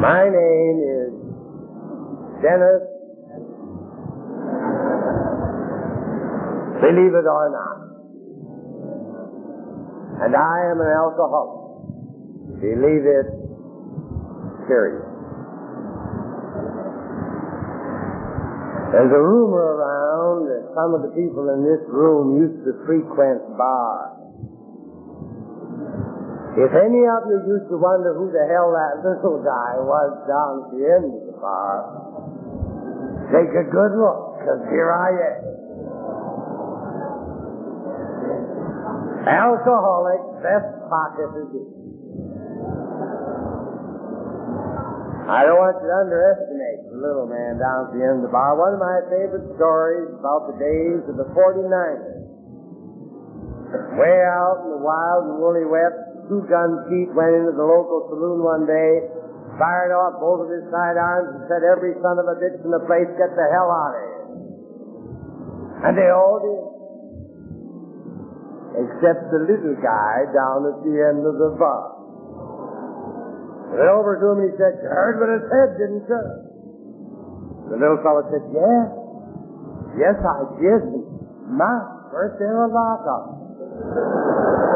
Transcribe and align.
My 0.00 0.24
name 0.24 0.80
is 0.80 1.12
Dennis. 2.40 2.88
Believe 6.80 7.12
it 7.12 7.28
or 7.28 7.46
not. 7.52 7.76
And 10.24 10.32
I 10.34 10.72
am 10.72 10.80
an 10.80 10.88
alcoholic. 10.88 11.60
Believe 12.64 13.04
it, 13.04 13.28
period. 14.64 15.04
There's 18.96 19.12
a 19.12 19.20
rumor 19.20 19.76
around 19.76 20.48
that 20.48 20.64
some 20.74 20.94
of 20.96 21.02
the 21.02 21.12
people 21.12 21.52
in 21.52 21.60
this 21.60 21.84
room 21.92 22.40
used 22.40 22.64
to 22.64 22.72
frequent 22.86 23.44
bars. 23.58 24.09
If 26.60 26.76
any 26.76 27.08
of 27.08 27.24
you 27.24 27.40
used 27.56 27.72
to 27.72 27.80
wonder 27.80 28.12
who 28.12 28.28
the 28.28 28.44
hell 28.52 28.68
that 28.76 29.00
little 29.00 29.40
guy 29.40 29.80
was 29.80 30.12
down 30.28 30.52
at 30.60 30.68
the 30.76 30.82
end 30.84 31.08
of 31.08 31.24
the 31.32 31.36
bar, 31.40 31.76
take 33.32 33.48
a 33.48 33.64
good 33.64 33.96
look, 33.96 34.36
because 34.36 34.60
here 34.68 34.92
I 34.92 35.08
am. 35.08 35.40
Alcoholic, 39.24 40.20
best 40.44 40.68
pocket 40.92 41.32
is 41.32 41.48
it. 41.64 41.70
I 45.32 45.46
don't 45.48 45.62
want 45.62 45.80
you 45.80 45.88
to 45.88 45.96
underestimate 45.96 46.92
the 46.92 46.98
little 47.00 47.24
man 47.24 47.56
down 47.56 47.88
at 47.88 47.96
the 47.96 48.02
end 48.04 48.20
of 48.20 48.28
the 48.28 48.32
bar. 48.34 48.58
One 48.60 48.76
of 48.76 48.82
my 48.84 49.00
favorite 49.08 49.48
stories 49.56 50.12
about 50.12 50.52
the 50.52 50.60
days 50.60 51.08
of 51.08 51.16
the 51.16 51.28
49ers. 51.32 52.20
Way 53.94 54.18
out 54.26 54.66
in 54.66 54.74
the 54.74 54.82
wild 54.82 55.30
and 55.30 55.38
woolly 55.38 55.62
west, 55.62 55.99
two 56.30 56.46
gun 56.46 56.86
Pete 56.86 57.10
went 57.10 57.34
into 57.34 57.50
the 57.58 57.66
local 57.66 58.06
saloon 58.06 58.46
one 58.46 58.62
day, 58.62 59.02
fired 59.58 59.90
off 59.90 60.22
both 60.22 60.46
of 60.46 60.48
his 60.54 60.62
sidearms, 60.70 61.34
and 61.34 61.42
said, 61.50 61.66
Every 61.66 61.98
son 61.98 62.22
of 62.22 62.30
a 62.30 62.38
bitch 62.38 62.62
in 62.62 62.70
the 62.70 62.86
place, 62.86 63.10
get 63.18 63.34
the 63.34 63.50
hell 63.50 63.66
out 63.66 63.98
of 63.98 64.02
here. 64.06 64.22
And 65.90 65.92
they 65.98 66.06
all 66.14 66.38
did. 66.38 66.62
Except 68.86 69.26
the 69.34 69.42
little 69.42 69.74
guy 69.82 70.30
down 70.30 70.70
at 70.70 70.78
the 70.86 70.94
end 71.02 71.26
of 71.26 71.34
the 71.34 71.50
bar. 71.58 71.98
Went 73.74 73.90
over 73.90 74.14
to 74.14 74.24
him 74.30 74.38
and 74.46 74.54
he 74.54 74.54
said, 74.54 74.78
You 74.78 74.86
heard 74.86 75.18
what 75.18 75.34
I 75.34 75.42
said, 75.50 75.68
didn't 75.82 76.06
you? 76.06 76.22
The 77.74 77.76
little 77.82 77.98
fellow 78.06 78.22
said, 78.30 78.46
Yes. 78.54 78.86
Yes, 79.98 80.16
I 80.22 80.46
did. 80.62 80.86
My, 81.50 81.74
first 82.14 82.38
a 82.38 82.70
lot 82.70 83.02
of 83.02 84.69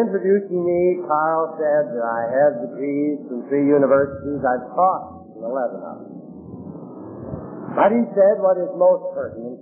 introducing 0.00 0.64
me, 0.64 1.04
Carl 1.04 1.56
said 1.60 1.92
that 1.92 2.04
I 2.04 2.20
have 2.40 2.52
degrees 2.64 3.20
from 3.28 3.44
three 3.48 3.68
universities. 3.68 4.40
I've 4.40 4.66
taught 4.72 5.36
in 5.36 5.44
11 5.44 5.80
of 5.84 5.96
them. 6.00 6.20
But 7.76 7.92
he 7.92 8.02
said 8.16 8.42
what 8.42 8.58
is 8.58 8.72
most 8.74 9.14
pertinent, 9.14 9.60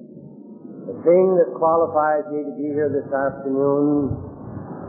the 0.89 0.97
thing 1.05 1.37
that 1.37 1.53
qualifies 1.53 2.25
me 2.33 2.41
to 2.47 2.53
be 2.57 2.73
here 2.73 2.89
this 2.89 3.05
afternoon 3.13 4.17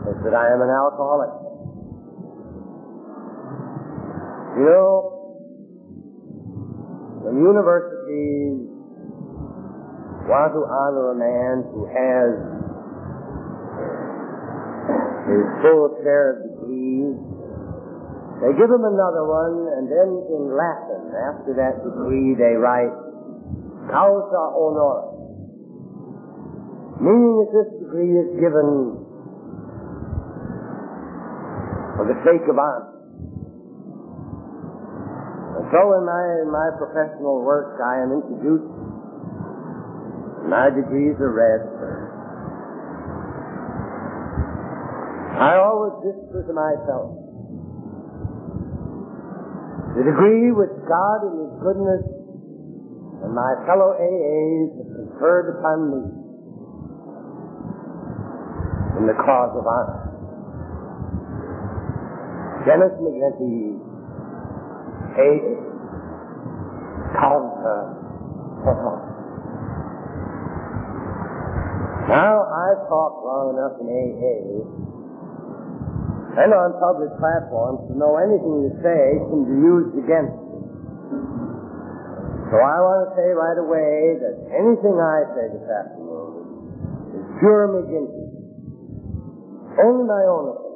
is 0.08 0.16
that 0.24 0.32
I 0.32 0.48
am 0.48 0.64
an 0.64 0.72
alcoholic. 0.72 1.28
You 4.56 4.64
know, 4.64 5.20
the 7.28 7.32
universities 7.36 8.66
want 10.24 10.54
to 10.56 10.62
honor 10.64 11.12
a 11.12 11.18
man 11.20 11.66
who 11.74 11.84
has 11.90 12.59
his 15.30 15.46
full 15.62 15.94
share 16.02 16.34
of 16.34 16.36
degrees. 16.42 17.14
They 18.40 18.52
give 18.56 18.72
him 18.72 18.82
another 18.82 19.24
one, 19.28 19.68
and 19.78 19.84
then 19.86 20.08
in 20.32 20.42
Latin, 20.56 21.12
after 21.28 21.52
that 21.60 21.84
degree, 21.84 22.34
they 22.34 22.56
write 22.56 22.90
causa 23.92 24.42
honoris, 24.56 25.12
meaning 27.04 27.34
that 27.36 27.50
this 27.52 27.68
degree 27.84 28.16
is 28.16 28.30
given 28.40 28.96
for 32.00 32.08
the 32.08 32.16
sake 32.24 32.48
of 32.48 32.56
honor. 32.56 32.88
And 35.60 35.68
so 35.68 35.80
in 36.00 36.02
my, 36.08 36.24
in 36.40 36.48
my 36.48 36.68
professional 36.80 37.44
work, 37.44 37.76
I 37.76 38.00
am 38.00 38.16
introduced, 38.24 38.72
my 40.48 40.72
degrees 40.72 41.20
are 41.20 41.28
read 41.28 41.60
first. 41.76 42.20
I 45.40 45.56
always 45.56 45.96
whisper 46.04 46.44
to 46.44 46.52
myself, 46.52 47.16
the 49.96 50.04
degree 50.04 50.52
which 50.52 50.68
God 50.84 51.24
in 51.24 51.32
His 51.40 51.52
goodness 51.64 52.04
and 53.24 53.32
my 53.32 53.56
fellow 53.64 53.96
AAs 53.96 54.68
have 54.76 54.90
conferred 55.00 55.56
upon 55.56 55.78
me 55.96 56.02
in 59.00 59.06
the 59.08 59.16
cause 59.16 59.56
of 59.56 59.64
honor. 59.64 60.12
Dennis 62.68 62.92
McGinty, 63.00 63.80
AA, 65.16 65.56
Causa 67.16 67.96
Now, 72.12 72.44
I've 72.44 72.84
talked 72.92 73.24
long 73.24 73.56
enough 73.56 73.80
in 73.80 73.88
AA 73.88 74.89
and 76.30 76.54
on 76.54 76.70
public 76.78 77.10
platforms 77.18 77.90
to 77.90 77.98
know 77.98 78.14
anything 78.14 78.70
you 78.70 78.72
say 78.78 79.18
can 79.30 79.42
be 79.42 79.56
used 79.58 79.94
against 79.98 80.30
you. 80.30 80.62
So 82.50 82.58
I 82.58 82.78
want 82.82 83.10
to 83.10 83.14
say 83.18 83.30
right 83.34 83.58
away 83.58 84.18
that 84.22 84.34
anything 84.54 84.94
I 84.98 85.26
say 85.34 85.50
this 85.54 85.66
afternoon 85.66 87.18
is 87.18 87.26
pure 87.42 87.66
McGinty. 87.74 88.26
Only 89.78 90.04
my 90.06 90.22
own 90.26 90.54
opinion. 90.54 90.70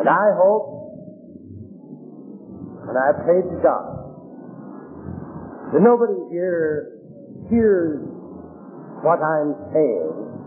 And 0.00 0.08
I 0.08 0.32
hope, 0.36 0.64
and 2.88 2.96
I 2.96 3.12
pray 3.24 3.40
to 3.44 3.56
God, 3.60 4.00
that 5.72 5.80
nobody 5.80 6.16
here 6.32 6.96
hears 7.48 8.00
what 9.04 9.20
I'm 9.20 9.56
saying 9.72 10.39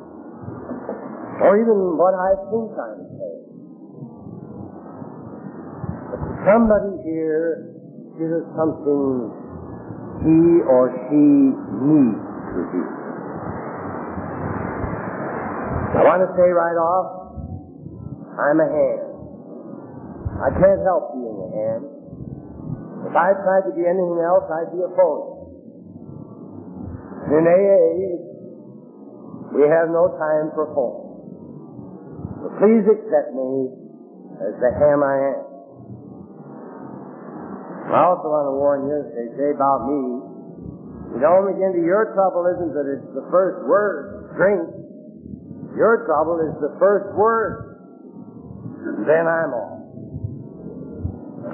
or 1.42 1.58
even 1.58 1.98
what 1.98 2.14
I 2.14 2.38
think 2.54 2.70
I'm 2.78 3.02
saying. 3.18 3.46
But 6.14 6.22
somebody 6.46 6.94
here 7.08 7.74
hears 8.18 8.46
something 8.54 9.34
he 10.22 10.62
or 10.70 10.94
she 11.10 11.24
needs 11.58 12.22
to 12.54 12.60
hear. 12.70 12.92
I 15.94 16.02
want 16.06 16.22
to 16.26 16.30
say 16.38 16.50
right 16.50 16.80
off, 16.80 17.08
I'm 18.40 18.60
a 18.62 18.70
hand. 18.70 19.14
I 20.42 20.50
can't 20.58 20.82
help 20.86 21.14
being 21.14 21.38
a 21.38 21.50
hand. 21.54 21.84
If 23.06 23.14
I 23.14 23.36
tried 23.36 23.68
to 23.68 23.74
be 23.76 23.84
anything 23.86 24.20
else, 24.24 24.48
I'd 24.50 24.72
be 24.74 24.82
a 24.82 24.90
phony. 24.96 25.34
In 27.36 27.44
AA, 27.47 28.16
we 29.53 29.64
have 29.70 29.90
no 29.91 30.08
time 30.18 30.52
for 30.56 30.66
phone. 30.74 31.03
Please 32.43 32.84
accept 32.91 33.31
me 33.31 33.72
as 34.43 34.53
the 34.59 34.72
ham 34.75 34.99
I 34.99 35.16
am. 35.31 35.43
I 37.93 37.99
also 38.09 38.28
want 38.28 38.47
to 38.51 38.55
warn 38.57 38.90
you, 38.90 38.95
as 38.99 39.07
they 39.13 39.28
say 39.37 39.49
about 39.53 39.85
me, 39.85 40.34
you 41.13 41.22
know, 41.22 41.45
McGinty, 41.45 41.85
your 41.85 42.09
trouble 42.17 42.49
isn't 42.57 42.73
that 42.73 42.90
it's 42.90 43.05
the 43.13 43.22
first 43.29 43.69
word, 43.69 44.34
drink. 44.34 44.66
Your 45.78 46.09
trouble 46.09 46.41
is 46.41 46.57
the 46.57 46.73
first 46.81 47.13
word. 47.13 47.69
Then 49.05 49.29
I'm 49.29 49.53
off. 49.53 49.78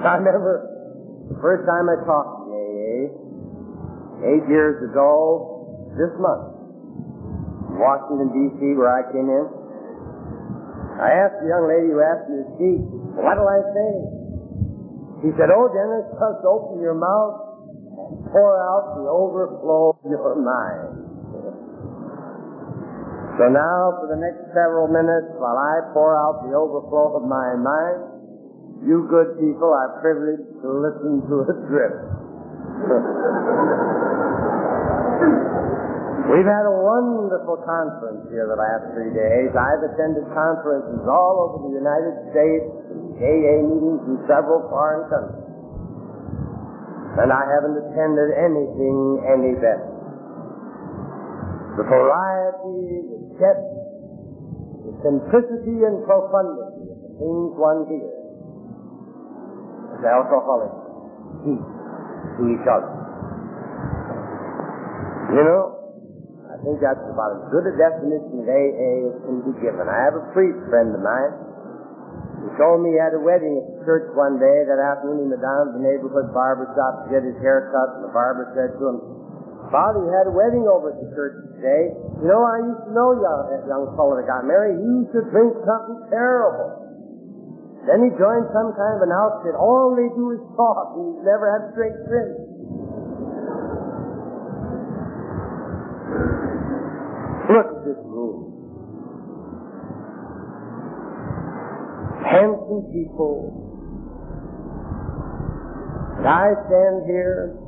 I 0.00 0.16
remember 0.16 0.64
the 1.28 1.38
first 1.44 1.68
time 1.68 1.92
I 1.92 2.00
talked 2.08 2.48
to 2.48 2.56
AA, 2.56 3.12
eh? 3.12 4.32
eight 4.32 4.48
years 4.48 4.80
ago, 4.88 5.92
this 5.92 6.10
month, 6.16 6.56
in 7.68 7.76
Washington, 7.76 8.32
D.C., 8.32 8.80
where 8.80 8.88
I 8.88 9.04
came 9.12 9.28
in. 9.28 9.59
I 11.00 11.16
asked 11.16 11.40
the 11.40 11.48
young 11.48 11.64
lady 11.64 11.88
who 11.96 12.04
asked 12.04 12.28
me 12.28 12.44
to 12.44 12.48
speak, 12.60 12.80
what'll 13.16 13.48
I 13.48 13.60
say? 13.72 13.92
She 15.24 15.32
said, 15.40 15.48
oh, 15.48 15.72
Dennis, 15.72 16.12
just 16.12 16.44
open 16.44 16.84
your 16.84 16.92
mouth 16.92 17.40
and 17.96 18.28
pour 18.28 18.52
out 18.60 19.00
the 19.00 19.08
overflow 19.08 19.96
of 19.96 20.04
your 20.04 20.36
mind. 20.36 21.08
So 23.40 23.48
now, 23.48 23.96
for 23.96 24.12
the 24.12 24.20
next 24.20 24.52
several 24.52 24.92
minutes, 24.92 25.32
while 25.40 25.56
I 25.56 25.88
pour 25.96 26.12
out 26.12 26.44
the 26.44 26.52
overflow 26.52 27.16
of 27.16 27.24
my 27.24 27.56
mind, 27.56 28.84
you 28.84 29.08
good 29.08 29.40
people 29.40 29.72
are 29.72 29.96
privileged 30.04 30.60
to 30.60 30.68
listen 30.68 31.24
to 31.24 31.48
it 31.48 31.56
drip. 31.64 31.96
We've 36.30 36.46
had 36.46 36.62
a 36.62 36.70
wonderful 36.70 37.58
conference 37.66 38.30
here 38.30 38.46
the 38.46 38.54
last 38.54 38.94
three 38.94 39.10
days. 39.10 39.50
I've 39.50 39.82
attended 39.82 40.30
conferences 40.30 41.02
all 41.10 41.42
over 41.42 41.66
the 41.66 41.74
United 41.74 42.30
States, 42.30 42.70
and 42.86 43.18
AA 43.18 43.66
meetings 43.66 43.98
in 44.06 44.16
several 44.30 44.62
foreign 44.70 45.10
countries. 45.10 45.50
And 47.18 47.34
I 47.34 47.42
haven't 47.50 47.82
attended 47.82 48.30
anything 48.38 49.26
any 49.26 49.58
better. 49.58 49.90
The 51.82 51.82
variety, 51.90 53.10
the 53.10 53.20
depth, 53.34 53.74
the 54.86 54.92
simplicity 55.02 55.82
and 55.82 56.06
profundity 56.06 56.94
of 56.94 56.98
the 57.10 57.12
things 57.18 57.58
one 57.58 57.90
hears. 57.90 58.22
As 59.98 60.02
alcoholics 60.06 60.78
teach 61.42 61.66
to 62.38 62.42
each 62.54 62.66
other. 62.70 62.94
You 65.34 65.42
know, 65.42 65.79
I 66.60 66.68
think 66.68 66.84
that's 66.84 67.00
about 67.08 67.40
as 67.40 67.44
good 67.48 67.64
a 67.72 67.74
definition 67.80 68.44
of 68.44 68.44
AA 68.44 68.92
as 69.08 69.16
can 69.24 69.40
be 69.48 69.56
given. 69.64 69.88
I 69.88 69.96
have 70.04 70.12
a 70.12 70.28
priest 70.36 70.60
friend 70.68 70.92
of 70.92 71.00
mine 71.00 71.32
who 72.44 72.52
told 72.60 72.84
me 72.84 72.92
he 72.92 73.00
had 73.00 73.16
a 73.16 73.22
wedding 73.24 73.56
at 73.56 73.64
the 73.64 73.80
church 73.88 74.12
one 74.12 74.36
day. 74.36 74.68
That 74.68 74.76
afternoon 74.76 75.24
he 75.24 75.26
went 75.32 75.40
down 75.40 75.72
to 75.72 75.80
the 75.80 75.84
neighborhood 75.84 76.36
barber 76.36 76.68
shop 76.76 77.08
to 77.08 77.16
get 77.16 77.24
his 77.24 77.40
hair 77.40 77.72
cut, 77.72 77.96
and 77.96 78.04
the 78.04 78.12
barber 78.12 78.52
said 78.52 78.76
to 78.76 78.82
him, 78.92 78.96
Father, 79.72 80.04
you 80.04 80.12
had 80.12 80.28
a 80.28 80.34
wedding 80.36 80.68
over 80.68 80.92
at 80.92 81.00
the 81.00 81.08
church 81.16 81.40
today. 81.56 81.96
You 82.20 82.28
know, 82.28 82.44
I 82.44 82.60
used 82.60 82.84
to 82.88 82.92
know 82.92 83.16
young, 83.16 83.40
that 83.56 83.64
young 83.64 83.88
fellow 83.96 84.20
that 84.20 84.28
got 84.28 84.44
married. 84.44 84.76
He 84.76 84.90
used 85.00 85.16
to 85.16 85.24
drink 85.32 85.56
something 85.64 86.12
terrible. 86.12 86.76
Then 87.88 88.04
he 88.04 88.12
joined 88.20 88.52
some 88.52 88.76
kind 88.76 89.00
of 89.00 89.02
an 89.08 89.14
outfit. 89.16 89.56
All 89.56 89.96
they 89.96 90.12
do 90.12 90.36
is 90.36 90.42
talk. 90.58 90.92
He's 90.98 91.24
never 91.24 91.48
had 91.48 91.72
straight 91.72 91.96
drink. 92.04 92.49
Look 97.50 97.66
at 97.66 97.82
this 97.82 97.98
room. 98.06 98.46
Handsome 102.22 102.86
people. 102.94 103.66
And 106.14 106.28
I 106.30 106.54
stand 106.70 107.10
here, 107.10 107.58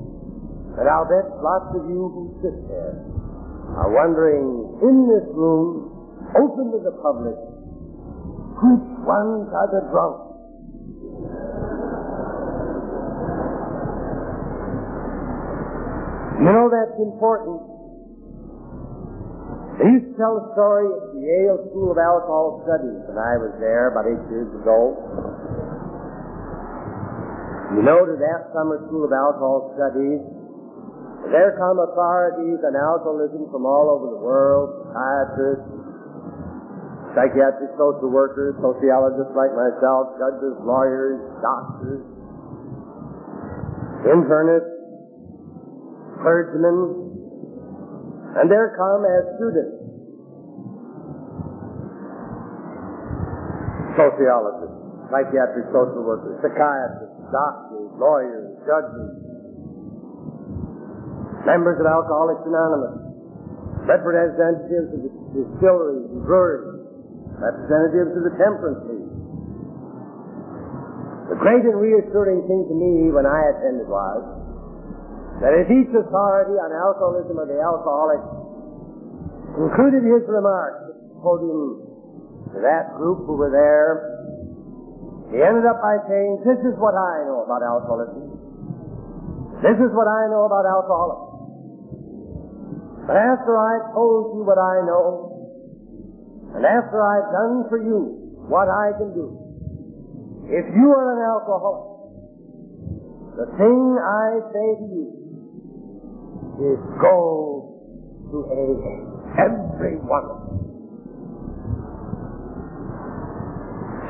and 0.78 0.86
I'll 0.86 1.10
bet 1.10 1.34
lots 1.42 1.74
of 1.74 1.90
you 1.90 1.98
who 2.14 2.30
sit 2.46 2.54
there 2.70 2.94
are 3.74 3.90
wondering, 3.90 4.78
in 4.86 5.08
this 5.10 5.26
room, 5.34 5.90
open 6.30 6.70
to 6.70 6.78
the 6.86 6.94
public, 7.02 7.34
which 8.62 8.86
ones 9.02 9.50
are 9.50 9.66
the? 9.66 9.82
You 16.38 16.52
know 16.54 16.70
that's 16.70 16.98
important. 17.02 17.71
They 19.82 19.90
used 19.98 20.14
to 20.14 20.16
tell 20.16 20.38
the 20.38 20.46
story 20.54 20.86
at 20.86 21.10
the 21.10 21.18
Yale 21.26 21.58
School 21.74 21.90
of 21.90 21.98
Alcohol 21.98 22.62
Studies 22.62 23.02
when 23.10 23.18
I 23.18 23.34
was 23.34 23.50
there 23.58 23.90
about 23.90 24.06
eight 24.06 24.22
years 24.30 24.46
ago. 24.54 24.94
You 27.74 27.82
know, 27.82 28.06
to 28.06 28.14
that 28.14 28.54
summer 28.54 28.78
school 28.86 29.08
of 29.08 29.10
alcohol 29.10 29.74
studies, 29.74 30.22
there 31.34 31.58
come 31.58 31.82
authorities 31.82 32.62
on 32.62 32.78
alcoholism 32.78 33.50
from 33.50 33.66
all 33.66 33.90
over 33.90 34.12
the 34.12 34.22
world, 34.22 34.92
psychiatrists, 34.94 35.66
psychiatric 37.18 37.74
social 37.74 38.06
workers, 38.06 38.54
sociologists 38.62 39.34
like 39.34 39.50
myself, 39.50 40.14
judges, 40.14 40.54
lawyers, 40.62 41.18
doctors, 41.42 42.06
internists, 44.06 44.78
clergymen, 46.22 47.11
and 48.32 48.48
there 48.48 48.72
come 48.76 49.04
as 49.04 49.22
students. 49.36 49.76
Sociologists, 53.92 54.78
psychiatric 55.12 55.68
social 55.68 56.00
workers, 56.00 56.40
psychiatrists, 56.40 57.28
doctors, 57.28 57.92
lawyers, 58.00 58.56
judges, 58.64 59.10
members 61.44 61.76
of 61.76 61.84
Alcoholics 61.84 62.40
Anonymous, 62.48 62.96
representatives 63.84 64.96
of 64.96 65.00
the 65.04 65.12
distilleries 65.36 66.08
and 66.08 66.24
breweries, 66.24 66.88
representatives 67.36 68.16
of 68.16 68.22
the 68.32 68.34
Temperance 68.40 68.82
League. 68.88 69.12
The 71.28 71.36
great 71.36 71.64
and 71.68 71.76
reassuring 71.76 72.48
thing 72.48 72.64
to 72.64 72.74
me 72.76 73.12
when 73.12 73.28
I 73.28 73.40
attended 73.52 73.88
was 73.88 74.41
that 75.42 75.58
as 75.58 75.66
each 75.74 75.90
authority 75.90 76.54
on 76.54 76.70
alcoholism 76.70 77.34
or 77.34 77.50
the 77.50 77.58
alcoholic 77.58 78.22
concluded 79.58 80.06
his 80.06 80.22
remarks, 80.30 80.94
quoting 81.18 81.82
that 82.62 82.94
group 82.94 83.26
who 83.26 83.34
were 83.34 83.50
there, 83.50 84.22
he 85.34 85.42
ended 85.42 85.66
up 85.66 85.82
by 85.82 85.98
saying, 86.06 86.46
this 86.46 86.62
is 86.62 86.78
what 86.78 86.94
I 86.94 87.26
know 87.26 87.42
about 87.42 87.58
alcoholism. 87.58 88.38
This 89.66 89.82
is 89.82 89.90
what 89.90 90.06
I 90.06 90.30
know 90.30 90.46
about 90.46 90.62
alcoholism. 90.62 91.26
But 93.10 93.18
after 93.18 93.58
I've 93.58 93.90
told 93.98 94.38
you 94.38 94.46
what 94.46 94.62
I 94.62 94.78
know, 94.86 95.26
and 96.54 96.62
after 96.62 97.02
I've 97.02 97.34
done 97.34 97.66
for 97.66 97.82
you 97.82 98.38
what 98.46 98.70
I 98.70 98.94
can 98.94 99.10
do, 99.10 99.26
if 100.46 100.70
you 100.70 100.86
are 100.94 101.18
an 101.18 101.22
alcoholic, 101.34 101.82
the 103.42 103.48
thing 103.58 103.98
I 103.98 104.38
say 104.54 104.68
to 104.78 104.86
you 104.86 105.21
is 106.60 106.80
go 107.00 107.72
to 108.32 108.36
AA. 108.48 108.94
Every 109.40 109.96
one 110.04 110.24
of 110.28 110.38
them. 110.44 110.62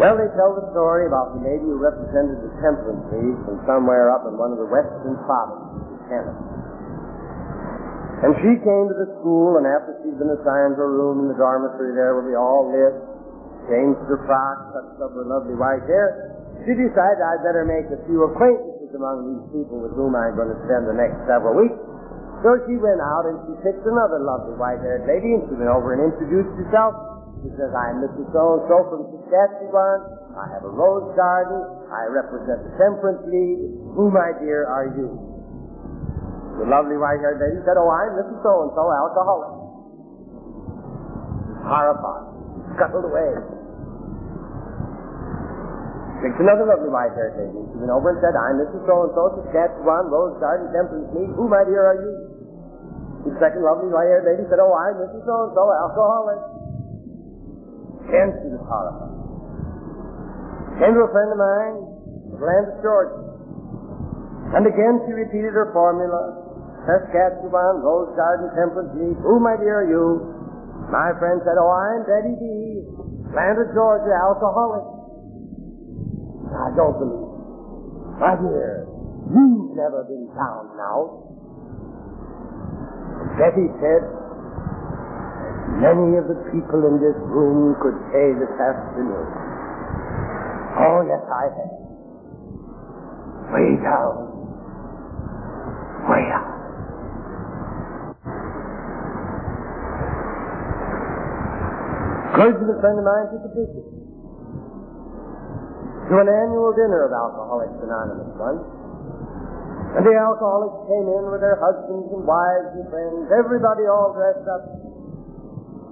Well, 0.02 0.18
they 0.18 0.26
tell 0.34 0.58
the 0.58 0.66
story 0.74 1.06
about 1.06 1.38
the 1.38 1.46
lady 1.46 1.62
who 1.62 1.78
represented 1.78 2.42
the 2.42 2.50
Temperance 2.58 3.06
League 3.14 3.38
from 3.46 3.62
somewhere 3.68 4.10
up 4.10 4.26
in 4.26 4.34
one 4.34 4.50
of 4.50 4.58
the 4.58 4.66
western 4.66 5.14
provinces 5.22 5.94
of 5.94 6.00
Canada. 6.10 6.42
And 8.26 8.32
she 8.42 8.54
came 8.66 8.86
to 8.90 8.96
the 8.98 9.10
school, 9.22 9.62
and 9.62 9.66
after 9.66 9.94
she'd 10.02 10.18
been 10.18 10.30
assigned 10.30 10.78
a 10.78 10.86
room 10.86 11.22
in 11.22 11.30
the 11.30 11.38
dormitory 11.38 11.94
there 11.94 12.18
where 12.18 12.26
we 12.26 12.34
all 12.34 12.66
lived, 12.70 12.98
changed 13.70 14.02
her 14.10 14.18
frock, 14.26 14.74
touched 14.74 14.98
up 15.02 15.14
her 15.14 15.26
lovely 15.26 15.54
white 15.54 15.86
hair, 15.86 16.34
she 16.66 16.74
decided 16.74 17.18
I'd 17.18 17.42
better 17.46 17.66
make 17.66 17.86
a 17.90 17.98
few 18.06 18.26
acquaintances 18.26 18.94
among 18.94 19.26
these 19.26 19.46
people 19.54 19.82
with 19.82 19.94
whom 19.98 20.14
I'm 20.14 20.34
going 20.34 20.50
to 20.50 20.58
spend 20.66 20.86
the 20.86 20.94
next 20.94 21.18
several 21.26 21.58
weeks. 21.58 21.91
So 22.42 22.58
she 22.66 22.74
went 22.74 22.98
out 22.98 23.22
and 23.30 23.38
she 23.46 23.54
picked 23.62 23.86
another 23.86 24.18
lovely 24.18 24.58
white-haired 24.58 25.06
lady 25.06 25.38
and 25.38 25.46
she 25.46 25.54
went 25.54 25.70
over 25.70 25.94
and 25.94 26.10
introduced 26.10 26.50
herself. 26.58 26.90
She 27.46 27.54
says, 27.54 27.70
I'm 27.70 28.02
Mrs. 28.02 28.26
So-and-so 28.34 28.76
from 28.90 29.02
Saskatchewan. 29.14 29.98
I 30.34 30.50
have 30.50 30.66
a 30.66 30.72
rose 30.74 31.14
garden. 31.14 31.62
I 31.86 32.10
represent 32.10 32.66
the 32.66 32.74
Temperance 32.78 33.22
League. 33.30 33.94
Who, 33.94 34.10
my 34.10 34.34
dear, 34.42 34.66
are 34.66 34.90
you? 34.90 35.06
The 36.58 36.66
lovely 36.66 36.98
white-haired 36.98 37.38
lady 37.38 37.62
said, 37.62 37.78
oh, 37.78 37.86
I'm 37.86 38.18
Mrs. 38.18 38.42
So-and-so, 38.42 38.82
alcoholic. 38.90 39.52
Horrified. 41.62 42.26
Scuttled 42.74 43.06
away. 43.06 43.30
She 46.10 46.26
picked 46.26 46.42
another 46.42 46.66
lovely 46.66 46.90
white-haired 46.90 47.38
lady. 47.38 47.54
And 47.54 47.70
she 47.70 47.78
went 47.78 47.94
over 47.94 48.14
and 48.14 48.18
said, 48.18 48.34
I'm 48.34 48.58
Mrs. 48.58 48.82
So-and-so, 48.86 49.46
Saskatchewan, 49.46 50.10
Rose 50.10 50.38
Garden, 50.42 50.74
Temperance 50.74 51.10
League. 51.14 51.34
Who, 51.38 51.46
my 51.46 51.62
dear, 51.66 51.86
are 51.86 51.98
you? 52.02 52.31
The 53.22 53.38
second 53.38 53.62
lovely 53.62 53.88
white-haired 53.88 54.26
lady 54.26 54.44
said, 54.50 54.58
oh, 54.58 54.74
I'm 54.74 54.98
Mrs. 54.98 55.22
So-and-so, 55.22 55.62
alcoholic. 55.62 56.40
Again, 58.10 58.28
she 58.42 58.48
was 58.50 58.62
horrified. 58.66 59.22
Came 60.82 60.94
to 60.98 61.04
a 61.06 61.10
friend 61.14 61.30
of 61.30 61.38
mine, 61.38 61.76
Atlanta, 62.34 62.74
Georgia. 62.82 63.22
And 64.52 64.66
again 64.66 65.00
she 65.06 65.12
repeated 65.16 65.54
her 65.54 65.70
formula. 65.72 66.42
Saskatchewan, 66.84 67.80
Rose 67.80 68.10
Garden, 68.18 68.50
Temperance 68.58 68.90
League. 68.98 69.20
Who, 69.22 69.38
my 69.38 69.54
dear, 69.56 69.86
are 69.86 69.88
you? 69.88 70.04
My 70.90 71.14
friend 71.22 71.38
said, 71.46 71.56
oh, 71.56 71.70
I'm 71.70 72.02
Betty 72.04 72.34
B. 72.36 72.44
Atlanta, 73.30 73.70
Georgia, 73.70 74.12
alcoholic. 74.12 74.84
I 76.52 76.68
don't 76.74 76.96
believe 76.98 77.22
it. 77.22 77.40
My 78.18 78.34
dear, 78.36 78.84
you've 79.30 79.72
never 79.78 80.04
been 80.04 80.28
found 80.36 80.74
and 80.74 81.31
Betty 83.38 83.68
said, 83.78 84.02
many 85.78 86.18
of 86.18 86.26
the 86.28 86.38
people 86.50 86.86
in 86.86 87.00
this 87.02 87.16
room 87.30 87.74
could 87.82 87.98
say 88.10 88.34
this 88.36 88.54
afternoon, 88.58 89.26
oh 90.78 91.02
yes 91.06 91.22
I 91.26 91.44
have. 91.50 91.72
Way 93.52 93.76
down. 93.82 94.32
Way 96.08 96.24
up. 96.32 96.52
clergyman 102.34 102.80
friend 102.80 102.98
of 102.98 103.04
mine 103.04 103.28
took 103.30 103.44
a 103.44 103.52
visit 103.52 103.86
to 106.08 106.14
an 106.18 106.28
annual 106.28 106.72
dinner 106.74 107.06
of 107.06 107.12
Alcoholics 107.12 107.78
Anonymous 107.84 108.34
once. 108.34 108.81
And 109.92 110.08
the 110.08 110.16
alcoholics 110.16 110.88
came 110.88 111.04
in 111.04 111.24
with 111.28 111.44
their 111.44 111.60
husbands 111.60 112.08
and 112.16 112.24
wives 112.24 112.72
and 112.80 112.88
friends, 112.88 113.28
everybody 113.28 113.84
all 113.84 114.16
dressed 114.16 114.48
up. 114.48 114.64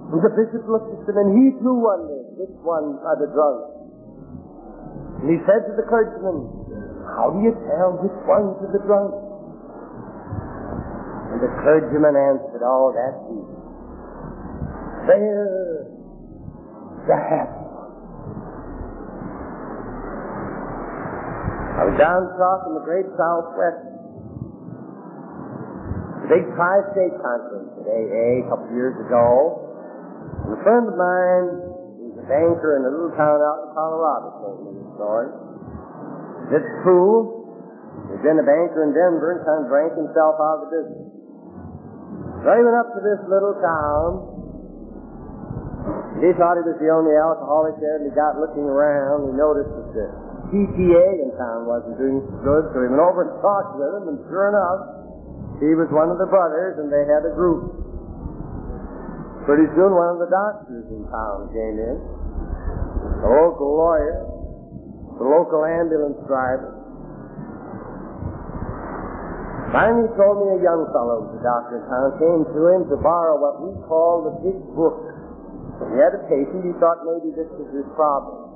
And 0.09 0.19
the 0.25 0.33
bishop 0.33 0.65
looked 0.65 0.89
at 0.89 1.05
them 1.05 1.21
and 1.21 1.29
he 1.37 1.53
too 1.61 1.77
wondered 1.77 2.33
which 2.33 2.57
ones 2.65 2.97
are 3.05 3.17
the 3.21 3.29
drunks. 3.29 3.77
And 5.21 5.29
he 5.29 5.37
said 5.45 5.69
to 5.69 5.73
the 5.77 5.85
clergyman, 5.85 6.49
How 7.13 7.29
do 7.29 7.45
you 7.45 7.53
tell 7.69 8.01
which 8.01 8.17
ones 8.25 8.57
are 8.65 8.73
the 8.73 8.81
drunks? 8.89 9.21
And 11.31 11.39
the 11.45 11.51
clergyman 11.61 12.17
answered, 12.17 12.65
Oh, 12.65 12.89
that's 12.97 13.21
easy. 13.29 13.61
They're 15.05 15.85
the 17.05 17.17
happy 17.17 17.61
I 21.71 21.85
was 21.89 21.97
down 21.97 22.29
south 22.37 22.69
in 22.69 22.77
the 22.77 22.85
great 22.85 23.09
southwest 23.17 23.90
big 26.31 26.47
tri-state 26.55 27.11
conference 27.19 27.75
at 27.83 27.91
AA 27.91 28.07
eh, 28.07 28.35
a 28.39 28.47
couple 28.47 28.71
of 28.71 28.75
years 28.79 28.95
ago. 29.03 29.67
And 30.47 30.55
a 30.55 30.59
friend 30.63 30.87
of 30.87 30.95
mine, 30.95 31.47
who's 31.99 32.23
a 32.23 32.25
banker 32.31 32.79
in 32.79 32.87
a 32.87 32.91
little 32.91 33.11
town 33.19 33.43
out 33.43 33.67
in 33.67 33.69
Colorado, 33.75 34.27
told 34.39 34.57
me 34.63 34.79
the 34.79 34.87
story. 34.95 35.27
It's 36.55 36.71
true. 36.87 37.43
He'd 38.15 38.23
been 38.23 38.39
a 38.39 38.47
banker 38.47 38.87
in 38.87 38.95
Denver 38.95 39.35
and 39.35 39.41
kind 39.43 39.59
of 39.59 39.67
drank 39.67 39.91
himself 39.99 40.39
out 40.39 40.63
of 40.63 40.71
the 40.71 40.71
business. 40.71 41.07
So 42.41 42.47
he 42.47 42.61
went 42.63 42.79
up 42.79 42.89
to 42.95 43.01
this 43.03 43.21
little 43.27 43.55
town. 43.59 44.07
He 46.23 46.31
thought 46.39 46.55
he 46.55 46.63
was 46.63 46.79
the 46.79 46.91
only 46.95 47.11
alcoholic 47.11 47.75
there, 47.83 47.99
and 47.99 48.07
he 48.07 48.13
got 48.15 48.39
looking 48.39 48.71
around. 48.71 49.27
He 49.27 49.33
noticed 49.35 49.67
that 49.67 49.89
the 49.91 50.07
PTA 50.53 51.07
in 51.27 51.29
town 51.35 51.67
wasn't 51.67 51.99
doing 51.99 52.23
good, 52.39 52.71
so 52.71 52.77
he 52.79 52.87
went 52.87 53.03
over 53.03 53.27
and 53.27 53.33
talked 53.43 53.75
with 53.75 53.91
him, 53.99 54.15
and 54.15 54.17
sure 54.29 54.47
enough, 54.53 55.00
he 55.61 55.77
was 55.77 55.85
one 55.93 56.09
of 56.09 56.17
the 56.17 56.25
brothers, 56.25 56.81
and 56.81 56.89
they 56.89 57.05
had 57.05 57.21
a 57.21 57.33
group. 57.37 57.77
Pretty 59.45 59.69
soon, 59.77 59.93
one 59.93 60.17
of 60.17 60.19
the 60.21 60.29
doctors 60.29 60.89
in 60.89 61.05
town 61.05 61.49
came 61.53 61.77
in, 61.77 61.97
the 63.21 63.29
local 63.29 63.77
lawyer, 63.77 64.25
the 65.21 65.25
local 65.25 65.61
ambulance 65.65 66.17
driver. 66.25 66.81
Finally, 69.71 70.11
told 70.19 70.43
me 70.43 70.57
a 70.57 70.61
young 70.65 70.83
fellow, 70.91 71.31
the 71.31 71.39
doctor 71.39 71.79
in 71.79 71.85
town, 71.87 72.09
came 72.19 72.41
to 72.43 72.61
him 72.75 72.81
to 72.91 72.97
borrow 72.99 73.39
what 73.39 73.61
we 73.63 73.71
call 73.87 74.27
the 74.27 74.33
big 74.43 74.59
book. 74.75 74.99
He 75.93 75.95
had 75.95 76.11
a 76.11 76.21
patient, 76.27 76.67
he 76.67 76.73
thought 76.77 77.07
maybe 77.07 77.31
this 77.33 77.47
was 77.55 77.71
his 77.71 77.87
problem. 77.95 78.50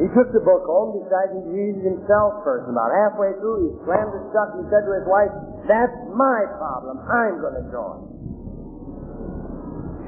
He 0.00 0.08
took 0.16 0.32
the 0.32 0.40
book 0.40 0.64
home, 0.64 0.96
decided 0.96 1.44
to 1.44 1.52
read 1.52 1.76
it 1.76 1.84
himself 1.84 2.40
first. 2.40 2.64
About 2.64 2.88
halfway 3.04 3.36
through, 3.36 3.68
he 3.68 3.76
slammed 3.84 4.16
it 4.16 4.24
shut 4.32 4.56
and 4.56 4.64
said 4.72 4.88
to 4.88 4.96
his 4.96 5.04
wife, 5.04 5.28
That's 5.68 5.92
my 6.16 6.48
problem. 6.56 7.04
I'm 7.04 7.36
going 7.36 7.60
to 7.60 7.68
join. 7.68 8.08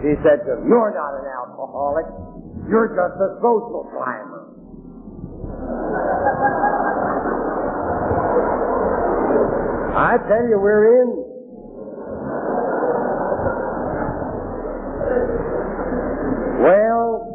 She 0.01 0.17
said 0.25 0.49
to 0.49 0.57
him, 0.57 0.65
You're 0.65 0.97
not 0.97 1.13
an 1.21 1.29
alcoholic. 1.29 2.09
You're 2.73 2.89
just 2.97 3.21
a 3.21 3.37
social 3.45 3.85
climber. 3.93 4.49
I 9.93 10.17
tell 10.25 10.49
you, 10.49 10.57
we're 10.57 11.05
in. 11.05 11.21
Well, 16.65 17.32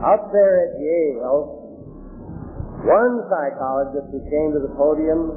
up 0.00 0.32
there 0.32 0.68
at 0.68 0.80
Yale, 0.80 1.60
one 2.84 3.28
psychologist 3.28 4.08
who 4.08 4.20
came 4.32 4.56
to 4.56 4.60
the 4.64 4.72
podium 4.72 5.36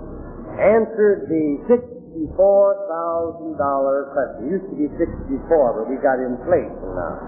answered 0.55 1.27
the 1.27 1.59
$64,000 1.67 2.31
question. 4.15 4.47
It 4.47 4.51
used 4.55 4.69
to 4.71 4.77
be 4.79 4.87
64, 4.95 5.43
but 5.75 5.91
we 5.91 5.99
got 5.99 6.23
inflation 6.23 6.95
now. 6.95 7.19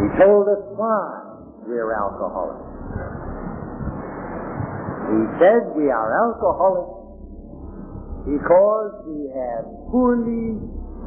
He 0.00 0.06
told 0.16 0.48
us 0.48 0.62
why 0.78 1.36
we're 1.66 1.92
alcoholics. 1.92 2.64
He 5.12 5.20
said 5.42 5.74
we 5.76 5.90
are 5.90 6.08
alcoholics 6.24 6.96
because 8.24 8.92
we 9.04 9.28
have 9.36 9.64
poorly 9.90 10.56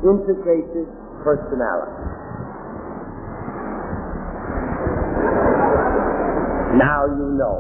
integrated 0.05 0.85
personality. 1.23 2.20
Now 6.77 7.05
you 7.07 7.35
know. 7.35 7.57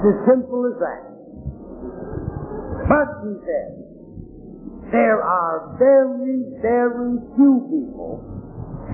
It's 0.00 0.16
as 0.16 0.18
simple 0.26 0.66
as 0.66 0.76
that. 0.80 1.02
But, 2.90 3.08
he 3.22 3.34
said, 3.46 3.70
there 4.90 5.22
are 5.22 5.78
very, 5.78 6.42
very 6.58 7.14
few 7.38 7.54
people, 7.70 8.18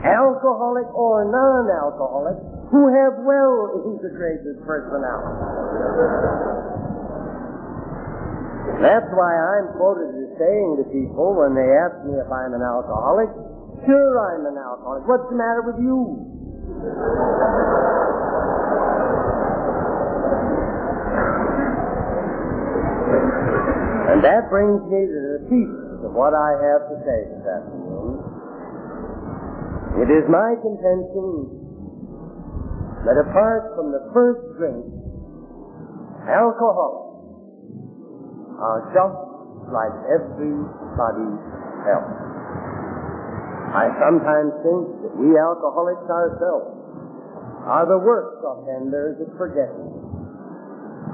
alcoholic 0.05 0.85
or 0.93 1.25
non-alcoholic, 1.25 2.37
who 2.69 2.93
have 2.93 3.17
well 3.25 3.81
integrated 3.89 4.61
personality. 4.67 5.41
That's 8.85 9.09
why 9.17 9.33
I'm 9.33 9.73
quoted 9.81 10.13
as 10.21 10.37
saying 10.37 10.85
to 10.85 10.85
people 10.93 11.33
when 11.33 11.57
they 11.57 11.65
ask 11.65 11.97
me 12.05 12.21
if 12.21 12.29
I'm 12.29 12.53
an 12.53 12.61
alcoholic, 12.61 13.33
sure 13.89 14.13
I'm 14.21 14.45
an 14.45 14.61
alcoholic. 14.61 15.09
What's 15.09 15.33
the 15.33 15.39
matter 15.41 15.65
with 15.65 15.81
you? 15.81 16.36
And 24.17 24.25
that 24.25 24.49
brings 24.49 24.81
me 24.89 25.03
to 25.05 25.19
the 25.35 25.41
thesis 25.51 26.01
of 26.07 26.13
what 26.15 26.33
I 26.33 26.57
have 26.57 26.89
to 26.89 26.97
say 27.05 27.21
this 27.27 27.45
afternoon. 27.45 28.23
It 30.01 30.09
is 30.15 30.25
my 30.31 30.55
contention 30.63 31.53
that 33.05 33.19
apart 33.19 33.77
from 33.77 33.93
the 33.93 34.01
first 34.15 34.41
drink, 34.57 34.87
alcohol 36.29 37.19
are 38.57 38.89
just 38.95 39.21
like 39.75 39.93
everybody 40.09 41.31
else. 41.93 42.17
I 43.77 43.93
sometimes 44.01 44.57
think 44.65 44.85
that 45.05 45.13
we 45.19 45.37
alcoholics 45.37 46.09
ourselves 46.09 46.76
are 47.67 47.83
the 47.87 47.99
worst 47.99 48.39
offenders 48.47 49.19
at 49.19 49.31
forgetting. 49.35 49.91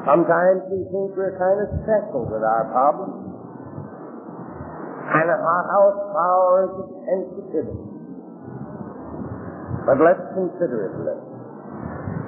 Sometimes 0.04 0.60
we 0.68 0.84
think 0.92 1.16
we're 1.16 1.36
kind 1.40 1.58
of 1.64 1.68
special 1.80 2.28
with 2.28 2.44
our 2.44 2.68
problems. 2.68 3.32
Kind 5.08 5.32
of 5.32 5.38
hothouse 5.40 6.00
powers 6.12 6.72
of 6.76 6.86
sensitivity. 7.08 7.88
But 9.88 9.98
let's 9.98 10.22
consider 10.36 10.88
it 10.88 10.92
a 10.94 11.00
little. 11.02 11.32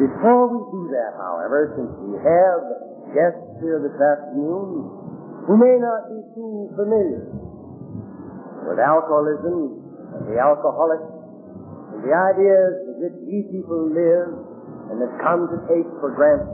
Before 0.01 0.51
we 0.51 0.61
do 0.73 0.83
that, 0.91 1.15
however, 1.21 1.77
since 1.79 1.93
we 2.03 2.19
have 2.19 2.61
guests 3.15 3.47
here 3.63 3.79
this 3.79 3.95
afternoon 3.95 4.91
who 5.47 5.55
may 5.61 5.77
not 5.79 6.09
be 6.11 6.19
too 6.35 6.73
familiar 6.75 7.29
with 8.65 8.81
alcoholism 8.81 9.85
and 10.17 10.23
the 10.27 10.41
alcoholic, 10.41 10.99
and 11.95 12.01
the 12.03 12.11
ideas 12.11 12.84
which 13.05 13.21
we 13.29 13.45
people 13.53 13.93
live 13.93 14.33
and 14.89 14.97
have 15.05 15.17
come 15.21 15.45
to 15.53 15.61
take 15.69 15.85
for 16.01 16.17
granted. 16.17 16.49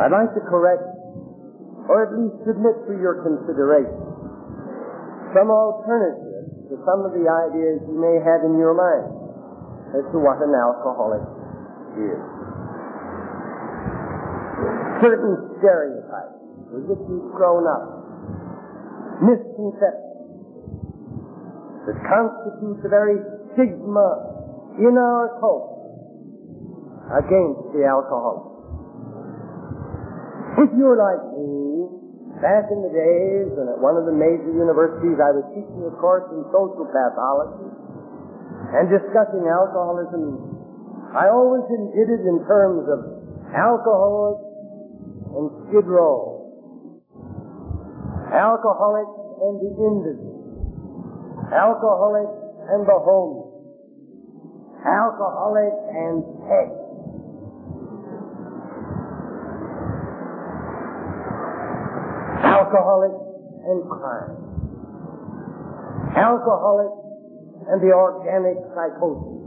I'd 0.00 0.08
like 0.08 0.32
to 0.32 0.42
correct, 0.48 0.80
or 1.84 2.08
at 2.08 2.16
least 2.16 2.40
submit 2.48 2.80
for 2.88 2.96
your 2.96 3.20
consideration, 3.20 4.00
some 5.36 5.52
alternatives 5.52 6.48
to 6.72 6.80
some 6.88 7.04
of 7.04 7.12
the 7.12 7.28
ideas 7.28 7.84
you 7.84 7.98
may 8.00 8.16
have 8.24 8.40
in 8.48 8.56
your 8.56 8.72
mind 8.72 9.12
as 10.00 10.04
to 10.14 10.16
what 10.16 10.40
an 10.40 10.54
alcoholic 10.56 11.20
is. 12.00 12.22
Certain 15.04 15.34
stereotypes 15.60 16.40
with 16.72 16.84
which 16.88 17.02
you've 17.10 17.34
grown 17.36 17.66
up, 17.66 17.84
misconceptions, 19.20 20.08
that 21.84 21.98
constitute 22.06 22.78
the 22.84 22.88
very 22.88 23.18
stigma 23.52 24.39
in 24.78 24.94
our 24.94 25.38
culture 25.40 25.90
against 27.18 27.74
the 27.74 27.82
alcoholic. 27.82 28.46
If 30.62 30.70
you're 30.78 30.98
like 30.98 31.22
me, 31.34 31.90
back 32.38 32.70
in 32.70 32.78
the 32.86 32.92
days 32.92 33.50
and 33.54 33.66
at 33.70 33.78
one 33.78 33.98
of 33.98 34.06
the 34.06 34.14
major 34.14 34.50
universities 34.50 35.18
I 35.18 35.34
was 35.34 35.46
teaching 35.54 35.82
a 35.86 35.94
course 35.98 36.26
in 36.30 36.46
social 36.54 36.86
pathology 36.86 37.70
and 38.76 38.86
discussing 38.86 39.46
alcoholism, 39.50 41.14
I 41.16 41.26
always 41.30 41.66
did 41.70 42.06
it 42.06 42.22
in 42.22 42.38
terms 42.46 42.86
of 42.86 43.00
alcoholics 43.50 44.46
and 45.34 45.46
skid 45.66 45.86
row. 45.90 46.46
Alcoholics 48.30 49.16
and 49.42 49.54
the 49.58 49.72
industry 49.74 50.30
alcoholics 51.50 52.38
and 52.70 52.86
the 52.86 52.98
home, 53.02 53.39
alcoholic 54.84 55.74
and 55.92 56.24
sex, 56.48 56.68
alcoholic 62.44 63.12
and 63.68 63.80
crime, 63.90 64.36
alcoholic 66.16 66.92
and 67.68 67.80
the 67.84 67.92
organic 67.92 68.56
psychosis. 68.74 69.40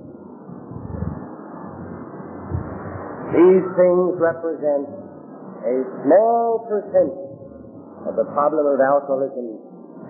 These 3.33 3.65
things 3.73 4.13
represent 4.21 4.85
a 5.65 5.75
small 6.05 6.61
percentage 6.69 7.33
of 8.05 8.15
the 8.15 8.25
problem 8.31 8.67
of 8.67 8.79
alcoholism 8.79 9.57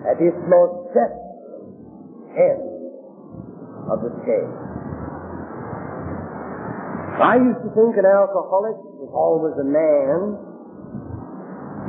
at 0.04 0.20
its 0.20 0.36
most 0.44 0.92
desperate 0.92 1.24
end 2.36 2.68
of 3.88 4.02
the 4.04 4.12
scale. 4.22 4.73
I 7.14 7.38
used 7.38 7.62
to 7.62 7.70
think 7.78 7.94
an 7.94 8.10
alcoholic 8.10 8.74
was 8.98 9.12
always 9.14 9.54
a 9.54 9.66
man. 9.66 10.34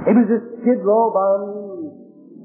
He 0.05 0.13
was 0.13 0.29
a 0.29 0.39
skid 0.61 0.85
row 0.85 1.09
bum, 1.09 1.89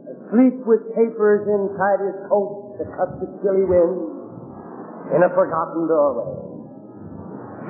asleep 0.08 0.64
with 0.64 0.80
papers 0.96 1.44
inside 1.44 2.00
his 2.00 2.16
coat 2.32 2.80
to 2.80 2.88
cut 2.96 3.20
the 3.20 3.28
chilly 3.44 3.68
wind 3.68 5.12
in 5.12 5.20
a 5.20 5.30
forgotten 5.36 5.84
doorway. 5.92 6.32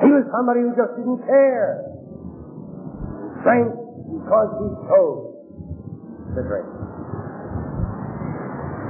He 0.07 0.14
was 0.14 0.31
somebody 0.31 0.62
who 0.62 0.79
just 0.79 0.95
didn't 0.95 1.26
care. 1.26 1.83
He 3.19 3.43
drank 3.43 3.75
because 4.14 4.50
he 4.62 4.69
chose 4.87 5.26
to 6.38 6.40
drink. 6.47 6.71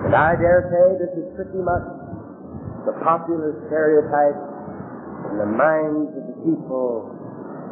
And 0.04 0.12
I 0.12 0.36
dare 0.36 0.68
say 0.68 1.00
this 1.00 1.12
is 1.16 1.32
pretty 1.32 1.64
much 1.64 1.86
the 2.84 2.92
popular 3.00 3.56
stereotype 3.72 4.49
in 5.30 5.38
the 5.38 5.46
minds 5.46 6.10
of 6.18 6.24
the 6.26 6.36
people 6.42 7.06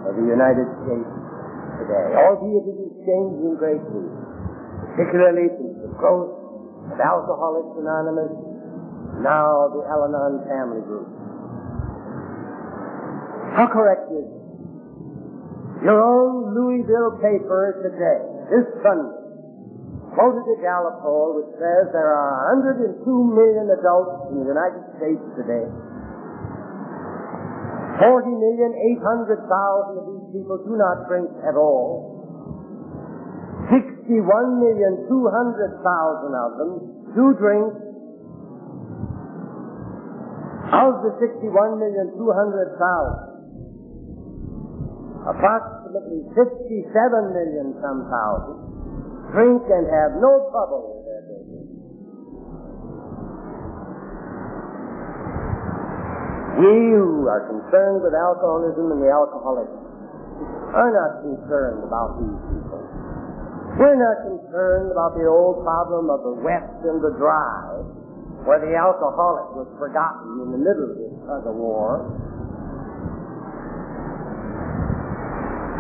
of 0.07 0.15
the 0.15 0.27
United 0.31 0.67
States 0.87 1.11
today, 1.83 2.07
albeit 2.15 2.71
it 2.71 2.79
is 2.87 2.93
changing 3.03 3.59
greatly, 3.59 4.07
particularly 4.95 5.51
since 5.59 5.75
the 5.83 5.91
growth 5.99 6.39
of 6.95 6.97
Alcoholics 7.03 7.75
Anonymous, 7.83 8.35
now 9.27 9.75
the 9.75 9.83
Al-Anon 9.91 10.47
family 10.47 10.83
group. 10.87 11.11
How 13.59 13.67
correct 13.67 14.07
is 14.15 14.23
it? 14.23 14.39
Your 15.83 15.99
own 15.99 16.55
Louisville 16.55 17.19
paper 17.19 17.83
today, 17.83 18.23
this 18.55 18.67
Sunday, 18.87 19.19
quoted 20.15 20.47
a 20.47 20.57
Gallup 20.63 21.03
poll 21.03 21.43
which 21.43 21.51
says 21.59 21.91
there 21.91 22.11
are 22.11 22.55
102 22.55 23.03
million 23.07 23.67
adults 23.71 24.31
in 24.31 24.43
the 24.43 24.47
United 24.47 24.83
States 24.99 25.23
today 25.35 25.67
40 27.99 28.31
million, 28.31 28.71
800,000 29.03 29.43
of 29.99 30.07
these 30.07 30.27
people 30.39 30.59
do 30.63 30.79
not 30.79 31.11
drink 31.11 31.27
at 31.43 31.59
all. 31.59 32.19
61,200,000 33.69 35.03
of 36.33 36.51
them 36.59 36.73
do 37.15 37.35
drink. 37.37 37.75
Of 40.69 41.01
the 41.01 41.17
61,200,000, 41.17 42.13
approximately 45.27 46.21
57 46.37 47.33
million, 47.33 47.73
some 47.81 48.05
thousand, 48.05 49.33
drink 49.33 49.65
and 49.65 49.89
have 49.89 50.21
no 50.21 50.45
trouble 50.53 50.98
We 56.59 56.75
who 56.91 57.31
are 57.31 57.47
concerned 57.47 58.03
with 58.03 58.19
alcoholism 58.19 58.91
and 58.91 58.99
the 58.99 59.15
alcoholics 59.15 59.79
are 60.75 60.91
not 60.91 61.23
concerned 61.23 61.87
about 61.87 62.19
these 62.19 62.41
people. 62.51 62.83
We're 63.79 63.95
not 63.95 64.27
concerned 64.27 64.91
about 64.91 65.15
the 65.15 65.31
old 65.31 65.63
problem 65.63 66.11
of 66.11 66.19
the 66.27 66.35
wet 66.43 66.67
and 66.83 66.99
the 66.99 67.15
dry, 67.15 67.79
where 68.43 68.59
the 68.59 68.75
alcoholic 68.75 69.55
was 69.55 69.71
forgotten 69.79 70.51
in 70.51 70.59
the 70.59 70.59
middle 70.59 70.83
of 70.91 70.95
this 70.99 71.15
tug 71.31 71.47
of 71.47 71.55
war. 71.55 72.03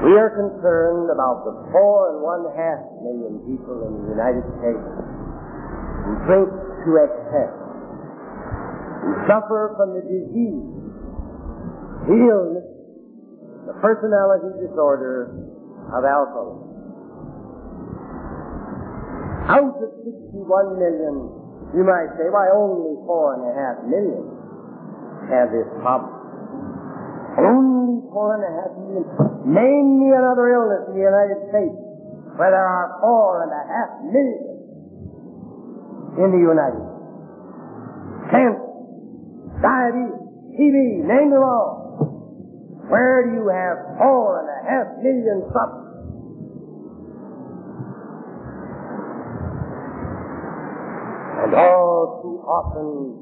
We 0.06 0.14
are 0.14 0.30
concerned 0.30 1.10
about 1.10 1.42
the 1.42 1.58
four 1.74 2.14
and 2.14 2.22
one 2.22 2.46
half 2.54 2.86
million 3.02 3.42
people 3.50 3.82
in 3.82 3.92
the 3.98 4.14
United 4.14 4.46
States 4.62 4.86
who 6.06 6.12
drink 6.22 6.48
to 6.54 6.90
excess 7.02 7.67
suffer 9.28 9.74
from 9.76 9.94
the 9.94 10.02
disease, 10.02 10.68
the 12.08 12.16
illness, 12.16 12.68
the 13.68 13.74
personality 13.84 14.48
disorder 14.64 15.32
of 15.92 16.02
alcoholism. 16.04 16.68
Out 19.48 19.76
of 19.80 19.90
61 20.04 20.76
million, 20.76 21.16
you 21.72 21.84
might 21.84 22.12
say, 22.20 22.28
why 22.28 22.52
only 22.52 22.96
four 23.08 23.36
and 23.36 23.44
a 23.48 23.52
half 23.56 23.80
million 23.88 24.24
have 25.32 25.48
this 25.52 25.68
problem. 25.80 26.12
Only 27.36 28.04
four 28.12 28.36
and 28.36 28.44
a 28.44 28.52
half 28.60 28.72
million. 28.76 29.08
Name 29.48 29.88
me 30.00 30.12
another 30.12 30.52
illness 30.52 30.92
in 30.92 31.00
the 31.00 31.04
United 31.04 31.40
States 31.48 31.76
where 32.36 32.52
there 32.52 32.68
are 32.68 33.00
four 33.00 33.44
and 33.44 33.52
a 33.52 33.62
half 33.68 33.90
million 34.04 34.52
in 36.20 36.28
the 36.28 36.42
United 36.44 36.84
States. 36.84 37.08
Cancer 38.28 38.67
diabetes, 39.62 40.18
TB, 40.58 41.06
name 41.06 41.30
them 41.30 41.42
all. 41.42 41.86
Where 42.88 43.22
do 43.26 43.32
you 43.36 43.46
have 43.48 43.76
four 43.98 44.40
and 44.40 44.48
a 44.48 44.62
half 44.64 44.86
million 45.02 45.42
suffering? 45.52 45.84
And 51.44 51.54
all 51.54 52.20
too 52.22 52.40
often 52.48 53.14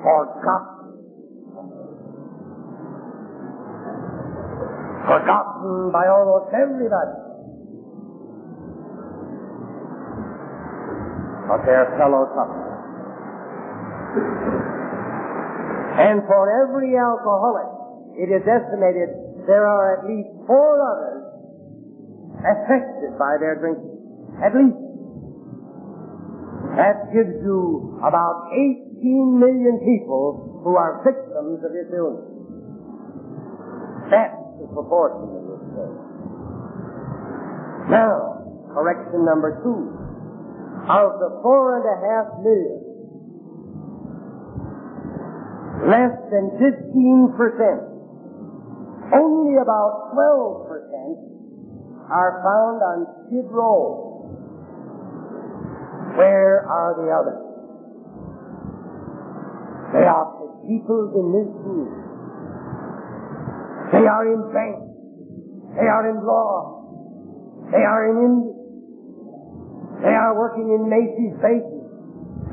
forgotten. 0.00 0.88
Forgotten 5.04 5.90
by 5.92 6.06
almost 6.08 6.54
everybody. 6.54 7.16
But 11.48 11.64
their 11.66 11.84
fellow 11.98 12.26
sufferers. 12.34 12.68
And 16.00 16.24
for 16.24 16.48
every 16.64 16.96
alcoholic, 16.96 17.68
it 18.16 18.32
is 18.32 18.40
estimated 18.48 19.12
there 19.44 19.68
are 19.68 20.00
at 20.00 20.08
least 20.08 20.32
four 20.46 20.80
others 20.80 21.20
affected 22.40 23.18
by 23.20 23.36
their 23.36 23.60
drinking. 23.60 24.00
At 24.40 24.56
least. 24.56 24.80
That 26.80 27.12
gives 27.12 27.36
you 27.44 28.00
about 28.00 28.48
18 28.48 29.42
million 29.42 29.82
people 29.84 30.62
who 30.64 30.76
are 30.76 31.04
victims 31.04 31.60
of 31.60 31.70
this 31.74 31.90
illness. 31.92 32.30
That's 34.08 34.40
the 34.56 34.68
proportion 34.72 35.28
of 35.36 35.42
this 35.50 35.64
thing. 35.76 35.94
Now, 37.90 38.70
correction 38.72 39.26
number 39.26 39.60
two. 39.60 39.98
Of 40.88 41.20
the 41.20 41.42
four 41.42 41.82
and 41.82 41.86
a 41.90 41.96
half 42.08 42.40
million, 42.40 42.89
less 45.86 46.12
than 46.28 46.50
15%, 46.60 47.90
only 49.16 49.56
about 49.62 50.12
12% 50.12 51.30
are 52.10 52.42
found 52.42 52.82
on 52.82 53.06
Skid 53.26 53.46
Row. 53.50 54.10
Where 56.18 56.66
are 56.66 56.94
the 56.98 57.08
others? 57.10 57.50
They 59.94 60.06
are 60.06 60.26
the 60.38 60.50
people 60.66 61.10
in 61.18 61.26
this 61.34 61.50
room. 61.64 61.90
They 63.90 64.06
are 64.06 64.26
in 64.26 64.42
banks. 64.54 64.86
They 65.74 65.86
are 65.86 66.10
in 66.10 66.18
law. 66.26 66.82
They 67.70 67.82
are 67.82 68.10
in 68.10 68.16
industry. 68.26 68.60
They 70.02 70.14
are 70.14 70.34
working 70.38 70.70
in 70.74 70.88
Macy's 70.90 71.34
bases. 71.42 71.84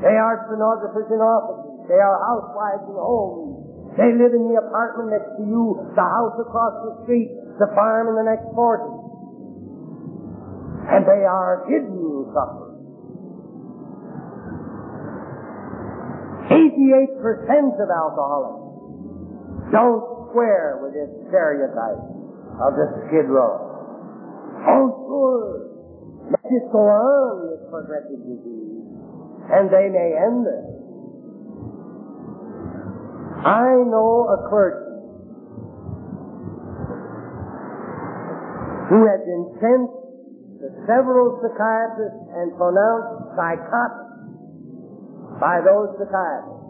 They 0.02 0.18
are 0.18 0.46
stenographers 0.46 1.10
in 1.10 1.22
offices. 1.22 1.67
They 1.88 2.00
are 2.00 2.20
housewives 2.20 2.84
in 2.92 3.00
homes. 3.00 3.64
They 3.98 4.14
live 4.14 4.36
in 4.36 4.52
the 4.52 4.62
apartment 4.62 5.10
next 5.16 5.40
to 5.40 5.44
you, 5.48 5.80
the 5.96 6.06
house 6.06 6.38
across 6.38 6.76
the 6.86 6.94
street, 7.04 7.34
the 7.58 7.66
farm 7.74 8.14
in 8.14 8.16
the 8.20 8.28
next 8.30 8.46
40. 8.54 8.84
And 10.94 11.02
they 11.08 11.26
are 11.26 11.66
hidden 11.66 12.30
sufferers. 12.30 12.78
88% 16.48 17.82
of 17.82 17.90
alcoholics 17.90 19.72
don't 19.72 20.30
square 20.30 20.80
with 20.84 20.94
this 20.94 21.10
stereotype 21.28 22.00
of 22.62 22.72
the 22.78 22.88
skid 23.08 23.28
row. 23.28 23.58
Oh, 24.64 24.86
sure. 25.10 25.68
Let 26.32 26.46
it 26.46 26.72
go 26.72 26.86
on, 26.88 27.50
this 27.50 27.64
progressive 27.72 28.22
disease, 28.24 28.86
and 29.52 29.72
they 29.72 29.90
may 29.90 30.16
end 30.16 30.46
it. 30.48 30.77
I 33.48 33.80
know 33.88 34.28
a 34.28 34.38
clergy 34.52 34.92
who 38.92 39.08
had 39.08 39.24
been 39.24 39.46
sent 39.64 39.88
to 40.60 40.68
several 40.84 41.40
psychiatrists 41.40 42.28
and 42.36 42.52
pronounced 42.60 43.40
psychotic 43.40 44.04
by 45.40 45.64
those 45.64 45.96
psychiatrists. 45.96 46.68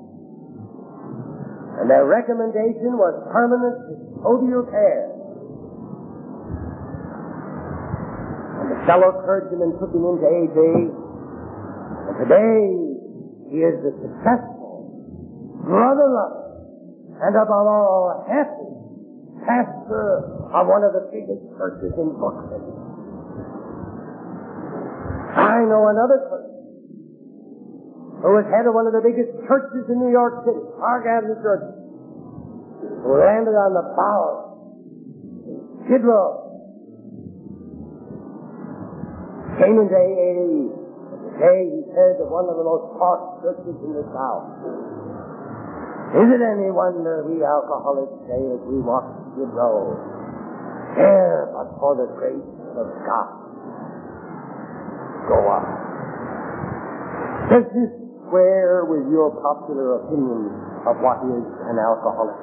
And 1.81 1.89
their 1.89 2.05
recommendation 2.05 2.93
was 2.93 3.25
permanent 3.33 3.77
custodial 3.89 4.69
care. 4.69 5.09
And 8.61 8.67
the 8.69 8.79
fellow 8.85 9.17
clergyman 9.25 9.73
took 9.81 9.93
him 9.97 10.05
into 10.05 10.29
AA, 10.29 10.93
and 12.05 12.15
today 12.21 12.69
he 13.49 13.65
is 13.65 13.81
the 13.81 13.93
successful, 13.97 14.93
brother 15.65 16.05
loving, 16.05 16.46
and 17.21 17.33
above 17.35 17.65
all 17.65 18.25
happy 18.29 18.77
pastor 19.45 20.27
of 20.53 20.67
one 20.67 20.83
of 20.83 20.93
the 20.93 21.09
biggest 21.09 21.41
churches 21.57 21.93
in 21.97 22.13
Brooklyn. 22.17 22.61
I 25.37 25.63
know 25.69 25.87
another 25.87 26.19
person 26.29 26.57
who 28.21 28.29
was 28.33 28.45
head 28.49 28.65
of 28.65 28.73
one 28.73 28.89
of 28.89 28.93
the 28.97 29.05
biggest 29.05 29.29
churches 29.45 29.85
in 29.89 30.01
New 30.01 30.11
York 30.11 30.43
City, 30.43 30.61
Park 30.81 31.05
Avenue 31.05 31.37
Church, 31.41 31.65
who 33.05 33.11
landed 33.21 33.53
on 33.53 33.71
the 33.77 33.85
bow 33.93 34.47
Skid 35.87 36.03
Row. 36.03 36.43
Came 39.61 39.79
into 39.79 39.95
AA. 39.95 40.67
Today 41.37 41.59
he 41.71 41.81
said 41.95 42.19
that 42.19 42.27
one 42.27 42.49
of 42.51 42.57
the 42.59 42.67
most 42.67 42.99
taught 42.99 43.39
churches 43.41 43.77
in 43.79 43.95
the 43.95 44.03
South. 44.11 44.51
Is 46.07 46.27
it 46.31 46.39
any 46.39 46.71
wonder 46.71 47.27
we 47.27 47.43
alcoholics 47.43 48.15
say 48.31 48.39
as 48.39 48.63
we 48.63 48.79
walk 48.79 49.03
Skid 49.35 49.51
Row, 49.51 49.91
care 50.95 51.51
but 51.51 51.67
for 51.83 51.99
the 51.99 52.07
grace 52.15 52.47
of 52.79 52.87
God? 53.03 53.27
Go 55.27 55.37
on. 55.51 55.63
Does 57.51 57.67
this 57.75 57.91
square 58.23 58.87
with 58.87 59.11
your 59.11 59.35
popular 59.43 59.99
opinion 59.99 60.47
of 60.87 60.95
what 61.03 61.19
is 61.27 61.43
an 61.67 61.75
alcoholic? 61.75 62.39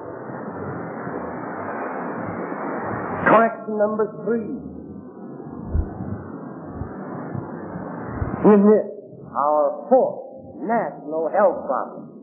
Correction 3.24 3.80
number 3.80 4.06
three. 4.28 4.60
In 8.44 8.60
this, 8.68 8.86
our 9.32 9.88
fourth 9.88 10.20
national 10.60 11.32
health 11.32 11.64
problem. 11.64 12.13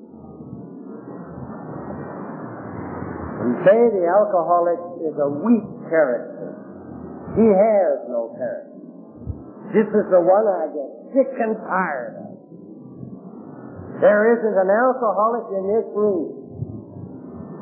We 3.41 3.51
say 3.65 3.79
the 3.89 4.05
alcoholic 4.05 4.81
is 5.01 5.17
a 5.17 5.29
weak 5.41 5.65
character. 5.89 6.53
He 7.33 7.47
has 7.49 8.05
no 8.05 8.37
character. 8.37 8.77
This 9.73 9.87
is 9.87 10.05
the 10.13 10.21
one 10.21 10.45
I 10.45 10.69
get 10.69 10.89
sick 11.15 11.31
and 11.41 11.57
tired 11.65 12.21
of. 12.21 12.29
There 14.01 14.33
isn't 14.35 14.57
an 14.61 14.69
alcoholic 14.69 15.45
in 15.57 15.63
this 15.73 15.87
room 15.95 16.37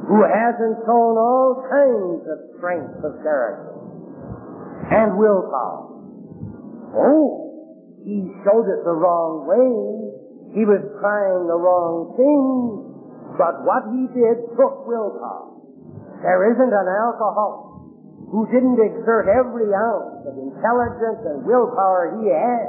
who 0.08 0.20
hasn't 0.26 0.84
shown 0.88 1.16
all 1.16 1.64
kinds 1.70 2.24
of 2.28 2.38
strength 2.58 3.00
of 3.06 3.22
character 3.22 3.78
and 4.90 5.20
willpower. 5.20 6.02
Oh, 6.98 8.02
he 8.04 8.26
showed 8.42 8.68
it 8.68 8.82
the 8.84 8.96
wrong 8.96 9.46
way. 9.46 10.58
He 10.58 10.66
was 10.66 10.82
trying 10.98 11.46
the 11.46 11.60
wrong 11.62 12.18
thing, 12.18 13.38
but 13.38 13.62
what 13.62 13.86
he 13.94 14.10
did 14.18 14.50
took 14.58 14.88
willpower. 14.90 15.49
There 16.22 16.52
isn't 16.52 16.74
an 16.74 16.88
alcoholic 16.88 17.70
who 18.30 18.46
didn't 18.52 18.78
exert 18.78 19.26
every 19.32 19.72
ounce 19.74 20.22
of 20.28 20.36
intelligence 20.38 21.22
and 21.26 21.48
willpower 21.48 22.20
he 22.20 22.30
had, 22.30 22.68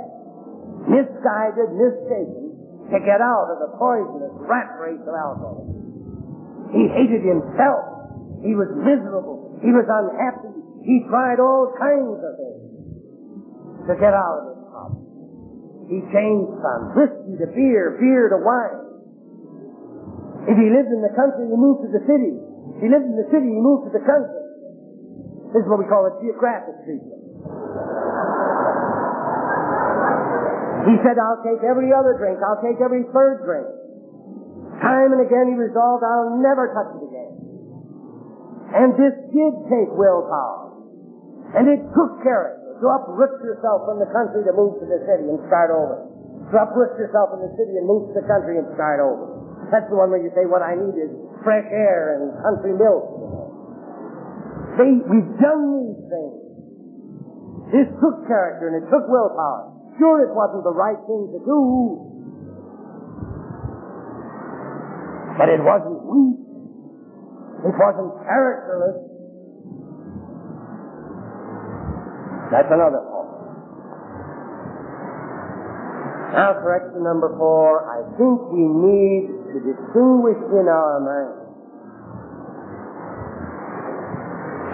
misguided, 0.88 1.68
mistaken, 1.76 2.56
to 2.88 2.98
get 3.04 3.20
out 3.20 3.52
of 3.52 3.58
the 3.60 3.70
poisonous 3.76 4.34
rat 4.48 4.72
race 4.80 5.02
of 5.04 5.14
alcohol. 5.14 5.68
He 6.72 6.88
hated 6.88 7.26
himself. 7.26 7.84
He 8.40 8.56
was 8.56 8.72
miserable. 8.72 9.58
He 9.60 9.68
was 9.74 9.84
unhappy. 9.84 10.54
He 10.86 11.04
tried 11.10 11.38
all 11.42 11.74
kinds 11.76 12.18
of 12.24 12.32
things 12.40 12.70
to 13.84 13.92
get 14.00 14.16
out 14.16 14.36
of 14.40 14.44
his 14.48 14.62
problem. 14.70 15.04
He 15.92 15.98
changed 16.08 16.54
from 16.62 16.96
whiskey 16.96 17.34
to 17.36 17.46
beer, 17.52 17.98
beer 18.00 18.32
to 18.32 18.38
wine. 18.40 18.86
If 20.48 20.56
he 20.56 20.72
lived 20.72 20.88
in 20.88 21.02
the 21.04 21.12
country, 21.12 21.52
he 21.52 21.56
moved 21.58 21.84
to 21.84 21.90
the 21.92 22.00
city. 22.08 22.49
He 22.80 22.88
lived 22.88 23.04
in 23.04 23.16
the 23.16 23.28
city, 23.28 23.48
he 23.48 23.60
moved 23.60 23.88
to 23.88 23.92
the 23.92 24.04
country. 24.04 24.40
This 25.52 25.62
is 25.62 25.68
what 25.68 25.78
we 25.82 25.86
call 25.86 26.08
a 26.08 26.14
geographic 26.24 26.80
treatment. 26.88 27.20
He 30.88 30.96
said, 31.04 31.20
I'll 31.20 31.44
take 31.44 31.60
every 31.60 31.92
other 31.92 32.16
drink. 32.16 32.40
I'll 32.40 32.62
take 32.64 32.80
every 32.80 33.04
third 33.12 33.44
drink. 33.44 33.68
Time 34.80 35.12
and 35.12 35.20
again 35.20 35.52
he 35.52 35.56
resolved, 35.60 36.00
I'll 36.00 36.40
never 36.40 36.72
touch 36.72 36.96
it 36.96 37.04
again. 37.04 37.32
And 38.72 38.88
this 38.96 39.12
did 39.28 39.54
take 39.68 39.92
willpower. 39.92 40.72
And 41.52 41.68
it 41.68 41.84
took 41.92 42.24
character 42.24 42.80
to 42.80 42.86
uproot 42.88 43.44
yourself 43.44 43.84
from 43.84 44.00
the 44.00 44.08
country 44.08 44.40
to 44.46 44.52
move 44.56 44.80
to 44.80 44.86
the 44.88 45.04
city 45.04 45.28
and 45.28 45.36
start 45.52 45.68
over. 45.68 46.08
To 46.48 46.54
uproot 46.56 46.96
yourself 46.96 47.36
in 47.36 47.44
the 47.44 47.52
city 47.60 47.76
and 47.76 47.84
move 47.84 48.14
to 48.14 48.14
the 48.16 48.24
country 48.24 48.56
and 48.56 48.64
start 48.72 49.04
over. 49.04 49.36
That's 49.68 49.90
the 49.92 49.98
one 50.00 50.08
where 50.08 50.22
you 50.22 50.32
say, 50.32 50.48
what 50.48 50.64
I 50.64 50.80
need 50.80 50.96
is 50.96 51.12
fresh 51.44 51.66
air 51.72 52.20
and 52.20 52.36
country 52.42 52.74
milk. 52.76 53.04
See, 54.76 54.92
we've 55.04 55.32
done 55.40 55.62
these 55.76 56.00
things. 56.08 56.40
This 57.70 57.88
took 58.02 58.26
character 58.26 58.68
and 58.70 58.82
it 58.82 58.86
took 58.90 59.06
willpower. 59.06 59.70
Sure, 59.98 60.24
it 60.24 60.32
wasn't 60.34 60.64
the 60.64 60.72
right 60.72 60.98
thing 61.06 61.28
to 61.34 61.40
do, 61.44 61.60
but 65.36 65.48
it 65.48 65.60
wasn't 65.60 66.00
weak. 66.08 66.40
It 67.60 67.74
wasn't 67.76 68.16
characterless. 68.24 68.96
That's 72.50 72.70
another 72.72 73.04
point. 73.06 73.30
Now, 76.32 76.54
correction 76.62 77.02
number 77.04 77.34
four. 77.36 77.84
I 77.86 78.02
think 78.16 78.38
we 78.50 78.64
need 78.64 79.39
to 79.50 79.58
distinguish 79.58 80.38
in 80.54 80.66
our 80.70 81.00
mind 81.02 81.40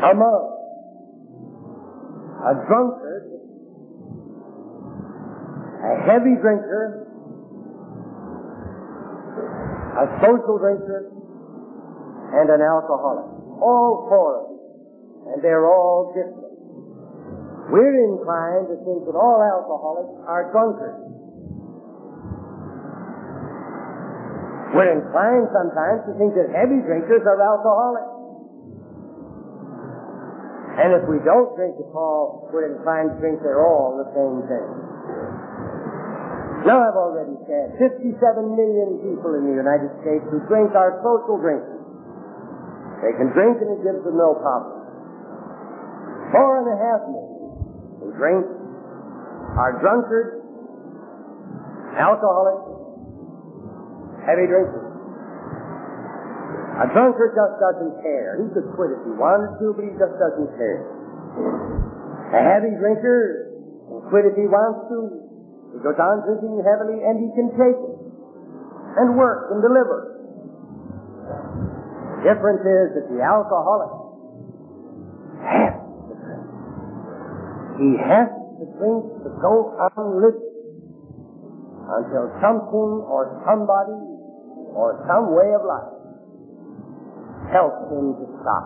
among 0.04 0.42
a 2.44 2.52
drunkard, 2.68 3.24
a 5.80 5.92
heavy 6.04 6.36
drinker, 6.36 7.08
a 9.96 10.06
social 10.20 10.58
drinker, 10.60 11.10
and 12.36 12.50
an 12.50 12.60
alcoholic. 12.60 13.24
All 13.56 14.04
four 14.12 14.30
of 14.36 14.44
them. 14.44 15.32
And 15.32 15.42
they're 15.42 15.66
all 15.66 16.12
different. 16.12 16.46
We're 17.72 17.98
inclined 18.12 18.68
to 18.68 18.76
think 18.84 19.08
that 19.08 19.16
all 19.16 19.40
alcoholics 19.40 20.22
are 20.28 20.52
drunkards. 20.52 21.15
We're 24.76 24.92
inclined 24.92 25.48
sometimes 25.56 26.04
to 26.04 26.12
think 26.20 26.36
that 26.36 26.52
heavy 26.52 26.84
drinkers 26.84 27.24
are 27.24 27.40
alcoholics. 27.40 28.12
And 30.76 30.92
if 31.00 31.08
we 31.08 31.16
don't 31.24 31.56
drink 31.56 31.80
at 31.80 31.88
all, 31.96 32.52
we're 32.52 32.76
inclined 32.76 33.16
to 33.16 33.18
think 33.24 33.40
they're 33.40 33.64
all 33.64 33.96
the 33.96 34.04
same 34.12 34.44
thing. 34.44 34.68
Now 36.68 36.84
I've 36.84 36.98
already 36.98 37.40
said, 37.48 37.72
57 37.80 38.20
million 38.52 39.00
people 39.00 39.32
in 39.40 39.48
the 39.48 39.56
United 39.56 39.88
States 40.04 40.28
who 40.28 40.44
drink 40.44 40.76
are 40.76 41.00
social 41.00 41.40
drinkers. 41.40 41.80
They 43.00 43.16
can 43.16 43.32
drink 43.32 43.56
and 43.64 43.80
it 43.80 43.80
gives 43.80 44.04
them 44.04 44.20
no 44.20 44.36
problem. 44.36 44.76
Four 46.36 46.52
and 46.60 46.68
a 46.68 46.76
half 46.76 47.00
million 47.08 47.48
who 48.02 48.12
drink 48.18 48.44
are 49.56 49.72
drunkards, 49.80 50.44
alcoholics, 51.96 52.65
heavy 54.26 54.50
drinkers. 54.50 54.96
A 56.76 56.86
drunkard 56.92 57.32
just 57.32 57.56
doesn't 57.56 58.04
care. 58.04 58.36
He 58.36 58.52
could 58.52 58.68
quit 58.76 58.92
if 58.92 59.00
he 59.08 59.14
wanted 59.16 59.56
to, 59.64 59.72
but 59.72 59.80
he 59.86 59.96
just 59.96 60.12
doesn't 60.20 60.50
care. 60.60 60.84
A 62.36 62.40
heavy 62.42 62.76
drinker 62.76 63.48
can 63.88 64.04
quit 64.12 64.28
if 64.28 64.36
he 64.36 64.44
wants 64.44 64.84
to. 64.92 64.98
He 65.72 65.80
goes 65.80 65.96
on 65.96 66.20
drinking 66.28 66.60
heavily 66.60 67.00
and 67.00 67.16
he 67.16 67.32
can 67.32 67.48
take 67.56 67.80
it 67.80 67.96
and 69.00 69.16
work 69.16 69.56
and 69.56 69.64
deliver. 69.64 70.20
The 72.20 72.34
difference 72.34 72.60
is 72.60 72.86
that 72.96 73.06
the 73.08 73.20
alcoholic 73.24 73.92
has 75.48 75.76
to 75.80 76.12
drink. 76.12 76.44
He 77.80 77.90
has 78.04 78.28
to 78.28 78.64
drink 78.76 79.00
to 79.24 79.30
go 79.40 79.76
on 79.80 80.20
living 80.20 80.44
until 81.88 82.26
something 82.40 82.92
or 83.08 83.32
somebody 83.48 83.96
or 84.76 85.00
some 85.08 85.32
way 85.32 85.48
of 85.56 85.64
life 85.64 85.96
helps 87.48 87.88
him 87.88 88.12
to 88.20 88.26
stop. 88.44 88.64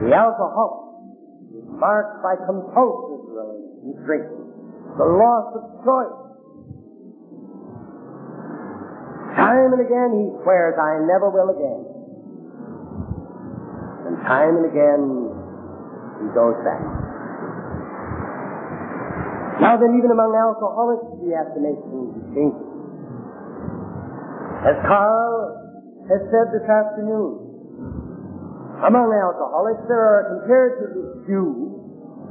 The 0.00 0.08
alcoholic 0.16 1.60
is 1.60 1.68
marked 1.68 2.24
by 2.24 2.40
compulsive 2.48 3.12
drinking, 4.08 4.48
the 4.96 5.04
loss 5.04 5.46
of 5.60 5.64
choice. 5.84 6.18
Time 9.36 9.76
and 9.76 9.82
again 9.84 10.10
he 10.16 10.26
swears, 10.40 10.74
I 10.80 11.04
never 11.04 11.28
will 11.28 11.52
again. 11.52 11.82
And 14.08 14.16
time 14.24 14.56
and 14.56 14.66
again 14.72 15.02
he 16.24 16.26
goes 16.32 16.56
back. 16.64 16.80
Now 19.62 19.78
then, 19.78 19.94
even 19.94 20.10
among 20.10 20.34
alcoholics, 20.34 21.06
we 21.22 21.30
have 21.38 21.54
to 21.54 21.60
make 21.62 21.78
some 21.86 22.10
distinctions. 22.18 22.71
As 24.62 24.78
Carl 24.86 25.58
has 26.06 26.22
said 26.30 26.54
this 26.54 26.62
afternoon, 26.70 27.34
among 28.86 29.10
alcoholics, 29.10 29.82
there 29.90 29.98
are 29.98 30.18
a 30.22 30.26
comparatively 30.38 31.26
few 31.26 31.82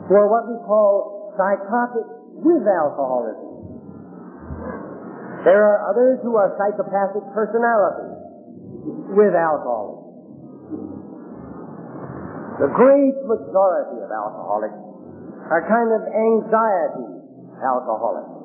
who 0.07 0.13
are 0.15 0.31
what 0.31 0.47
we 0.47 0.55
call 0.63 1.35
psychotic 1.35 2.07
with 2.39 2.63
alcoholism. 2.63 3.51
There 5.43 5.59
are 5.59 5.91
others 5.91 6.23
who 6.23 6.39
are 6.39 6.55
psychopathic 6.55 7.23
personalities 7.35 8.15
with 9.11 9.35
alcoholism. 9.35 9.99
The 12.63 12.71
great 12.71 13.17
majority 13.27 13.99
of 14.03 14.09
alcoholics 14.11 14.79
are 15.51 15.67
kind 15.67 15.91
of 15.91 16.07
anxiety 16.07 17.11
alcoholics. 17.59 18.39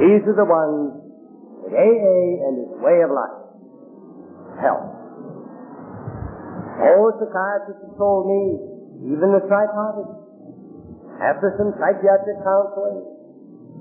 These 0.00 0.24
are 0.24 0.36
the 0.40 0.48
ones 0.48 1.05
that 1.66 1.74
AA 1.74 2.20
and 2.46 2.54
its 2.62 2.74
way 2.78 3.02
of 3.02 3.10
life 3.10 3.42
help. 4.62 4.86
Oh, 6.78 7.10
psychiatrists 7.18 7.82
have 7.82 7.96
told 7.98 8.30
me, 8.30 9.10
even 9.10 9.34
the 9.34 9.42
psychotic, 9.50 10.06
after 11.18 11.56
some 11.58 11.72
psychiatric 11.74 12.38
counseling, 12.44 13.00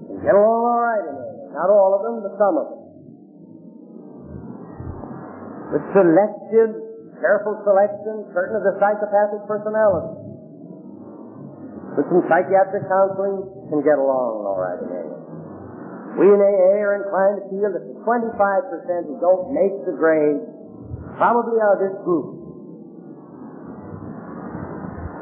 can 0.10 0.17
get 0.24 0.34
along 0.34 0.62
all 0.65 0.82
right 0.82 1.06
in 1.06 1.13
there. 1.13 1.36
Not 1.54 1.69
all 1.69 1.91
of 1.95 2.02
them, 2.04 2.15
but 2.24 2.34
some 2.39 2.56
of 2.56 2.65
them. 2.71 2.82
With 5.76 5.86
selective, 5.91 6.71
careful 7.19 7.60
selection, 7.67 8.32
certain 8.32 8.56
of 8.60 8.63
the 8.63 8.76
psychopathic 8.80 9.43
personalities. 9.48 10.24
With 12.00 12.08
some 12.12 12.24
psychiatric 12.28 12.88
counseling, 12.88 13.43
can 13.71 13.84
get 13.84 14.00
along 14.00 14.43
all 14.48 14.60
right 14.60 14.80
in 14.80 14.88
there. 14.88 15.05
We 16.15 16.32
in 16.32 16.39
AA 16.39 16.80
are 16.80 16.95
inclined 17.04 17.43
to 17.43 17.45
feel 17.51 17.69
that 17.75 17.84
the 17.84 17.99
25% 17.99 19.08
who 19.08 19.19
don't 19.19 19.51
make 19.51 19.75
the 19.84 19.91
grade 19.99 20.39
probably 21.19 21.60
are 21.60 21.75
this 21.75 21.95
group. 22.08 22.39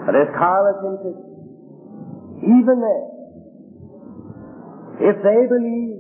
But 0.06 0.14
as 0.14 0.28
Carl 0.38 0.70
has 0.70 0.78
even 2.44 2.78
then, 2.84 3.04
if 5.00 5.16
they 5.24 5.42
believe 5.48 5.98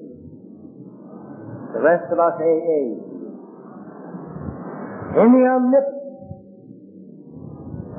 the 1.73 1.81
rest 1.81 2.05
of 2.11 2.19
us 2.19 2.35
AA 2.37 2.83
in 5.23 5.29
the 5.33 5.45
omnipotence 5.47 6.03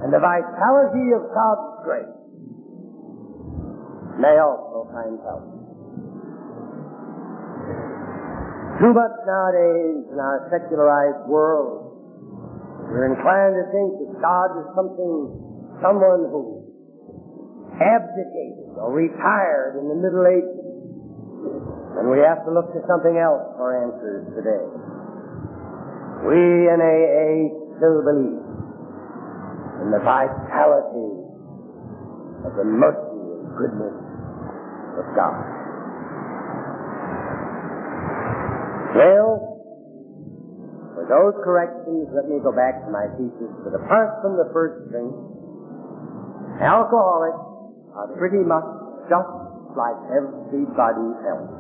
and 0.05 0.13
the 0.13 0.21
vitality 0.21 1.11
of 1.17 1.23
God's 1.33 1.83
grace, 1.83 2.15
may 4.21 4.39
also 4.39 4.87
find 4.93 5.19
help. 5.25 5.54
Too 8.75 8.91
much 8.91 9.15
nowadays 9.23 10.03
in 10.11 10.19
our 10.19 10.51
secularized 10.51 11.31
world, 11.31 11.95
we're 12.91 13.07
inclined 13.07 13.55
to 13.55 13.65
think 13.71 13.91
that 14.03 14.19
God 14.19 14.51
is 14.59 14.67
something, 14.75 15.15
someone 15.79 16.27
who 16.31 16.65
abdicated 17.79 18.75
or 18.79 18.91
retired 18.91 19.79
in 19.79 19.87
the 19.91 19.99
Middle 19.99 20.27
Ages. 20.27 20.67
And 21.99 22.11
we 22.11 22.19
have 22.27 22.43
to 22.47 22.51
look 22.51 22.75
to 22.75 22.83
something 22.91 23.15
else 23.15 23.47
for 23.55 23.79
answers 23.79 24.27
today. 24.35 24.67
We 26.27 26.67
in 26.67 26.79
AA 26.83 27.55
still 27.79 28.03
believe 28.03 28.43
in 29.87 29.89
the 29.95 30.03
vitality 30.03 31.11
of 32.43 32.53
the 32.59 32.67
mercy 32.67 33.23
and 33.39 33.55
goodness 33.55 33.97
of 34.99 35.07
God. 35.15 35.64
Well, 38.95 39.55
for 40.95 41.05
those 41.11 41.35
corrections, 41.43 42.15
let 42.15 42.31
me 42.31 42.39
go 42.39 42.55
back 42.55 42.79
to 42.87 42.91
my 42.95 43.11
thesis 43.19 43.51
that 43.67 43.75
apart 43.75 44.23
from 44.23 44.39
the 44.39 44.47
first 44.55 44.87
thing, 44.95 45.11
alcoholics 46.63 47.43
are 47.99 48.15
pretty 48.15 48.47
much 48.47 48.63
just 49.11 49.35
like 49.75 49.99
everybody 50.15 51.09
else. 51.27 51.51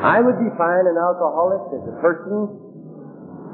I 0.00 0.22
would 0.22 0.38
define 0.38 0.86
an 0.86 0.96
alcoholic 0.96 1.74
as 1.74 1.84
a 1.90 1.96
person 1.98 2.46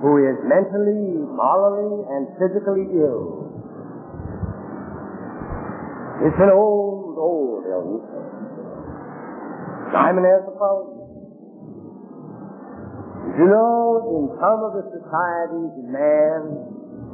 who 0.04 0.12
is 0.20 0.36
mentally, 0.44 1.24
morally, 1.24 2.04
and 2.12 2.28
physically 2.36 2.84
ill. 3.00 3.48
It's 6.22 6.36
an 6.36 6.52
old, 6.52 7.16
old 7.16 7.64
illness. 7.64 8.25
Asked 9.86 10.50
the 10.50 10.56
following. 10.58 10.98
You 13.38 13.46
know, 13.46 14.02
in 14.18 14.24
some 14.40 14.58
of 14.66 14.72
the 14.74 14.84
societies 14.90 15.72
of 15.78 15.86
man, 15.94 16.40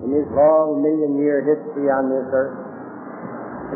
in 0.06 0.10
his 0.16 0.28
long 0.32 0.80
million 0.80 1.20
year 1.20 1.44
history 1.44 1.92
on 1.92 2.08
this 2.08 2.24
earth, 2.32 2.56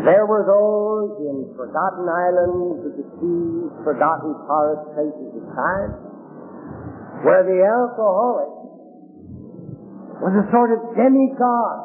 there 0.05 0.25
were 0.25 0.45
those 0.49 1.13
in 1.29 1.53
forgotten 1.57 2.09
islands 2.09 2.89
of 2.89 2.93
the 2.97 3.07
sea, 3.21 3.69
forgotten 3.85 4.33
forest 4.49 4.85
places 4.97 5.31
of 5.41 5.45
time, 5.53 5.93
where 7.25 7.45
the 7.45 7.61
alcoholic 7.69 8.53
was 10.25 10.33
a 10.41 10.45
sort 10.49 10.73
of 10.73 10.81
demigod, 10.97 11.77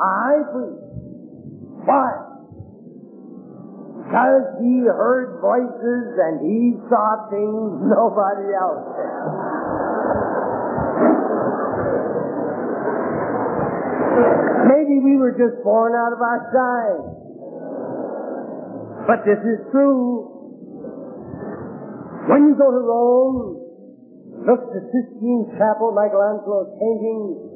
high 0.00 0.40
priest. 0.48 0.80
Why? 1.84 2.31
Because 4.12 4.60
he 4.60 4.84
heard 4.84 5.40
voices 5.40 6.04
and 6.20 6.44
he 6.44 6.76
saw 6.92 7.32
things 7.32 7.80
nobody 7.88 8.52
else 8.52 8.84
did. 8.92 9.08
Maybe 14.68 15.00
we 15.00 15.16
were 15.16 15.32
just 15.32 15.64
born 15.64 15.96
out 15.96 16.12
of 16.12 16.20
our 16.20 16.44
time. 16.52 17.00
But 19.08 19.24
this 19.24 19.40
is 19.40 19.64
true. 19.72 20.28
When 22.28 22.52
you 22.52 22.54
go 22.60 22.68
to 22.68 22.82
Rome, 22.84 23.64
look 24.44 24.60
at 24.60 24.72
the 24.76 24.84
Sistine 24.92 25.56
Chapel, 25.56 25.96
Michelangelo's 25.96 26.68
painting, 26.76 27.48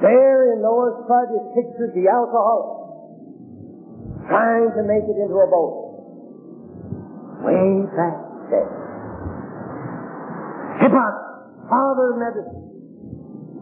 there 0.00 0.56
in 0.56 0.64
Noah's 0.64 1.04
flood 1.04 1.28
is 1.36 1.44
pictured 1.52 1.92
the 1.92 2.08
alcoholic 2.08 2.82
trying 4.26 4.70
to 4.72 4.82
make 4.86 5.04
it 5.04 5.18
into 5.18 5.36
a 5.36 5.48
boat. 5.50 5.81
Way 7.42 7.90
back 7.90 8.18
then. 8.54 8.70
Hippocrates, 10.78 11.66
father 11.66 12.14
of 12.14 12.18
medicine, 12.22 12.62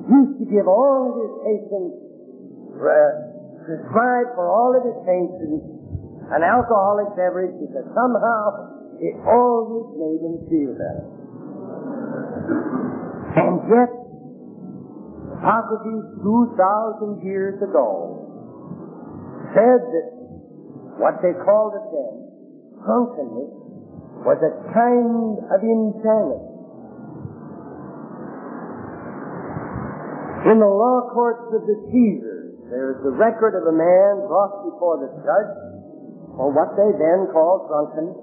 used 0.09 0.37
to 0.41 0.47
give 0.53 0.69
all 0.69 1.09
of 1.09 1.15
his 1.17 1.33
patients, 1.49 1.97
uh, 2.77 3.13
prescribe 3.65 4.37
for 4.37 4.49
all 4.53 4.77
of 4.77 4.85
his 4.85 4.99
patients 5.05 5.65
an 6.33 6.43
alcoholic 6.45 7.11
beverage 7.17 7.57
because 7.59 7.89
somehow 7.97 8.71
it 9.01 9.17
always 9.25 9.89
made 9.97 10.21
him 10.23 10.37
feel 10.47 10.73
better. 10.77 11.07
And 13.41 13.55
yet, 13.65 13.91
Hippocrates 15.41 16.21
2,000 16.21 17.25
years 17.25 17.57
ago 17.63 18.29
said 19.57 19.81
that 19.81 20.09
what 21.01 21.17
they 21.25 21.33
called 21.33 21.75
it 21.75 21.87
then, 21.91 22.15
drunkenness, 22.85 23.60
was 24.25 24.37
a 24.45 24.53
kind 24.73 25.41
of 25.49 25.59
insanity. 25.65 26.51
In 30.51 30.57
the 30.57 30.73
law 30.73 31.13
courts 31.13 31.53
of 31.53 31.69
the 31.69 31.77
Caesars, 31.93 32.57
there 32.73 32.97
is 32.97 32.99
the 33.05 33.13
record 33.13 33.53
of 33.53 33.69
a 33.69 33.77
man 33.77 34.25
brought 34.25 34.65
before 34.65 34.97
the 35.05 35.13
judge 35.21 35.53
for 36.33 36.49
what 36.49 36.73
they 36.81 36.91
then 36.97 37.29
called 37.29 37.69
drunkenness. 37.69 38.17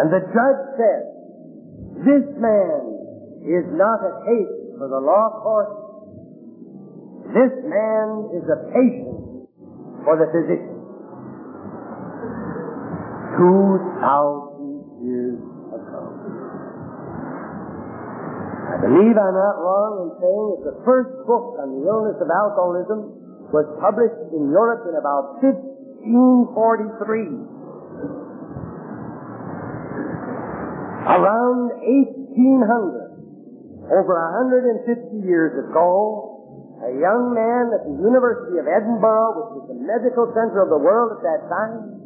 And 0.00 0.08
the 0.08 0.24
judge 0.32 0.62
said, 0.80 1.02
this 2.08 2.24
man 2.40 2.80
is 3.44 3.68
not 3.76 4.00
a 4.00 4.12
case 4.24 4.54
for 4.80 4.88
the 4.88 5.00
law 5.00 5.28
court. 5.44 5.70
This 7.36 7.52
man 7.68 8.32
is 8.36 8.44
a 8.48 8.58
patient 8.72 9.48
for 10.08 10.16
the 10.16 10.28
physician. 10.32 10.72
2,000 13.36 14.00
years 14.00 14.53
believe 18.80 19.12
I'm 19.14 19.36
not 19.36 19.60
wrong 19.60 20.08
in 20.08 20.16
saying 20.18 20.46
that 20.56 20.64
the 20.72 20.76
first 20.88 21.12
book 21.28 21.60
on 21.60 21.68
the 21.78 21.84
illness 21.84 22.16
of 22.18 22.32
alcoholism 22.32 23.12
was 23.52 23.68
published 23.78 24.32
in 24.34 24.50
Europe 24.50 24.88
in 24.88 24.96
about 24.96 25.36
1543. 25.44 27.44
Around 31.04 31.76
1800, 31.84 33.92
over 33.92 34.14
150 34.16 35.20
years 35.22 35.52
ago, 35.68 36.32
a 36.82 36.90
young 36.96 37.36
man 37.36 37.70
at 37.76 37.84
the 37.84 37.92
University 37.96 38.56
of 38.58 38.66
Edinburgh, 38.66 39.36
which 39.38 39.50
was 39.60 39.66
the 39.70 39.78
medical 39.78 40.26
center 40.32 40.64
of 40.64 40.72
the 40.72 40.80
world 40.80 41.12
at 41.16 41.22
that 41.22 41.46
time, 41.52 42.00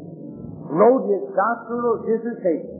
wrote 0.68 1.09
his 1.09 1.22
doctoral 1.33 2.04
dissertation 2.04 2.78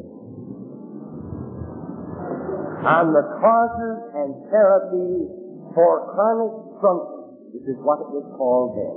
on 2.85 3.11
the 3.11 3.25
causes 3.43 3.99
and 4.15 4.31
therapy 4.51 5.27
for 5.75 6.15
chronic 6.15 6.53
drunkenness, 6.79 7.55
which 7.55 7.67
is 7.67 7.79
what 7.83 7.99
it 8.03 8.11
was 8.15 8.27
called 8.39 8.79
then. 8.79 8.97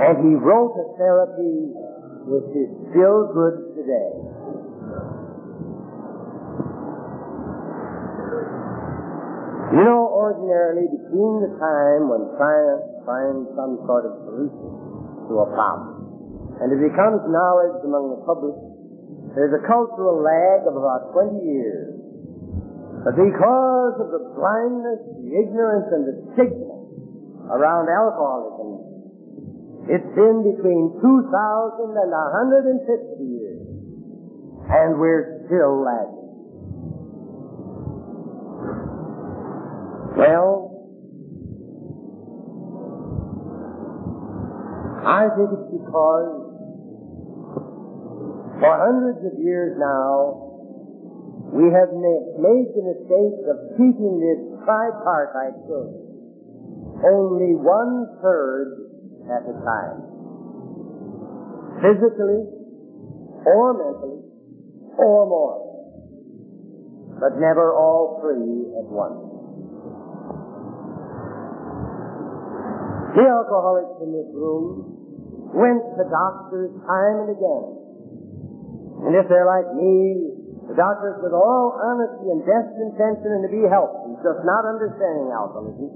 And 0.00 0.14
he 0.24 0.32
wrote 0.40 0.72
a 0.76 0.86
therapy 0.96 1.76
which 2.28 2.50
is 2.56 2.70
still 2.92 3.28
good 3.32 3.76
today. 3.76 4.12
You 9.70 9.82
know, 9.86 10.02
ordinarily, 10.10 10.88
between 10.90 11.46
the 11.46 11.52
time 11.60 12.10
when 12.10 12.26
science 12.34 12.86
finds 13.06 13.46
some 13.54 13.78
sort 13.86 14.02
of 14.08 14.12
solution 14.26 14.70
to 15.30 15.34
a 15.44 15.48
problem 15.54 16.00
and 16.60 16.68
it 16.68 16.80
becomes 16.80 17.24
knowledge 17.24 17.80
among 17.88 18.12
the 18.12 18.20
public, 18.28 18.52
there's 19.34 19.54
a 19.54 19.62
cultural 19.66 20.18
lag 20.18 20.66
of 20.66 20.74
about 20.74 21.14
20 21.14 21.38
years. 21.46 21.94
But 23.04 23.14
because 23.16 23.94
of 24.02 24.10
the 24.10 24.22
blindness, 24.36 25.00
the 25.22 25.30
ignorance, 25.38 25.88
and 25.94 26.02
the 26.04 26.16
stigma 26.34 26.76
around 27.54 27.88
alcoholism, 27.88 29.86
it's 29.88 30.10
been 30.14 30.44
between 30.44 30.98
2,000 31.00 31.06
and 31.06 32.10
150 32.10 33.24
years. 33.24 33.64
And 34.68 35.00
we're 35.00 35.46
still 35.46 35.82
lagging. 35.82 36.20
Well, 40.20 40.70
I 45.06 45.28
think 45.34 45.48
it's 45.48 45.70
because 45.72 46.39
for 48.60 48.72
hundreds 48.76 49.24
of 49.24 49.40
years 49.40 49.74
now, 49.80 50.52
we 51.50 51.72
have 51.72 51.90
made 51.90 52.66
the 52.76 52.84
mistake 52.84 53.38
of 53.48 53.56
treating 53.74 54.20
this 54.20 54.40
tripartite 54.62 55.56
church 55.66 56.10
only 57.00 57.56
one 57.56 58.20
third 58.20 58.92
at 59.32 59.48
a 59.48 59.54
time. 59.64 59.98
Physically, 61.80 62.44
or 63.48 63.72
mentally, 63.72 64.20
or 65.00 65.24
more. 65.24 65.56
But 67.20 67.40
never 67.40 67.72
all 67.72 68.20
three 68.20 68.68
at 68.76 68.86
once. 68.88 69.30
The 73.16 73.24
alcoholics 73.26 73.96
in 74.04 74.12
this 74.12 74.30
room 74.36 75.50
went 75.56 75.82
to 75.96 76.04
doctors 76.04 76.70
time 76.84 77.26
and 77.26 77.30
again. 77.32 77.79
And 79.00 79.16
if 79.16 79.28
they're 79.32 79.48
like 79.48 79.68
me, 79.76 80.40
the 80.68 80.76
doctors 80.76 81.18
with 81.24 81.34
all 81.34 81.74
honesty 81.74 82.30
and 82.30 82.46
best 82.46 82.70
intention 82.78 83.40
and 83.40 83.42
to 83.42 83.50
be 83.50 83.66
helpful, 83.66 84.14
just 84.22 84.44
not 84.46 84.62
understanding 84.68 85.32
alcoholism, 85.34 85.90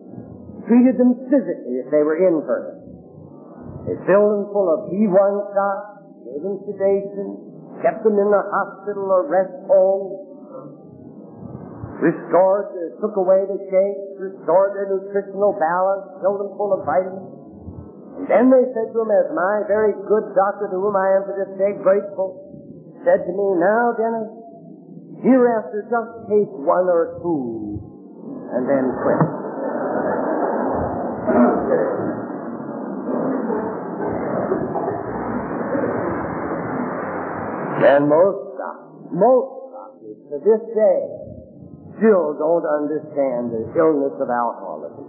treated 0.66 0.98
them 0.98 1.14
physically 1.30 1.78
if 1.84 1.92
they 1.94 2.02
were 2.02 2.18
in 2.18 2.42
for 2.42 2.58
it. 2.58 2.76
They 3.86 3.96
filled 4.08 4.32
them 4.34 4.44
full 4.50 4.68
of 4.72 4.90
B1 4.90 5.32
shots, 5.54 5.86
gave 6.26 6.42
them 6.42 6.56
sedation, 6.66 7.54
kept 7.84 8.02
them 8.02 8.16
in 8.16 8.28
the 8.32 8.42
hospital 8.50 9.12
or 9.12 9.28
rest 9.28 9.52
home, 9.68 10.34
restored, 12.00 12.74
uh, 12.74 12.98
took 12.98 13.14
away 13.14 13.46
the 13.46 13.60
shakes, 13.70 14.04
restored 14.18 14.74
their 14.74 14.88
nutritional 14.90 15.54
balance, 15.54 16.18
filled 16.18 16.40
them 16.40 16.50
full 16.58 16.72
of 16.74 16.82
vitamins. 16.82 17.30
And 18.18 18.24
then 18.26 18.50
they 18.50 18.64
said 18.74 18.90
to 18.90 18.96
him, 19.04 19.10
as 19.10 19.30
my 19.34 19.62
very 19.70 19.94
good 20.06 20.34
doctor 20.34 20.66
to 20.66 20.76
whom 20.78 20.98
I 20.98 21.18
am 21.18 21.22
to 21.30 21.32
this 21.34 21.52
day 21.58 21.72
grateful, 21.78 22.43
said 23.04 23.28
to 23.28 23.32
me, 23.32 23.46
now 23.60 23.92
Dennis, 23.94 24.32
hereafter 25.20 25.84
just 25.92 26.12
take 26.28 26.50
one 26.64 26.88
or 26.88 27.20
two 27.20 27.78
and 28.56 28.64
then 28.68 28.92
quit. 29.04 29.44
and 37.84 38.08
most 38.08 38.56
doctors, 38.56 39.12
most 39.12 39.52
doctors 39.70 40.18
to 40.32 40.36
this 40.40 40.62
day 40.72 41.04
still 42.00 42.34
don't 42.34 42.66
understand 42.66 43.52
the 43.52 43.62
illness 43.76 44.16
of 44.18 44.28
alcoholism. 44.32 45.04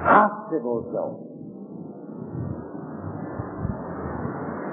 Hospitals 0.00 0.86
don't. 0.94 1.31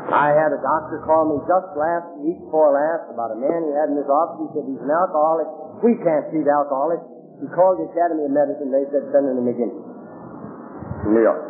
I 0.09 0.33
had 0.33 0.49
a 0.49 0.61
doctor 0.61 1.01
call 1.05 1.29
me 1.29 1.37
just 1.45 1.69
last 1.77 2.09
week 2.21 2.41
before 2.41 2.73
last 2.73 3.13
about 3.13 3.29
a 3.33 3.39
man 3.39 3.59
he 3.69 3.71
had 3.77 3.93
in 3.93 3.97
his 3.97 4.09
office. 4.09 4.41
He 4.43 4.47
said 4.57 4.63
he's 4.65 4.81
an 4.81 4.89
alcoholic. 4.89 5.47
We 5.85 5.93
can't 6.01 6.25
treat 6.33 6.49
alcoholics. 6.49 7.05
He 7.39 7.47
called 7.53 7.79
the 7.79 7.87
Academy 7.93 8.25
of 8.25 8.33
Medicine. 8.33 8.73
They 8.73 8.83
said 8.89 9.05
send 9.13 9.29
him 9.29 9.37
to 9.37 9.43
McGinty 9.45 9.79
in 11.05 11.11
New 11.15 11.23
York. 11.23 11.43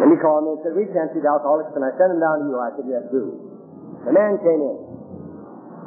Then 0.00 0.08
he 0.08 0.16
called 0.16 0.48
me 0.48 0.56
and 0.56 0.60
said, 0.64 0.72
we 0.72 0.88
can't 0.88 1.12
treat 1.12 1.26
alcoholics. 1.26 1.68
Can 1.76 1.84
I 1.84 1.92
send 2.00 2.16
him 2.16 2.20
down 2.22 2.42
to 2.42 2.44
you? 2.48 2.56
I 2.56 2.70
said, 2.74 2.86
yes, 2.88 3.04
do. 3.12 3.36
The 4.08 4.12
man 4.14 4.40
came 4.40 4.60
in. 4.62 4.76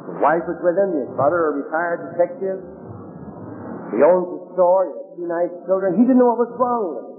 His 0.06 0.18
wife 0.22 0.46
was 0.46 0.62
with 0.62 0.78
him, 0.78 0.94
his 0.94 1.10
brother, 1.18 1.50
a 1.50 1.66
retired 1.66 2.14
detective. 2.14 2.62
He 3.90 3.98
owns 4.06 4.30
a 4.30 4.40
store, 4.54 4.94
he 5.18 5.20
two 5.20 5.26
nice 5.26 5.50
children. 5.66 5.98
He 5.98 6.06
didn't 6.06 6.22
know 6.22 6.30
what 6.30 6.46
was 6.46 6.54
wrong 6.54 6.82
with 6.86 6.98
him. 7.02 7.15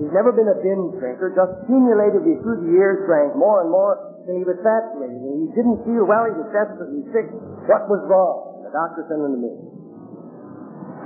He's 0.00 0.14
never 0.16 0.32
been 0.32 0.48
a 0.48 0.56
binge 0.64 0.96
drinker, 0.96 1.28
just 1.36 1.68
cumulatively 1.68 2.40
through 2.40 2.64
the 2.64 2.72
years 2.72 3.04
drank 3.04 3.36
more 3.36 3.60
and 3.60 3.68
more 3.68 4.10
and 4.30 4.38
he 4.38 4.44
was 4.44 4.56
saturated. 4.62 5.18
And 5.18 5.36
he 5.42 5.48
didn't 5.58 5.82
feel 5.82 6.06
well, 6.06 6.28
he 6.28 6.38
was 6.38 6.50
desperately 6.54 7.02
sick. 7.10 7.26
What 7.66 7.90
was 7.90 7.98
wrong? 8.06 8.62
The 8.62 8.70
doctor 8.70 9.02
sent 9.10 9.26
him 9.26 9.34
to 9.34 9.40
me. 9.40 9.52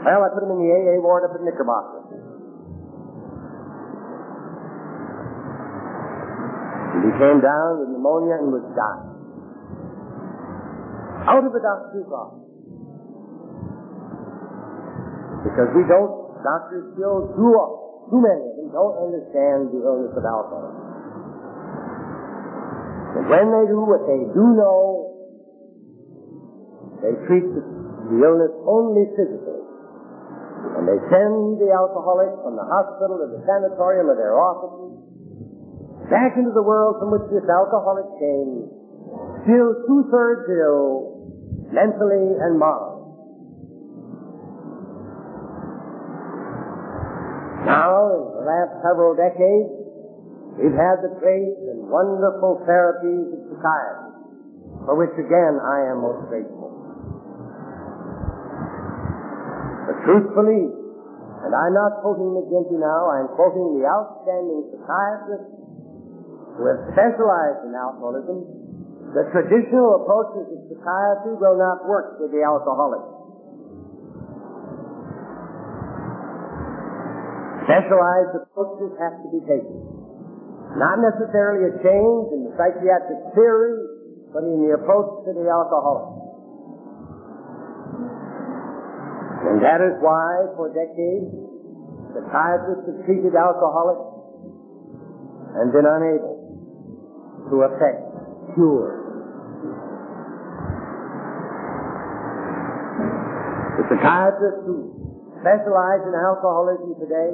Well, 0.04 0.20
I 0.20 0.28
put 0.36 0.44
him 0.44 0.52
in 0.52 0.60
the 0.60 0.68
AA 0.68 1.00
ward 1.00 1.24
up 1.24 1.32
at 1.32 1.40
Knickerbocker. 1.40 2.04
And 6.94 7.02
he 7.08 7.12
came 7.16 7.40
down 7.40 7.70
with 7.80 7.88
pneumonia 7.96 8.44
and 8.44 8.52
was 8.52 8.66
dying 8.76 9.10
out 11.24 11.40
of 11.40 11.52
the 11.56 11.62
doctor's 11.64 12.04
office. 12.12 12.44
Because 15.48 15.72
we 15.72 15.88
don't, 15.88 16.12
doctors 16.44 16.92
still 16.92 17.32
do 17.32 17.48
too 18.10 18.20
many 18.20 18.44
of 18.44 18.54
them 18.60 18.68
don't 18.72 18.96
understand 19.10 19.72
the 19.72 19.80
illness 19.80 20.12
of 20.16 20.24
alcohol. 20.24 20.72
And 23.14 23.24
when 23.30 23.46
they 23.46 23.64
do 23.70 23.80
what 23.86 24.02
they 24.10 24.20
do 24.34 24.44
know, 24.58 25.14
they 27.00 27.14
treat 27.28 27.46
the, 27.46 27.62
the 28.10 28.18
illness 28.20 28.54
only 28.66 29.06
physically. 29.14 29.62
And 30.74 30.88
they 30.88 30.98
send 31.12 31.60
the 31.60 31.70
alcoholic 31.70 32.32
from 32.42 32.56
the 32.56 32.66
hospital 32.66 33.20
to 33.22 33.26
the 33.38 33.40
sanatorium 33.46 34.10
or 34.10 34.16
their 34.16 34.34
offices 34.34 35.04
back 36.10 36.36
into 36.36 36.52
the 36.52 36.64
world 36.64 37.00
from 37.00 37.12
which 37.12 37.24
this 37.32 37.46
alcoholic 37.48 38.08
came, 38.20 38.68
still 39.46 39.70
two-thirds 39.88 40.44
ill, 40.52 41.32
mentally 41.72 42.36
and 42.44 42.58
morally. 42.58 42.93
Now, 47.64 48.12
in 48.12 48.20
the 48.36 48.44
last 48.44 48.72
several 48.84 49.16
decades, 49.16 49.72
we've 50.60 50.76
had 50.76 51.00
the 51.00 51.16
great 51.16 51.56
and 51.72 51.88
wonderful 51.88 52.60
therapies 52.68 53.32
of 53.32 53.40
psychiatry, 53.56 54.12
for 54.84 54.94
which 55.00 55.16
again 55.16 55.56
I 55.58 55.88
am 55.88 56.04
most 56.04 56.28
grateful. 56.28 56.68
But 59.88 59.96
truthfully, 60.04 60.64
and 61.44 61.52
I'm 61.52 61.74
not 61.76 62.04
quoting 62.04 62.36
McGinty 62.36 62.76
now, 62.80 63.08
I'm 63.12 63.28
quoting 63.32 63.80
the 63.80 63.84
outstanding 63.88 64.60
psychiatrists 64.72 65.56
who 66.56 66.62
have 66.68 66.80
specialized 66.92 67.64
in 67.64 67.72
alcoholism 67.72 68.64
the 69.14 69.30
traditional 69.30 70.02
approaches 70.02 70.50
of 70.50 70.58
psychiatry 70.66 71.38
will 71.38 71.54
not 71.54 71.86
work 71.86 72.18
with 72.18 72.34
the 72.34 72.42
alcoholic. 72.42 73.13
Specialized 77.64 78.44
approaches 78.44 78.92
have 79.00 79.16
to 79.24 79.28
be 79.32 79.40
taken. 79.48 79.80
Not 80.76 81.00
necessarily 81.00 81.70
a 81.70 81.72
change 81.80 82.24
in 82.36 82.44
the 82.44 82.52
psychiatric 82.60 83.32
theory, 83.32 83.78
but 84.36 84.44
in 84.44 84.68
the 84.68 84.76
approach 84.76 85.24
to 85.24 85.30
the 85.32 85.48
alcoholic. 85.48 86.12
And 89.48 89.62
that 89.64 89.80
is 89.80 89.96
why, 90.04 90.50
for 90.56 90.68
decades, 90.72 91.30
psychiatrists 92.12 92.84
have 92.84 93.00
treated 93.06 93.32
alcoholics 93.32 94.12
and 95.56 95.72
been 95.72 95.86
unable 95.86 96.36
to 97.48 97.54
effect 97.70 98.02
cure. 98.52 99.00
The 103.78 103.84
psychiatrists 103.88 104.64
who 104.66 104.93
specialize 105.44 106.00
in 106.08 106.16
alcoholism 106.16 106.96
today 106.96 107.32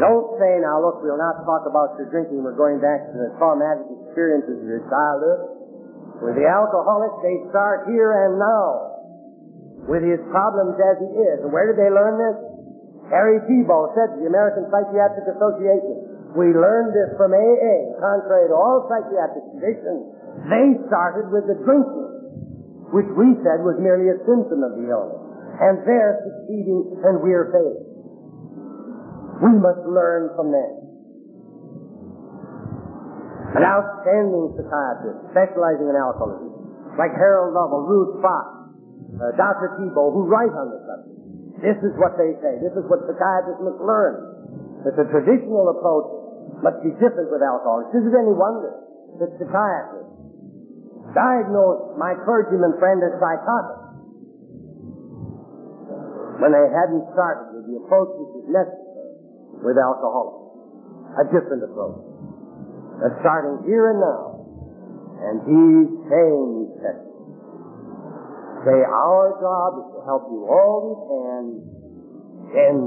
don't 0.00 0.40
say, 0.40 0.56
now 0.64 0.80
look, 0.80 1.04
we'll 1.04 1.20
not 1.20 1.44
talk 1.44 1.68
about 1.68 1.94
your 2.00 2.08
drinking, 2.08 2.40
we're 2.40 2.56
going 2.56 2.80
back 2.80 3.12
to 3.12 3.16
the 3.16 3.30
traumatic 3.36 3.84
experiences 4.08 4.64
of 4.64 4.66
your 4.66 4.82
childhood. 4.88 5.40
With 6.24 6.34
the 6.38 6.48
alcoholic, 6.48 7.12
they 7.20 7.36
start 7.52 7.84
here 7.90 8.10
and 8.24 8.40
now 8.40 8.66
with 9.84 10.00
his 10.06 10.22
problems 10.30 10.78
as 10.80 10.96
he 11.02 11.10
is. 11.12 11.36
And 11.44 11.50
where 11.52 11.68
did 11.68 11.76
they 11.76 11.92
learn 11.92 12.16
this? 12.16 12.36
Harry 13.10 13.36
Tiebout 13.44 13.92
said 13.92 14.16
to 14.16 14.24
the 14.24 14.28
American 14.30 14.64
Psychiatric 14.72 15.28
Association, 15.28 16.32
we 16.32 16.48
learned 16.56 16.96
this 16.96 17.12
from 17.20 17.36
AA, 17.36 17.76
contrary 18.00 18.48
to 18.48 18.56
all 18.56 18.88
psychiatric 18.88 19.44
traditions. 19.52 20.02
They 20.48 20.80
started 20.88 21.28
with 21.28 21.44
the 21.44 21.60
drinking, 21.60 22.88
which 22.96 23.10
we 23.12 23.36
said 23.44 23.60
was 23.60 23.76
merely 23.76 24.08
a 24.08 24.16
symptom 24.24 24.64
of 24.64 24.72
the 24.80 24.88
illness. 24.88 25.21
And 25.62 25.78
they're 25.86 26.18
succeeding 26.26 26.98
and 27.06 27.22
we're 27.22 27.54
failing. 27.54 27.86
We 29.46 29.52
must 29.62 29.86
learn 29.86 30.34
from 30.34 30.50
them. 30.50 30.72
An 33.54 33.62
outstanding 33.62 34.58
psychiatrist 34.58 35.30
specializing 35.30 35.86
in 35.86 35.94
alcoholism, 35.94 36.96
like 36.98 37.14
Harold 37.14 37.54
Lovell, 37.54 37.84
Ruth 37.86 38.18
Fox, 38.24 38.48
uh, 39.22 39.36
Dr. 39.38 39.78
Tiebout, 39.78 40.10
who 40.16 40.26
write 40.26 40.50
on 40.50 40.66
the 40.72 40.80
subject. 40.82 41.20
This 41.62 41.78
is 41.84 41.94
what 42.00 42.18
they 42.18 42.32
say. 42.42 42.58
This 42.58 42.74
is 42.74 42.82
what 42.90 43.06
psychiatrists 43.06 43.62
must 43.62 43.78
learn. 43.84 44.82
That 44.82 44.98
the 44.98 45.06
traditional 45.14 45.70
approach 45.78 46.10
must 46.64 46.82
be 46.82 46.90
different 46.98 47.30
with 47.30 47.44
alcoholics. 47.44 47.94
Is 47.94 48.02
it 48.02 48.14
any 48.18 48.34
wonder 48.34 48.72
that 49.22 49.30
psychiatrists 49.38 50.10
diagnose 51.14 51.94
my 52.00 52.18
clergyman 52.24 52.78
friend 52.82 52.98
as 53.04 53.14
psychotic 53.20 53.81
when 56.40 56.52
they 56.54 56.66
hadn't 56.72 57.04
started 57.12 57.58
with 57.58 57.64
the 57.68 57.76
approach 57.82 58.10
which 58.16 58.44
is 58.44 58.46
necessary 58.48 59.16
with 59.60 59.76
alcoholics. 59.76 60.52
A 61.20 61.24
different 61.28 61.66
approach. 61.68 62.00
That's 63.02 63.18
starting 63.20 63.66
here 63.68 63.92
and 63.92 64.00
now. 64.00 64.32
And 65.22 65.36
he's 65.44 65.90
saying 66.08 66.72
that 66.82 66.98
say 68.64 68.78
our 68.86 69.34
job 69.42 69.70
is 69.82 69.86
to 69.94 70.00
help 70.06 70.30
you 70.30 70.46
all 70.46 70.78
we 70.86 70.94
can, 71.10 71.44
then 72.54 72.78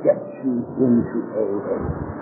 get 0.00 0.20
you 0.40 0.64
into 0.80 1.18
AA. 1.36 2.16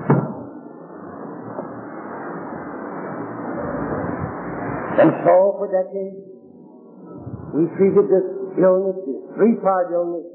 And 4.95 5.11
so 5.27 5.35
for 5.59 5.67
decades, 5.71 6.19
we 7.55 7.67
treated 7.79 8.07
this 8.11 8.27
illness, 8.59 8.99
this 9.07 9.21
three-part 9.35 9.93
illness, 9.93 10.27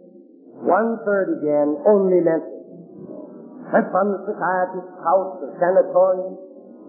one-third 0.63 1.39
again, 1.39 1.79
only 1.87 2.19
mental 2.19 2.59
and 3.69 3.85
from 3.93 4.09
the 4.09 4.19
psychiatrist's 4.25 4.97
house 5.05 5.37
or 5.45 5.53
sanatorium, 5.61 6.33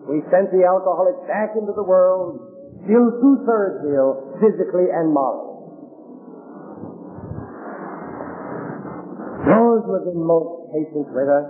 we 0.08 0.24
sent 0.32 0.48
the 0.48 0.64
alcoholic 0.64 1.28
back 1.28 1.52
into 1.52 1.76
the 1.76 1.84
world, 1.84 2.40
still 2.88 3.12
two-thirds 3.20 3.84
ill, 3.84 4.32
physically 4.40 4.88
and 4.88 5.12
morally. 5.12 5.60
Those 9.44 9.84
were 9.92 10.04
the 10.08 10.16
most 10.16 10.72
patient 10.72 11.04
with 11.12 11.28
us. 11.28 11.48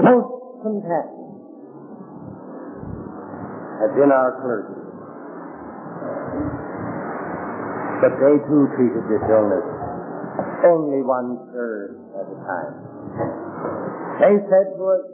Most 0.00 0.32
compassionate 0.64 1.22
have 3.84 3.92
been 4.00 4.08
our 4.08 4.40
clergy. 4.40 4.81
But 8.02 8.18
they 8.18 8.34
too 8.50 8.66
treated 8.74 9.06
this 9.06 9.22
illness 9.30 9.82
only 10.62 11.02
one 11.02 11.38
third 11.50 11.98
at 12.14 12.26
a 12.26 12.38
time. 12.46 12.74
They 14.22 14.34
said 14.46 14.66
to 14.78 14.82
us, 14.94 15.04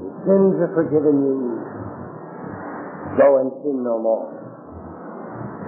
Your 0.00 0.12
sins 0.28 0.54
are 0.60 0.72
forgiven 0.76 1.24
you. 1.24 1.56
Go 3.16 3.40
and 3.40 3.48
sin 3.64 3.80
no 3.80 3.96
more. 3.98 4.28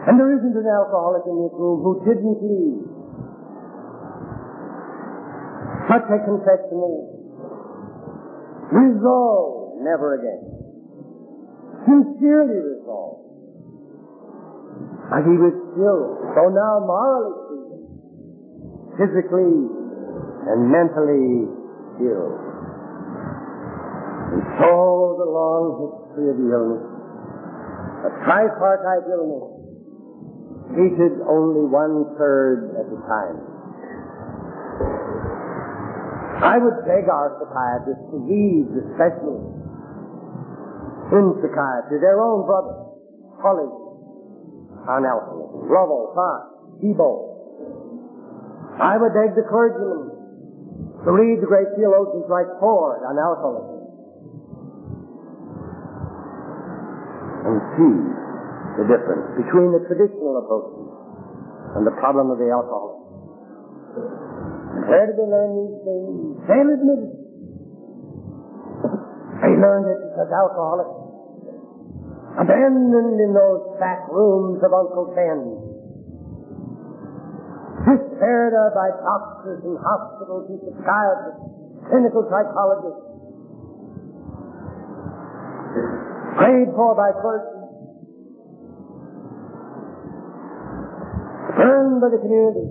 And 0.06 0.20
there 0.20 0.36
isn't 0.36 0.56
an 0.56 0.68
alcoholic 0.68 1.24
in 1.26 1.36
this 1.48 1.54
room 1.56 1.80
who 1.82 1.92
didn't 2.04 2.38
leave 2.44 2.86
such 5.88 6.06
a 6.10 6.18
confession 6.26 6.82
resolve 8.72 9.78
never 9.80 10.18
again. 10.18 10.42
Sincerely 11.86 12.58
resolved. 12.58 13.15
And 15.06 15.22
he 15.22 15.38
was 15.38 15.54
still, 15.74 16.18
so 16.34 16.50
now 16.50 16.82
morally 16.82 17.46
physically 18.98 19.54
and 20.50 20.66
mentally 20.66 21.46
ill. 22.02 22.32
And 24.34 24.42
so 24.58 24.72
the 25.20 25.28
long 25.30 25.64
history 25.78 26.26
of 26.32 26.36
the 26.40 26.48
illness, 26.50 26.86
a 28.02 28.10
tripartite 28.24 29.06
illness, 29.06 29.46
treated 30.74 31.22
only 31.28 31.70
one 31.70 32.16
third 32.18 32.74
at 32.74 32.90
a 32.90 32.98
time. 33.06 33.38
I 36.42 36.58
would 36.58 36.82
beg 36.84 37.08
our 37.08 37.38
psychiatrists 37.38 38.10
to 38.10 38.16
read 38.26 38.64
the 38.74 38.82
specialists 38.98 39.54
in 41.14 41.24
psychiatry, 41.38 42.02
their 42.02 42.18
own 42.20 42.44
brothers, 42.44 42.82
colleagues 43.40 43.85
on 44.86 45.02
alcoholism, 45.04 45.66
Lovell, 45.66 46.14
Fox, 46.14 46.56
I 48.76 48.94
would 49.00 49.12
beg 49.16 49.34
the 49.34 49.46
clergyman 49.48 50.12
to 51.04 51.08
read 51.10 51.40
the 51.42 51.48
great 51.48 51.70
theologians 51.74 52.26
like 52.28 52.46
Ford 52.60 53.00
on 53.06 53.14
alcoholism 53.16 53.76
and 57.46 57.56
see 57.78 57.96
the 58.76 58.84
difference 58.90 59.26
between 59.38 59.70
the 59.72 59.82
traditional 59.86 60.36
approaches 60.42 60.86
and 61.78 61.86
the 61.86 61.94
problem 61.96 62.30
of 62.30 62.38
the 62.38 62.50
alcoholic. 62.50 63.06
Where 64.86 65.06
did 65.08 65.16
they 65.16 65.28
learn 65.30 65.50
these 65.56 65.76
things? 65.82 66.42
They'll 66.46 66.68
it. 66.76 67.26
They 69.40 69.52
learned 69.56 69.86
it 69.88 70.00
because 70.10 70.28
alcoholics 70.30 70.95
abandoned 72.36 73.16
in 73.16 73.32
those 73.32 73.80
back 73.80 74.04
rooms 74.12 74.60
of 74.60 74.72
Uncle 74.72 75.08
Ben. 75.16 75.40
Despaired 77.86 78.52
of 78.52 78.74
by 78.76 78.90
doctors 78.92 79.64
and 79.64 79.78
hospitals 79.80 80.50
and 80.52 80.60
psychiatrists, 80.60 81.44
clinical 81.88 82.28
psychologists, 82.28 83.06
prayed 86.36 86.68
for 86.76 86.92
by 86.92 87.14
clergy, 87.24 87.62
burned 91.56 92.00
by 92.04 92.08
the 92.10 92.20
community, 92.20 92.68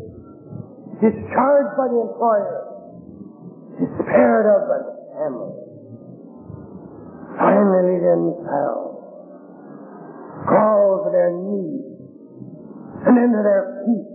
discharged 1.02 1.74
by 1.74 1.88
the 1.90 2.00
employer, 2.06 2.60
despaired 3.82 4.46
of 4.46 4.62
by 4.70 4.80
the 4.84 4.94
family. 5.16 5.54
Finally 7.40 7.98
themselves 8.04 8.95
crawled 10.66 11.06
to 11.06 11.12
their 11.14 11.30
knees 11.30 11.86
and 13.06 13.18
into 13.22 13.42
their 13.46 13.86
feet 13.86 14.10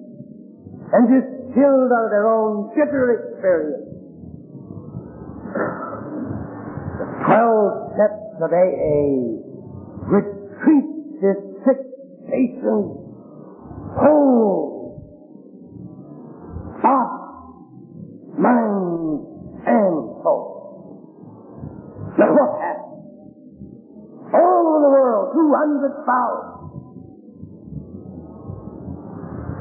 and 0.90 1.07
just 1.07 1.30
distilled 1.55 1.92
out 1.94 2.05
of 2.07 2.11
their 2.11 2.26
own 2.26 2.74
bitter 2.74 3.07
experience. 3.14 3.86
The 6.98 7.07
twelve 7.22 7.94
steps 7.94 8.42
of 8.42 8.51
AA 8.51 9.38
retreat 10.11 10.90
this 11.22 11.38
patient 12.26 12.98
whole, 13.94 14.69
200,000 26.11 26.50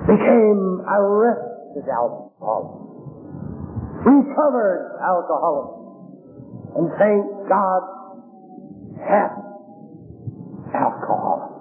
became 0.09 0.81
arrested 0.89 1.85
alcoholics, 1.85 2.89
recovered 4.05 4.97
alcoholics, 5.05 5.77
and 6.75 6.89
thank 6.97 7.25
God, 7.45 7.81
happy 8.97 9.45
alcoholics. 10.73 11.53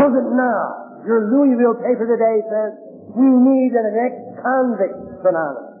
So 0.00 0.04
So 0.04 0.12
that 0.12 0.28
now, 0.36 1.00
your 1.08 1.32
Louisville 1.32 1.80
paper 1.80 2.04
today 2.04 2.44
says, 2.44 2.76
we 3.16 3.24
need 3.24 3.72
an 3.72 3.88
ex-convict 4.04 5.24
anonymous. 5.24 5.80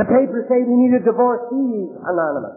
The 0.00 0.08
papers 0.08 0.48
say 0.48 0.64
we 0.64 0.72
need 0.80 0.96
a 0.96 1.04
divorcee 1.04 1.92
anonymous. 2.08 2.56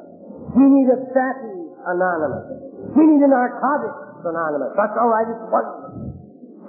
We 0.55 0.63
need 0.63 0.87
a 0.95 1.11
fatty 1.11 1.59
anonymous. 1.91 2.70
We 2.95 3.03
need 3.07 3.23
a 3.23 3.27
narcotics 3.31 4.11
anonymous. 4.25 4.73
That's 4.77 4.93
all 4.99 5.09
right, 5.09 5.27
it's 5.27 5.41
wonderful. 5.47 6.11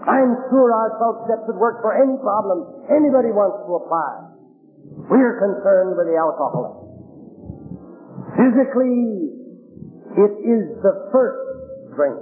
I'm 0.03 0.35
sure 0.51 0.75
our 0.75 0.99
12 0.99 1.31
steps 1.31 1.47
would 1.47 1.62
work 1.62 1.79
for 1.83 1.95
any 1.95 2.18
problem 2.18 2.66
anybody 2.91 3.31
wants 3.31 3.62
to 3.66 3.75
apply. 3.79 4.18
We're 5.07 5.39
concerned 5.39 5.95
with 5.95 6.11
the 6.11 6.18
alcoholic. 6.18 6.75
Physically, 8.35 9.31
it 10.18 10.33
is 10.43 10.75
the 10.83 11.07
first 11.14 11.39
drink. 11.95 12.18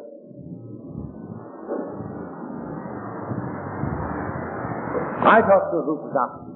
I 5.24 5.40
talked 5.40 5.72
to 5.72 5.80
a 5.80 5.84
group 5.84 6.04
of 6.04 6.12
doctors. 6.12 6.52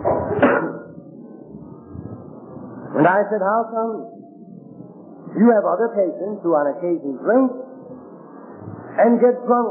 and 3.00 3.06
I 3.06 3.22
said, 3.32 3.40
how 3.40 3.64
come 3.72 4.19
you 5.38 5.46
have 5.54 5.62
other 5.62 5.94
patients 5.94 6.42
who 6.42 6.56
on 6.58 6.66
occasion 6.74 7.14
drink 7.22 7.50
and 8.98 9.22
get 9.22 9.38
drunk, 9.46 9.70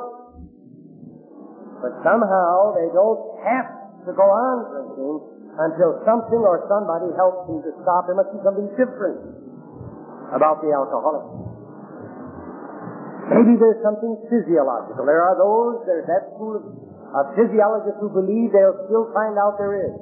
but 1.83 1.93
somehow 2.03 2.75
they 2.79 2.87
don't 2.95 3.21
have 3.43 3.67
to 4.07 4.11
go 4.15 4.23
on 4.23 4.55
drinking 4.71 5.15
until 5.59 5.99
something 6.07 6.39
or 6.39 6.63
somebody 6.71 7.11
helps 7.19 7.43
them 7.51 7.59
to 7.59 7.71
stop. 7.83 8.07
There 8.07 8.15
must 8.15 8.31
be 8.31 8.39
something 8.39 8.71
different 8.79 9.19
about 10.31 10.63
the 10.63 10.71
alcoholic. 10.71 11.27
Maybe 13.29 13.59
there's 13.59 13.83
something 13.85 14.15
physiological. 14.31 15.05
There 15.05 15.21
are 15.21 15.37
those, 15.37 15.85
there's 15.85 16.07
that 16.09 16.33
school 16.33 16.57
of, 16.57 16.63
of 17.13 17.23
physiologists 17.37 18.01
who 18.01 18.09
believe 18.09 18.49
they'll 18.55 18.89
still 18.89 19.11
find 19.13 19.37
out 19.37 19.59
there 19.61 19.77
is. 19.85 19.93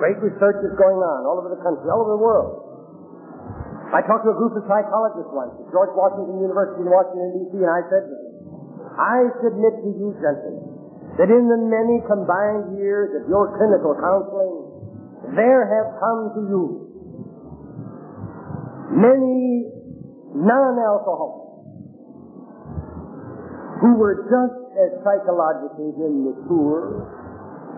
Great 0.00 0.16
research 0.22 0.64
is 0.64 0.72
going 0.80 0.96
on 0.96 1.28
all 1.28 1.36
over 1.38 1.52
the 1.52 1.60
country, 1.60 1.86
all 1.92 2.02
over 2.06 2.16
the 2.16 2.22
world. 2.22 2.63
I 3.94 4.02
talked 4.02 4.26
to 4.26 4.34
a 4.34 4.38
group 4.38 4.58
of 4.58 4.66
psychologists 4.66 5.30
once 5.30 5.54
at 5.54 5.70
George 5.70 5.94
Washington 5.94 6.42
University 6.42 6.82
in 6.82 6.90
Washington, 6.90 7.30
D.C., 7.38 7.62
and 7.62 7.70
I 7.70 7.82
said 7.86 8.04
I 8.98 9.18
submit 9.38 9.74
to 9.86 9.90
you, 9.94 10.18
gentlemen, 10.18 10.66
that 11.14 11.30
in 11.30 11.46
the 11.46 11.60
many 11.70 12.02
combined 12.10 12.74
years 12.74 13.14
of 13.14 13.30
your 13.30 13.54
clinical 13.54 13.94
counseling, 13.94 15.34
there 15.38 15.62
have 15.62 15.94
come 16.02 16.20
to 16.34 16.42
you 16.50 16.64
many 18.98 19.70
non-alcoholics 20.42 21.54
who 23.78 23.94
were 23.94 24.26
just 24.26 24.58
as 24.74 24.90
psychologically 25.06 25.94
immature, 26.02 26.98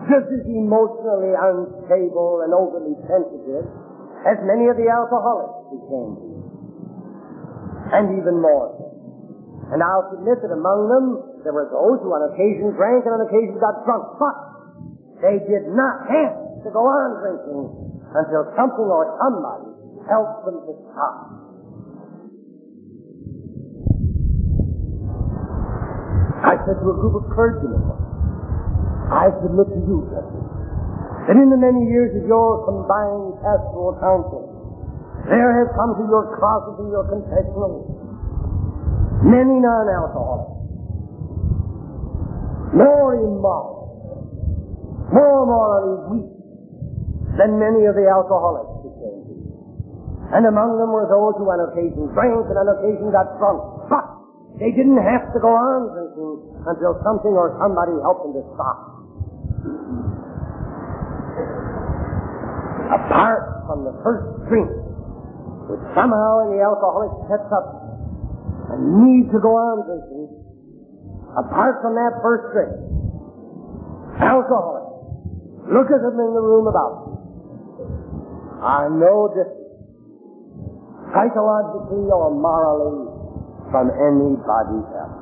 just 0.09 0.33
as 0.33 0.43
emotionally 0.49 1.33
unstable 1.37 2.41
and 2.41 2.57
overly 2.57 2.97
sensitive 3.05 3.69
as 4.25 4.37
many 4.45 4.65
of 4.65 4.77
the 4.81 4.89
alcoholics 4.89 5.56
and 7.93 8.19
even 8.19 8.41
more. 8.41 8.71
And 9.71 9.83
I'll 9.83 10.07
submit 10.15 10.39
that 10.43 10.51
among 10.55 10.87
them 10.87 11.05
there 11.43 11.51
were 11.51 11.67
those 11.67 11.99
who 12.03 12.11
on 12.11 12.23
occasion 12.31 12.71
drank 12.75 13.03
and 13.03 13.13
on 13.19 13.21
occasion 13.27 13.59
got 13.59 13.83
drunk, 13.83 14.15
but 14.19 14.35
they 15.19 15.43
did 15.43 15.67
not 15.75 16.07
have 16.07 16.63
to 16.63 16.69
go 16.71 16.83
on 16.87 17.19
drinking 17.19 17.67
until 18.15 18.47
something 18.55 18.87
or 18.87 19.11
somebody 19.19 19.67
helped 20.07 20.47
them 20.47 20.57
to 20.63 20.73
stop. 20.91 21.15
I 26.47 26.55
said 26.63 26.79
to 26.79 26.87
a 26.87 26.95
group 26.95 27.15
of 27.19 27.25
clergymen, 27.35 27.81
I 29.11 29.27
submit 29.43 29.67
to 29.67 29.81
you, 29.83 30.07
gentlemen, 30.15 30.47
that 31.27 31.35
in 31.35 31.51
the 31.51 31.59
many 31.59 31.91
years 31.91 32.15
of 32.15 32.23
your 32.23 32.63
combined 32.63 33.35
pastoral 33.43 33.99
counsel, 33.99 34.46
there 35.27 35.51
have 35.59 35.75
come 35.75 35.95
to 35.99 36.03
your 36.07 36.35
closet 36.39 36.79
and 36.79 36.89
your 36.91 37.05
confessional 37.11 37.97
many 39.23 39.57
non-alcoholics, 39.59 40.55
more 42.73 43.11
immoral, 43.17 43.91
more 45.09 45.43
morally 45.47 45.95
weak 46.13 46.31
than 47.35 47.57
many 47.57 47.85
of 47.89 47.95
the 47.97 48.05
alcoholics 48.05 48.71
who 48.85 48.89
came 49.01 49.19
became. 49.25 50.31
And 50.37 50.45
among 50.45 50.77
them 50.77 50.91
were 50.93 51.09
those 51.09 51.35
who 51.41 51.49
on 51.49 51.59
occasion 51.71 52.13
drank 52.13 52.45
and 52.47 52.57
on 52.57 52.67
occasion 52.77 53.09
got 53.09 53.35
drunk. 53.41 53.89
But 53.89 54.05
they 54.59 54.71
didn't 54.71 55.01
have 55.01 55.33
to 55.33 55.39
go 55.39 55.49
on 55.49 55.91
drinking 55.91 56.63
until 56.67 56.99
something 57.01 57.33
or 57.33 57.57
somebody 57.57 57.95
helped 57.99 58.21
them 58.27 58.33
to 58.37 58.43
stop. 58.53 58.79
Apart 62.95 63.43
from 63.67 63.83
the 63.83 63.93
first 64.03 64.25
drink, 64.47 64.86
which 65.67 65.83
somehow 65.91 66.47
the 66.47 66.63
alcoholic 66.63 67.11
sets 67.27 67.51
up 67.51 67.87
a 68.71 68.75
need 68.79 69.31
to 69.31 69.39
go 69.39 69.51
on 69.55 69.83
drinking, 69.87 70.27
apart 71.39 71.79
from 71.83 71.95
that 71.95 72.19
first 72.23 72.51
drink, 72.51 72.75
alcoholics, 74.19 75.71
look 75.71 75.87
at 75.87 75.99
them 76.03 76.19
in 76.19 76.31
the 76.35 76.43
room 76.43 76.67
about. 76.67 76.91
Them, 77.03 77.17
are 78.63 78.89
no 78.89 79.31
different, 79.31 79.71
psychologically 81.13 82.11
or 82.11 82.31
morally, 82.35 83.07
from 83.71 83.91
anybody 83.91 84.79
else. 84.95 85.19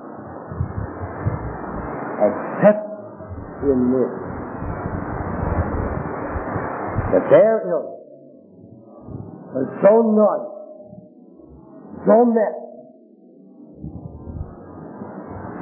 Except 2.22 2.86
in 3.66 3.92
this, 3.94 4.14
that 7.14 7.30
their 7.30 7.62
illness 7.70 7.95
so 9.82 9.94
noisy, 10.12 10.56
so 12.04 12.16
messy, 12.28 12.72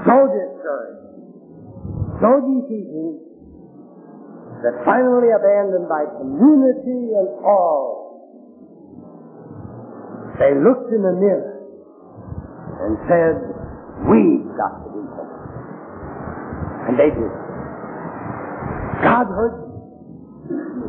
so 0.05 0.17
discouraged, 0.33 1.13
so 2.19 2.29
defeating, 2.41 3.19
that 4.63 4.79
finally 4.85 5.27
abandoned 5.35 5.87
by 5.91 6.07
community 6.17 7.11
and 7.13 7.27
all, 7.43 8.01
they 10.39 10.55
looked 10.55 10.89
in 10.91 11.03
the 11.03 11.13
mirror 11.19 11.59
and 12.81 12.97
said, 13.05 13.35
we've 14.09 14.47
got 14.57 14.81
to 14.81 14.89
do 14.95 15.03
something. 15.13 15.43
And 16.89 16.95
they 16.97 17.11
did. 17.11 17.31
God 19.03 19.27
heard 19.27 19.62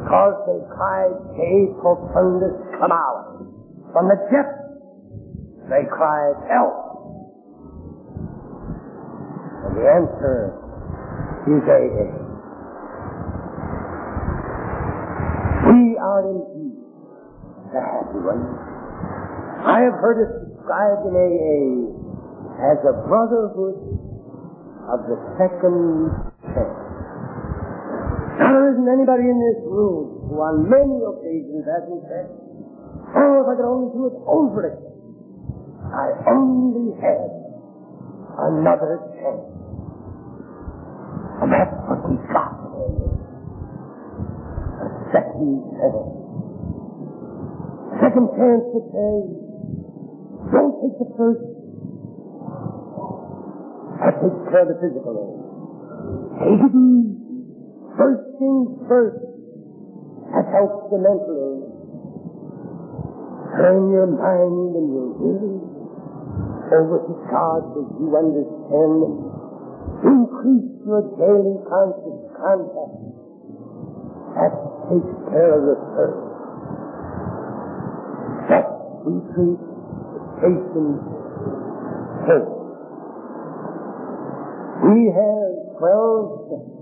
because 0.05 0.36
they 0.44 0.61
cried, 0.68 1.16
De 1.32 1.72
profundis 1.80 2.52
clamavi. 2.76 3.40
From 3.88 4.05
the 4.12 4.20
depths, 4.28 4.68
they 5.72 5.88
cried, 5.88 6.36
help. 6.44 6.76
And 9.64 9.72
the 9.80 9.86
answer 9.88 10.61
is 11.48 11.64
AA. 11.64 12.09
We 15.72 15.96
are 15.96 16.22
indeed 16.28 16.84
the 17.72 17.80
happy 17.80 18.20
ones. 18.20 18.61
I 19.64 19.88
have 19.88 19.96
heard 20.05 20.20
it 20.20 20.52
described 20.52 21.09
in 21.09 21.16
AA 21.16 21.64
as 22.61 22.78
a 22.84 23.09
brotherhood 23.09 23.80
of 24.84 25.00
the 25.09 25.16
second 25.40 26.12
chance. 26.52 26.84
Isn't 28.85 29.01
anybody 29.01 29.24
in 29.24 29.41
this 29.41 29.64
room 29.64 30.28
who 30.28 30.37
on 30.45 30.68
many 30.68 31.01
occasions 31.01 31.64
hasn't 31.64 32.05
said, 32.05 32.28
oh, 33.16 33.41
if 33.41 33.49
I 33.49 33.57
could 33.57 33.64
only 33.64 33.89
do 33.97 34.12
it 34.12 34.16
over 34.28 34.61
again. 34.61 34.93
I 35.89 36.12
only 36.28 36.93
had 37.01 37.32
another 38.45 39.01
chance. 39.16 39.49
And 41.41 41.49
that's 41.49 41.72
what 41.80 42.12
we 42.12 42.20
got. 42.28 42.53
A 44.85 44.89
second 45.16 45.64
chance. 45.80 46.05
Second 48.05 48.26
chance 48.37 48.64
to 48.68 48.80
say, 48.85 49.12
don't 50.53 50.76
take 50.85 50.97
the 51.01 51.09
first. 51.16 51.41
That 53.97 54.12
takes 54.20 54.41
care 54.53 54.61
of 54.61 54.68
the 54.68 54.76
physical. 54.76 55.41
Take 56.37 56.61
it 56.61 56.76
easy. 56.76 57.23
First 57.97 58.26
things 58.38 58.68
first. 58.88 59.22
That 60.34 60.51
helps 60.51 60.90
the 60.90 60.99
mental 60.99 61.38
aid. 61.38 61.74
Turn 63.55 63.90
your 63.95 64.11
mind 64.11 64.74
and 64.74 64.88
your 64.90 65.11
will 65.14 65.74
over 66.74 66.99
to 67.07 67.14
God 67.30 67.62
as 67.70 67.86
you 68.03 68.11
understand 68.11 68.92
them. 68.99 69.14
Increase 70.03 70.74
your 70.82 71.03
daily 71.14 71.57
conscious 71.70 72.18
contact. 72.34 72.99
That 74.34 74.53
takes 74.90 75.14
care 75.30 75.55
of 75.55 75.62
the 75.70 75.78
first. 75.95 76.24
That 78.51 78.66
retreat, 79.07 79.62
patience, 80.42 80.99
hope. 82.26 82.51
We 84.82 85.14
have 85.14 85.78
12 85.78 86.42
steps. 86.51 86.73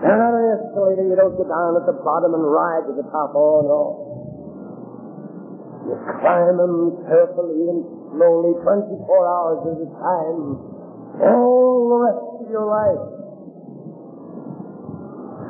They're 0.00 0.16
not 0.16 0.32
an 0.32 0.46
escalator. 0.56 1.04
You 1.04 1.16
don't 1.16 1.36
go 1.36 1.44
down 1.44 1.76
at 1.76 1.84
the 1.84 1.96
bottom 2.00 2.32
and 2.32 2.40
ride 2.40 2.88
to 2.88 2.96
the 2.96 3.04
top. 3.12 3.36
Oh, 3.36 3.60
no. 3.68 4.10
You 5.84 5.96
climb 6.24 6.56
them 6.56 7.04
carefully 7.04 7.68
and 7.68 7.84
slowly, 8.12 8.56
24 8.64 9.04
hours 9.28 9.60
at 9.68 9.76
a 9.76 9.88
time, 10.00 10.40
all 11.20 11.88
the 11.92 11.98
rest 12.00 12.24
of 12.40 12.46
your 12.48 12.64
life. 12.64 13.04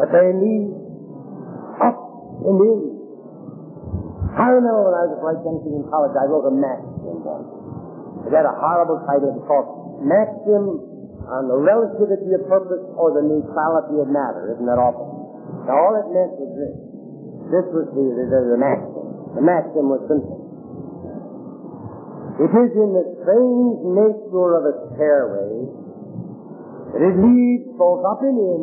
But 0.02 0.08
they 0.10 0.32
lead 0.34 0.70
up 1.78 1.98
and 2.42 2.58
in. 2.58 2.80
I 4.34 4.48
remember 4.50 4.82
when 4.88 4.96
I 4.96 5.02
was 5.06 5.14
a 5.14 5.20
flight 5.20 5.38
chemistry 5.44 5.78
in 5.78 5.84
college, 5.92 6.14
I 6.16 6.24
wrote 6.26 6.48
a 6.48 6.54
maxim 6.54 7.22
once. 7.22 7.50
It 8.26 8.32
had 8.32 8.48
a 8.48 8.56
horrible 8.56 8.98
title. 9.06 9.30
It 9.30 9.36
was 9.38 9.46
called 9.46 9.68
Maxim 10.00 10.89
on 11.30 11.46
the 11.46 11.54
relativity 11.54 12.34
of 12.34 12.42
purpose 12.50 12.82
or 12.98 13.14
the 13.14 13.22
neutrality 13.22 14.02
of 14.02 14.10
matter. 14.10 14.50
Isn't 14.50 14.66
that 14.66 14.82
awful? 14.82 15.06
Now, 15.66 15.78
all 15.78 15.94
it 15.94 16.10
meant 16.10 16.34
was 16.34 16.50
this. 16.58 16.74
This 17.54 17.66
was 17.70 17.86
the, 17.94 18.02
the, 18.02 18.24
the, 18.26 18.40
the 18.54 18.58
maxim. 18.58 19.06
The 19.38 19.44
maxim 19.46 19.86
was 19.86 20.02
simple. 20.10 20.38
It 22.40 22.50
is 22.50 22.70
in 22.74 22.90
the 22.96 23.06
strange 23.22 23.78
nature 23.94 24.50
of 24.58 24.62
a 24.66 24.74
stairway 24.94 25.54
that 26.94 27.02
it 27.04 27.14
leads 27.14 27.66
both 27.78 28.02
up 28.02 28.22
and 28.26 28.38
in 28.38 28.62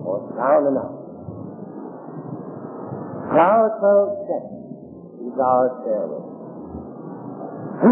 or 0.00 0.32
down 0.32 0.64
and 0.70 0.76
out. 0.80 0.96
Our 3.32 3.68
12 3.80 4.24
steps 4.24 4.54
is 5.28 5.36
our 5.40 5.66
stairway. 5.84 6.24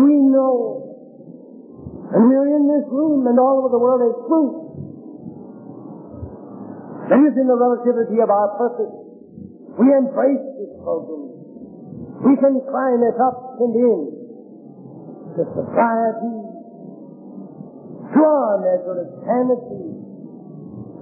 We 0.08 0.14
know 0.30 0.89
and 2.10 2.26
we're 2.26 2.50
in 2.50 2.66
this 2.66 2.86
room 2.90 3.26
and 3.30 3.38
all 3.38 3.62
over 3.62 3.70
the 3.70 3.78
world 3.78 4.02
is 4.02 4.16
truth. 4.26 4.56
That 7.06 7.22
is 7.22 7.34
in 7.38 7.46
the 7.46 7.58
relativity 7.58 8.18
of 8.22 8.30
our 8.30 8.54
purpose. 8.58 8.94
We 9.78 9.86
embrace 9.94 10.42
this 10.58 10.74
program. 10.82 11.30
We 12.26 12.34
can 12.38 12.58
climb 12.66 13.00
it 13.06 13.18
up 13.18 13.58
and 13.62 13.74
in 13.74 14.00
to 15.38 15.42
society, 15.54 16.34
to 18.10 18.20
our 18.26 18.58
measure 18.58 19.06
of 19.06 19.10
sanity, 19.22 19.86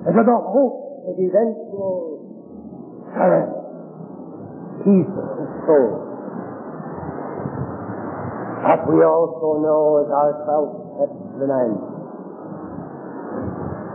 and 0.05 0.13
to 0.13 0.23
the 0.29 0.37
hope 0.37 1.09
of 1.09 1.17
eventual 1.17 2.29
serenity, 3.17 3.65
peace 4.85 5.13
of 5.17 5.29
the 5.41 5.49
soul. 5.65 6.05
But 8.69 8.85
we 8.93 9.01
also 9.01 9.65
know 9.65 10.05
as 10.05 10.13
ourselves 10.13 10.88
at 10.99 11.11
the 11.39 11.47
ninth. 11.47 11.85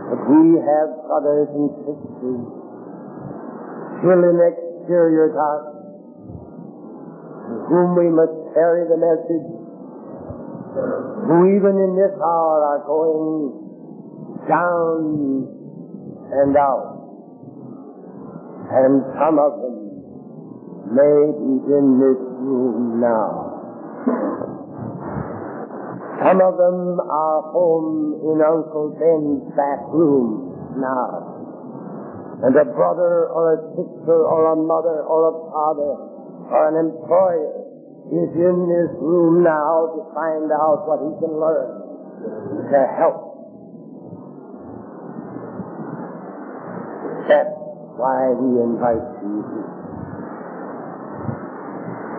But 0.08 0.20
we 0.28 0.56
have 0.60 0.88
brothers 1.04 1.48
and 1.52 1.68
sisters 1.84 2.42
still 4.00 4.20
in 4.20 4.36
exterior 4.40 5.32
dark, 5.32 5.64
to 7.48 7.52
whom 7.68 7.96
we 7.96 8.08
must 8.12 8.36
carry 8.52 8.84
the 8.88 9.00
message, 9.00 9.48
who 11.24 11.36
even 11.56 11.74
in 11.80 11.96
this 11.96 12.12
hour 12.20 12.56
are 12.68 12.82
going 12.84 13.64
down 14.48 15.48
and 16.32 16.56
out. 16.56 17.00
And 18.64 19.04
some 19.16 19.38
of 19.38 19.52
them 19.60 19.76
may 20.92 21.32
be 21.32 21.52
in 21.68 21.96
this 22.00 22.20
room 22.44 23.00
now. 23.00 23.54
Some 26.22 26.38
of 26.40 26.54
them 26.56 27.00
are 27.00 27.42
home 27.50 28.22
in 28.22 28.38
Uncle 28.38 28.94
Ben's 28.94 29.50
back 29.56 29.82
room 29.90 30.78
now. 30.78 31.34
And 32.44 32.54
a 32.54 32.64
brother 32.64 33.30
or 33.34 33.54
a 33.54 33.58
sister 33.74 34.14
or 34.14 34.52
a 34.52 34.56
mother 34.56 35.02
or 35.02 35.32
a 35.32 35.34
father 35.50 35.92
or 36.50 36.62
an 36.70 36.76
employer 36.86 37.64
is 38.12 38.30
in 38.36 38.56
this 38.68 38.92
room 39.00 39.42
now 39.42 39.96
to 39.96 40.00
find 40.14 40.52
out 40.52 40.84
what 40.86 41.00
he 41.02 41.10
can 41.18 41.34
learn 41.40 41.82
to 42.70 42.80
help. 43.00 43.34
That's 47.26 47.48
why 47.96 48.28
we 48.36 48.60
invite 48.60 49.08
you 49.24 49.40
here. 49.50 49.72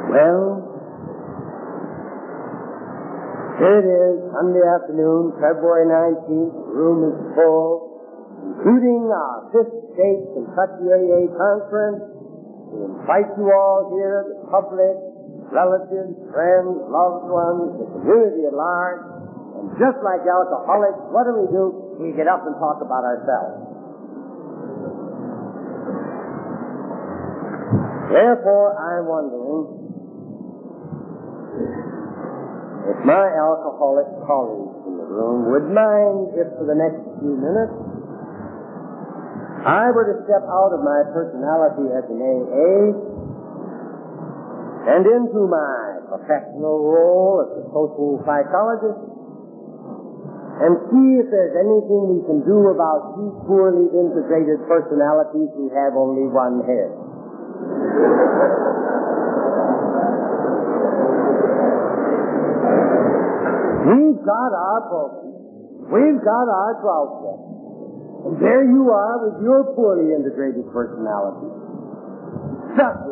Well, 0.09 0.64
here 3.55 3.79
it 3.79 3.87
is, 3.87 4.15
Sunday 4.35 4.63
afternoon, 4.67 5.31
February 5.39 5.87
19th. 5.87 6.51
The 6.51 6.75
room 6.75 6.99
is 7.07 7.17
full, 7.39 7.71
including 8.51 9.07
our 9.07 9.47
fifth 9.55 9.75
state 9.95 10.21
Kentucky 10.35 10.91
AA 10.91 11.31
conference. 11.31 12.03
We 12.75 12.83
invite 12.83 13.31
you 13.39 13.47
all 13.55 13.95
here, 13.95 14.27
the 14.27 14.51
public, 14.51 14.95
relatives, 15.55 16.19
friends, 16.35 16.67
loved 16.91 17.31
ones, 17.31 17.79
the 17.79 17.87
community 17.95 18.43
at 18.43 18.55
large. 18.59 19.03
And 19.55 19.71
just 19.79 20.03
like 20.03 20.27
alcoholics, 20.27 20.99
what 21.15 21.23
do 21.23 21.39
we 21.39 21.47
do? 21.47 21.63
We 21.95 22.11
get 22.11 22.27
up 22.27 22.43
and 22.43 22.59
talk 22.59 22.83
about 22.83 23.07
ourselves. 23.07 23.71
Therefore, 28.11 28.75
I'm 28.75 29.07
wondering 29.07 29.84
if 32.86 32.97
my 33.01 33.25
alcoholic 33.33 34.05
colleagues 34.29 34.77
in 34.86 34.95
the 35.01 35.07
room 35.09 35.49
would 35.49 35.67
mind 35.73 36.38
if 36.38 36.47
for 36.57 36.65
the 36.69 36.77
next 36.77 37.01
few 37.21 37.33
minutes 37.33 37.73
I 39.65 39.89
were 39.89 40.05
to 40.13 40.21
step 40.29 40.45
out 40.45 40.77
of 40.77 40.86
my 40.86 41.01
personality 41.09 41.89
as 41.89 42.05
an 42.05 42.21
AA 42.21 42.93
and 44.86 45.01
into 45.01 45.41
my 45.49 46.05
professional 46.05 46.86
role 46.86 47.41
as 47.41 47.49
a 47.57 47.63
social 47.73 48.21
psychologist 48.21 49.01
and 50.61 50.77
see 50.93 51.19
if 51.19 51.27
there's 51.33 51.57
anything 51.57 52.01
we 52.13 52.21
can 52.29 52.45
do 52.45 52.69
about 52.69 53.17
these 53.17 53.36
poorly 53.49 53.89
integrated 53.91 54.61
personalities 54.69 55.49
who 55.57 55.73
have 55.73 55.97
only 55.97 56.29
one 56.29 56.61
head. 56.63 56.93
We've 63.86 64.17
got 64.25 64.49
our 64.49 64.81
program. 64.89 65.36
We've 65.93 66.17
got 66.25 66.49
our 66.49 66.73
drought 66.81 68.25
And 68.25 68.33
there 68.41 68.65
you 68.65 68.89
are 68.89 69.29
with 69.29 69.45
your 69.45 69.61
poorly 69.77 70.09
integrated 70.09 70.65
personality. 70.73 71.53
Stuck. 72.73 73.05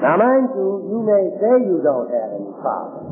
Now 0.00 0.14
mind 0.16 0.48
you, 0.56 0.88
you 0.88 0.98
may 1.04 1.24
say 1.42 1.54
you 1.68 1.82
don't 1.84 2.08
have 2.08 2.30
any 2.40 2.52
problem. 2.64 3.04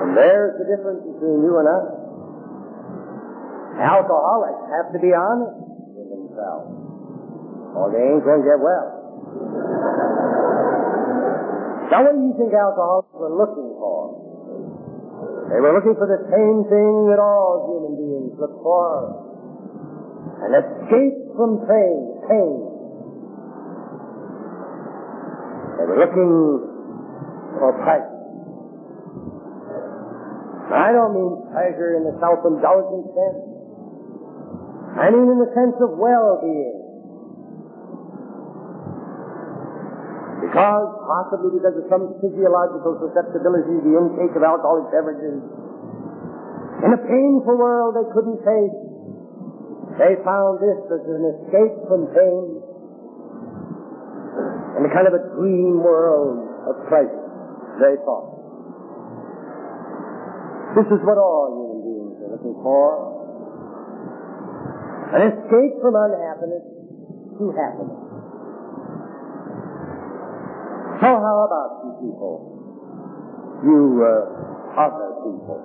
And 0.00 0.16
there's 0.16 0.54
the 0.56 0.66
difference 0.70 1.02
between 1.04 1.44
you 1.44 1.52
and 1.60 1.66
us. 1.68 1.86
Alcoholics 3.76 4.64
have 4.72 4.88
to 4.94 4.98
be 5.02 5.12
honest 5.12 5.60
with 5.92 6.08
themselves, 6.08 6.72
or 7.76 7.92
they 7.92 8.00
ain't 8.00 8.24
going 8.24 8.40
to 8.40 8.48
get 8.48 8.56
well. 8.62 8.95
Now, 11.86 12.02
what 12.02 12.18
do 12.18 12.22
you 12.26 12.34
think 12.34 12.50
alcoholics 12.52 13.14
were 13.14 13.30
looking 13.30 13.70
for? 13.78 14.26
They 15.48 15.62
were 15.62 15.70
looking 15.70 15.94
for 15.94 16.10
the 16.10 16.18
same 16.26 16.66
thing 16.66 17.06
that 17.08 17.22
all 17.22 17.70
human 17.70 17.94
beings 17.94 18.34
look 18.36 18.58
for. 18.60 19.22
An 20.42 20.52
escape 20.58 21.16
from 21.38 21.62
pain. 21.64 21.96
pain. 22.26 22.52
They 25.78 25.86
were 25.86 26.00
looking 26.02 26.32
for 27.62 27.70
pleasure. 27.86 28.16
I 30.66 30.90
don't 30.90 31.14
mean 31.14 31.46
pleasure 31.54 31.94
in 31.94 32.10
the 32.10 32.14
self-indulgent 32.18 33.06
sense. 33.14 33.42
I 34.98 35.14
mean 35.14 35.30
in 35.30 35.38
the 35.38 35.52
sense 35.54 35.78
of 35.78 35.94
well-being. 35.94 36.85
Because, 40.56 40.88
possibly 41.04 41.60
because 41.60 41.76
of 41.76 41.84
some 41.92 42.16
physiological 42.16 42.96
susceptibility 43.04 43.76
to 43.76 43.82
the 43.84 43.92
intake 43.92 44.32
of 44.32 44.40
alcoholic 44.40 44.88
beverages, 44.88 45.44
in 46.80 46.90
a 46.96 47.00
painful 47.04 47.60
world 47.60 47.92
they 47.92 48.08
couldn't 48.16 48.40
face, 48.40 48.78
they 50.00 50.16
found 50.24 50.56
this 50.64 50.80
as 50.96 51.04
an 51.12 51.28
escape 51.28 51.76
from 51.92 52.08
pain 52.08 52.64
and 54.80 54.88
a 54.88 54.90
kind 54.96 55.04
of 55.04 55.12
a 55.12 55.28
dream 55.36 55.84
world 55.84 56.40
of 56.72 56.88
pleasure, 56.88 57.28
they 57.76 58.00
thought. 58.08 58.32
This 60.72 60.88
is 60.88 61.04
what 61.04 61.20
all 61.20 61.52
human 61.52 61.80
beings 61.84 62.16
are 62.24 62.32
looking 62.32 62.56
for. 62.64 63.12
An 65.12 65.36
escape 65.36 65.84
from 65.84 66.00
unhappiness 66.00 66.64
to 67.36 67.44
happiness. 67.52 68.05
So 71.06 71.22
how 71.22 71.38
about 71.46 71.70
you 71.86 71.92
people? 72.02 72.34
You 73.62 73.78
uh, 74.02 74.26
other 74.74 75.10
people. 75.22 75.62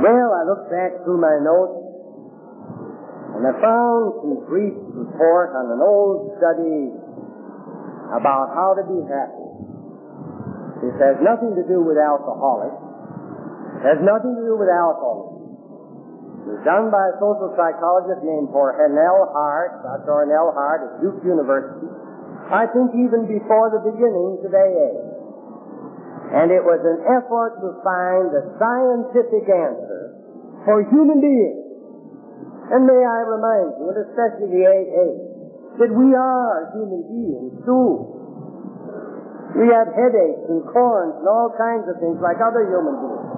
Well, 0.00 0.28
I 0.32 0.42
looked 0.48 0.72
back 0.72 0.96
through 1.04 1.20
my 1.20 1.36
notes 1.44 1.76
and 3.36 3.44
I 3.44 3.52
found 3.60 4.00
some 4.24 4.48
brief 4.48 4.72
report 4.96 5.52
on 5.60 5.76
an 5.76 5.84
old 5.84 6.32
study 6.40 6.96
about 8.16 8.56
how 8.56 8.80
to 8.80 8.84
be 8.88 9.04
happy. 9.12 9.48
This 10.88 10.96
has 11.04 11.20
nothing 11.20 11.52
to 11.52 11.68
do 11.68 11.84
with 11.84 12.00
alcoholics. 12.00 12.80
It 13.76 13.92
has 13.92 14.00
nothing 14.00 14.40
to 14.40 14.44
do 14.48 14.56
with 14.56 14.72
alcoholism. 14.72 15.52
It 16.48 16.48
was 16.48 16.64
done 16.64 16.88
by 16.88 17.12
a 17.12 17.14
social 17.20 17.52
psychologist 17.60 18.24
named 18.24 18.48
Hornell 18.56 19.20
Hart, 19.36 19.84
Dr. 19.84 20.24
Hornell 20.24 20.56
Hart 20.56 20.80
at 20.80 20.92
Duke 21.04 21.20
University. 21.28 21.91
I 22.52 22.68
think 22.68 22.92
even 22.92 23.24
before 23.24 23.72
the 23.72 23.80
beginnings 23.80 24.44
of 24.44 24.52
AA. 24.52 24.92
And 26.36 26.52
it 26.52 26.60
was 26.60 26.84
an 26.84 27.00
effort 27.08 27.56
to 27.64 27.80
find 27.80 28.28
the 28.28 28.44
scientific 28.60 29.48
answer 29.48 30.20
for 30.68 30.84
human 30.92 31.24
beings. 31.24 31.64
And 32.72 32.84
may 32.84 33.00
I 33.00 33.24
remind 33.24 33.72
you, 33.80 33.88
and 33.88 33.98
especially 34.04 34.48
the 34.52 34.64
AA, 34.68 35.08
that 35.80 35.92
we 35.92 36.12
are 36.12 36.72
human 36.76 37.00
beings 37.08 37.56
too. 37.64 38.20
We 39.56 39.72
have 39.72 39.88
headaches 39.92 40.44
and 40.48 40.60
corns 40.68 41.20
and 41.20 41.28
all 41.28 41.52
kinds 41.56 41.88
of 41.88 41.96
things 42.04 42.20
like 42.20 42.36
other 42.36 42.68
human 42.68 42.96
beings. 43.00 43.32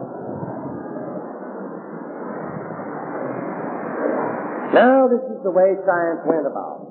Now, 4.74 5.06
this 5.06 5.22
is 5.30 5.38
the 5.46 5.54
way 5.54 5.78
science 5.86 6.22
went 6.26 6.46
about 6.50 6.83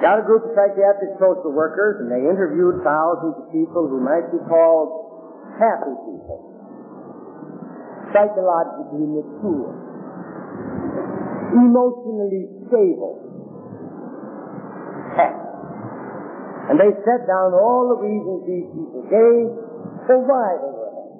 got 0.00 0.18
a 0.18 0.24
group 0.24 0.48
of 0.48 0.52
psychiatric 0.56 1.20
social 1.20 1.52
workers, 1.52 2.00
and 2.00 2.08
they 2.08 2.24
interviewed 2.24 2.80
thousands 2.80 3.36
of 3.36 3.46
people 3.52 3.84
who 3.86 4.00
might 4.00 4.32
be 4.32 4.40
called 4.48 5.52
happy 5.60 5.94
people, 6.08 6.40
psychologically 8.12 9.04
mature, 9.04 9.76
emotionally 11.52 12.48
stable, 12.68 13.20
happy. 15.14 15.48
And 16.72 16.78
they 16.80 16.90
set 17.04 17.26
down 17.28 17.52
all 17.52 17.92
the 17.92 17.98
reasons 18.00 18.38
these 18.46 18.68
people 18.72 19.02
gave 19.10 19.46
for 20.08 20.16
why 20.22 20.48
they 20.64 20.72
were 20.72 20.92
happy, 20.96 21.18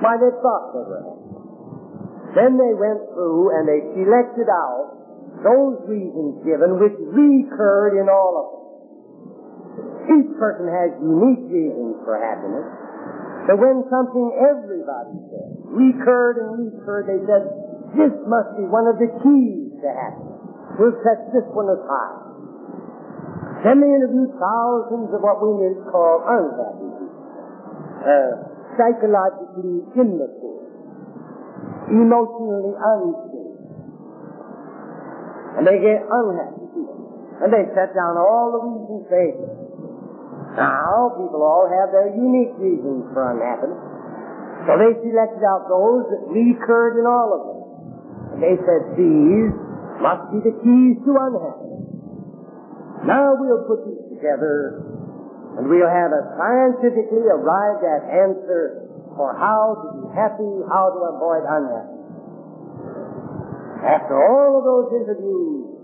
why 0.00 0.14
they 0.16 0.32
thought 0.40 0.64
they 0.72 0.84
were 0.88 1.02
happy. 1.04 1.24
Then 2.32 2.56
they 2.58 2.72
went 2.74 3.02
through 3.12 3.54
and 3.54 3.68
they 3.68 3.82
selected 3.92 4.48
out 4.48 5.03
those 5.44 5.76
reasons 5.84 6.40
given 6.42 6.80
which 6.80 6.96
recurred 7.12 8.00
in 8.00 8.08
all 8.08 8.32
of 8.40 8.46
them. 8.48 8.64
Each 10.04 10.32
person 10.40 10.66
has 10.68 10.96
unique 11.00 11.44
reasons 11.52 12.00
for 12.04 12.16
happiness. 12.16 12.64
So 13.44 13.60
when 13.60 13.84
something 13.92 14.26
everybody 14.40 15.16
said 15.28 15.48
recurred 15.68 16.40
and 16.40 16.48
recurred, 16.56 17.04
they 17.12 17.20
said, 17.28 17.44
this 17.92 18.14
must 18.24 18.56
be 18.56 18.64
one 18.64 18.88
of 18.88 18.96
the 18.96 19.12
keys 19.20 19.68
to 19.84 19.88
happiness. 19.92 20.40
We'll 20.80 20.96
set 21.04 21.28
this 21.30 21.46
one 21.52 21.68
as 21.68 21.82
high. 21.84 22.24
Then 23.68 23.84
they 23.84 23.88
interviewed 23.88 24.32
thousands 24.40 25.12
of 25.12 25.20
what 25.20 25.40
we 25.44 25.50
may 25.60 25.72
call 25.92 26.24
unhappy 26.24 26.88
people, 27.00 27.20
uh, 28.00 28.32
psychologically 28.76 29.84
immature 29.96 30.64
emotionally 31.88 32.72
unstable. 32.72 33.33
And 35.54 35.62
they 35.62 35.78
get 35.78 36.02
unhappy 36.02 36.66
And 37.42 37.48
they 37.50 37.64
set 37.74 37.94
down 37.94 38.18
all 38.18 38.50
the 38.54 38.62
reasons 38.66 39.02
they 39.06 39.28
Now, 40.58 41.14
people 41.14 41.42
all 41.42 41.70
have 41.70 41.94
their 41.94 42.10
unique 42.10 42.54
reasons 42.58 43.06
for 43.14 43.30
unhappiness. 43.30 43.78
So 44.66 44.80
they 44.80 44.92
selected 45.04 45.44
out 45.44 45.68
those 45.68 46.08
that 46.10 46.22
recurred 46.30 46.98
in 46.98 47.06
all 47.06 47.28
of 47.36 47.40
them. 47.44 47.60
And 48.34 48.38
they 48.42 48.56
said 48.64 48.98
these 48.98 49.52
must 50.00 50.24
be 50.32 50.38
the 50.42 50.54
keys 50.58 50.96
to 51.06 51.10
unhappiness. 51.14 51.84
Now 53.04 53.36
we'll 53.36 53.68
put 53.68 53.84
these 53.84 54.00
together 54.16 54.80
and 55.54 55.68
we'll 55.68 55.86
have 55.86 56.10
a 56.10 56.22
scientifically 56.34 57.28
arrived 57.30 57.84
at 57.84 58.02
answer 58.10 58.90
for 59.14 59.36
how 59.38 59.78
to 59.78 59.86
be 60.00 60.04
happy, 60.16 60.50
how 60.66 60.90
to 60.90 61.00
avoid 61.14 61.44
unhappiness. 61.46 62.03
After 63.84 64.16
all 64.16 64.58
of 64.58 64.64
those 64.64 64.88
interviews, 64.96 65.76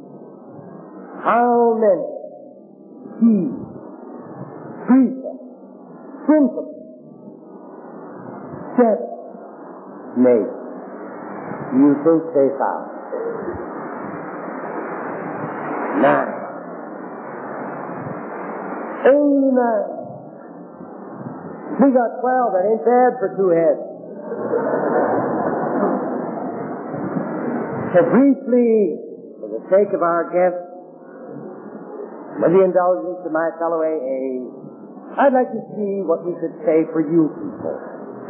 how 1.20 1.76
many 1.76 2.08
keys, 3.20 3.52
precepts, 4.88 5.44
principles, 6.24 6.80
steps 8.72 9.04
made 10.16 10.48
you 11.76 11.94
think 12.02 12.22
they 12.32 12.48
found? 12.56 12.88
Nine. 16.00 16.32
Only 19.12 19.52
nine. 19.52 19.88
We 21.80 21.92
got 21.92 22.20
twelve. 22.20 22.52
That 22.56 22.64
ain't 22.64 22.84
bad 22.84 23.20
for 23.20 23.28
two 23.36 23.52
heads. 23.52 23.89
So 27.90 28.06
briefly, 28.06 28.94
for 29.42 29.50
the 29.50 29.62
sake 29.66 29.90
of 29.90 30.02
our 30.02 30.30
guests, 30.30 30.62
with 32.38 32.54
the 32.54 32.62
indulgence 32.62 33.20
of 33.26 33.32
my 33.34 33.50
fellow 33.58 33.82
AA, 33.82 34.46
I'd 35.18 35.34
like 35.34 35.50
to 35.50 35.62
see 35.74 36.06
what 36.06 36.22
we 36.22 36.32
could 36.38 36.54
say 36.62 36.86
for 36.94 37.02
you 37.02 37.28
people. 37.34 37.76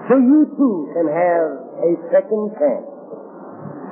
So 0.08 0.16
you 0.16 0.48
too 0.56 0.76
can 0.96 1.06
have 1.12 1.48
a 1.84 1.90
second 2.08 2.56
chance 2.56 2.88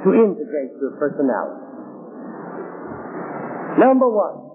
to 0.03 0.09
integrate 0.17 0.73
your 0.81 0.97
personality. 0.97 1.69
Number 3.79 4.09
one. 4.11 4.49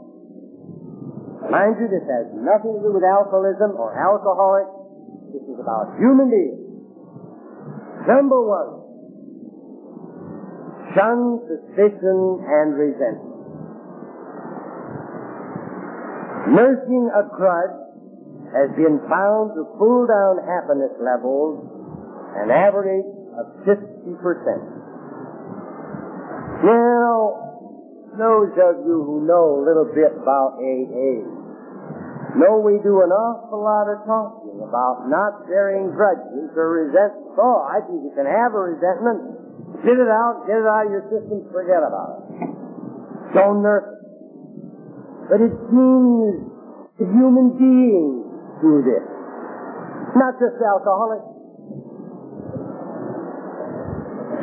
Mind 1.47 1.77
you, 1.79 1.87
this 1.87 2.03
has 2.09 2.27
nothing 2.35 2.73
to 2.73 2.81
do 2.83 2.91
with 2.91 3.05
alcoholism 3.05 3.77
or 3.77 3.93
alcoholics. 3.93 4.73
This 5.31 5.45
is 5.45 5.61
about 5.61 5.95
human 6.01 6.27
beings. 6.27 6.59
Number 8.07 8.41
one, 8.41 8.82
shun 10.95 11.41
suspicion 11.49 12.17
and 12.45 12.77
resentment. 12.77 13.33
Nursing 16.53 17.09
a 17.13 17.23
grudge 17.33 17.79
has 18.53 18.69
been 18.77 19.01
found 19.09 19.57
to 19.57 19.63
pull 19.77 20.05
down 20.05 20.37
happiness 20.45 20.93
levels 21.01 21.65
an 22.37 22.49
average 22.51 23.09
of 23.37 23.45
50%. 23.65 24.13
Now, 26.63 27.43
those 28.17 28.53
of 28.53 28.85
you 28.85 29.01
who 29.01 29.25
know 29.25 29.57
a 29.57 29.61
little 29.65 29.89
bit 29.89 30.13
about 30.13 30.61
AA 30.61 31.25
know 32.37 32.61
we 32.61 32.81
do 32.81 33.01
an 33.01 33.13
awful 33.13 33.61
lot 33.61 33.85
of 33.89 34.05
talking 34.05 34.57
about 34.61 35.05
not 35.09 35.45
bearing 35.45 35.93
grudges 35.93 36.49
or 36.57 36.85
resentment. 36.85 37.37
Oh, 37.37 37.61
I 37.65 37.81
think 37.85 38.01
you 38.01 38.13
can 38.15 38.25
have 38.25 38.53
a 38.53 38.61
resentment. 38.73 39.42
Get 39.83 39.99
it 39.99 40.07
out, 40.07 40.47
get 40.47 40.63
it 40.63 40.67
out 40.67 40.87
of 40.87 40.91
your 40.95 41.03
system, 41.11 41.43
forget 41.51 41.83
about 41.83 42.23
it. 42.23 43.35
Don't 43.35 43.59
nurse 43.59 43.83
it. 43.83 43.99
But 45.27 45.39
it 45.43 45.51
seems 45.67 46.47
the 46.99 47.07
human 47.11 47.59
beings 47.59 48.23
do 48.63 48.79
this. 48.79 49.03
Not 50.15 50.39
just 50.39 50.55
alcoholics. 50.63 51.27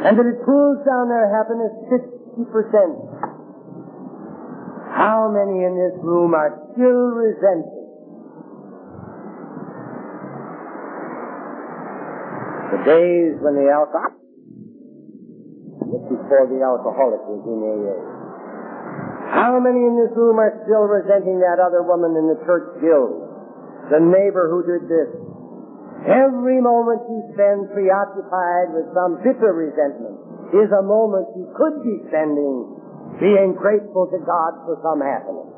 And 0.04 0.12
that 0.20 0.26
it 0.28 0.44
pulls 0.44 0.84
down 0.84 1.08
their 1.08 1.28
happiness 1.32 1.72
50%. 1.88 2.44
How 4.92 5.32
many 5.32 5.64
in 5.64 5.72
this 5.72 5.96
room 6.04 6.34
are 6.34 6.52
still 6.74 7.16
resenting 7.16 7.80
The 12.70 12.78
days 12.86 13.34
when 13.42 13.58
the 13.58 13.66
alcohol, 13.66 14.19
just 15.90 16.06
before 16.06 16.46
the 16.46 16.62
alcoholic 16.62 17.22
was 17.26 17.42
in 17.46 17.58
AA. 17.58 17.98
How 19.34 19.58
many 19.58 19.82
in 19.82 19.94
this 19.98 20.14
room 20.14 20.38
are 20.38 20.54
still 20.66 20.86
resenting 20.86 21.38
that 21.42 21.62
other 21.62 21.82
woman 21.82 22.14
in 22.18 22.26
the 22.30 22.38
church 22.46 22.78
guild? 22.82 23.26
The 23.90 24.02
neighbor 24.02 24.50
who 24.50 24.62
did 24.66 24.86
this? 24.86 25.10
Every 26.06 26.62
moment 26.62 27.04
you 27.10 27.20
spend 27.34 27.70
preoccupied 27.74 28.72
with 28.72 28.88
some 28.94 29.20
bitter 29.22 29.52
resentment 29.52 30.16
is 30.54 30.70
a 30.72 30.82
moment 30.82 31.28
you 31.36 31.46
could 31.54 31.82
be 31.84 32.08
spending 32.08 32.78
being 33.20 33.54
grateful 33.58 34.08
to 34.10 34.18
God 34.22 34.52
for 34.64 34.80
some 34.80 35.02
happiness. 35.02 35.50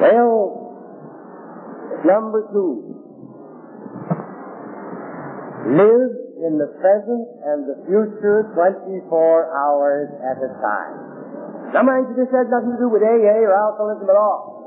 Well, 0.00 0.40
number 2.06 2.46
two, 2.54 2.88
Live 5.68 6.27
in 6.46 6.58
the 6.58 6.70
present 6.78 7.24
and 7.42 7.66
the 7.66 7.76
future 7.86 8.46
24 8.54 9.02
hours 9.50 10.08
at 10.22 10.38
a 10.38 10.50
time. 10.62 10.94
Now 11.74 11.82
mind 11.84 12.14
this 12.14 12.30
has 12.30 12.46
nothing 12.48 12.78
to 12.78 12.80
do 12.80 12.88
with 12.88 13.02
AA 13.02 13.44
or 13.44 13.52
alcoholism 13.52 14.08
at 14.08 14.16
all. 14.16 14.58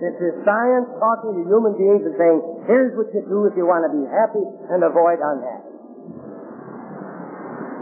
This 0.00 0.16
is 0.20 0.32
science 0.44 0.88
talking 1.00 1.40
to 1.40 1.42
human 1.48 1.72
beings 1.76 2.04
and 2.04 2.14
saying, 2.20 2.38
here's 2.68 2.92
what 3.00 3.08
you 3.16 3.24
do 3.24 3.48
if 3.48 3.56
you 3.56 3.64
want 3.64 3.88
to 3.88 3.92
be 3.92 4.04
happy 4.12 4.44
and 4.68 4.84
avoid 4.84 5.18
unhappiness. 5.24 5.76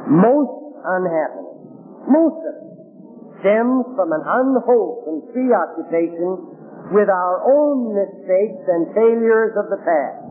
Most 0.09 0.55
unhappiness, 0.87 1.59
most 2.07 2.39
of 2.39 2.55
it, 2.55 2.75
stems 3.43 3.85
from 3.99 4.15
an 4.15 4.25
unwholesome 4.25 5.27
preoccupation 5.37 6.55
with 6.97 7.13
our 7.13 7.45
own 7.45 7.93
mistakes 7.93 8.63
and 8.69 8.95
failures 8.95 9.53
of 9.59 9.69
the 9.69 9.81
past. 9.83 10.24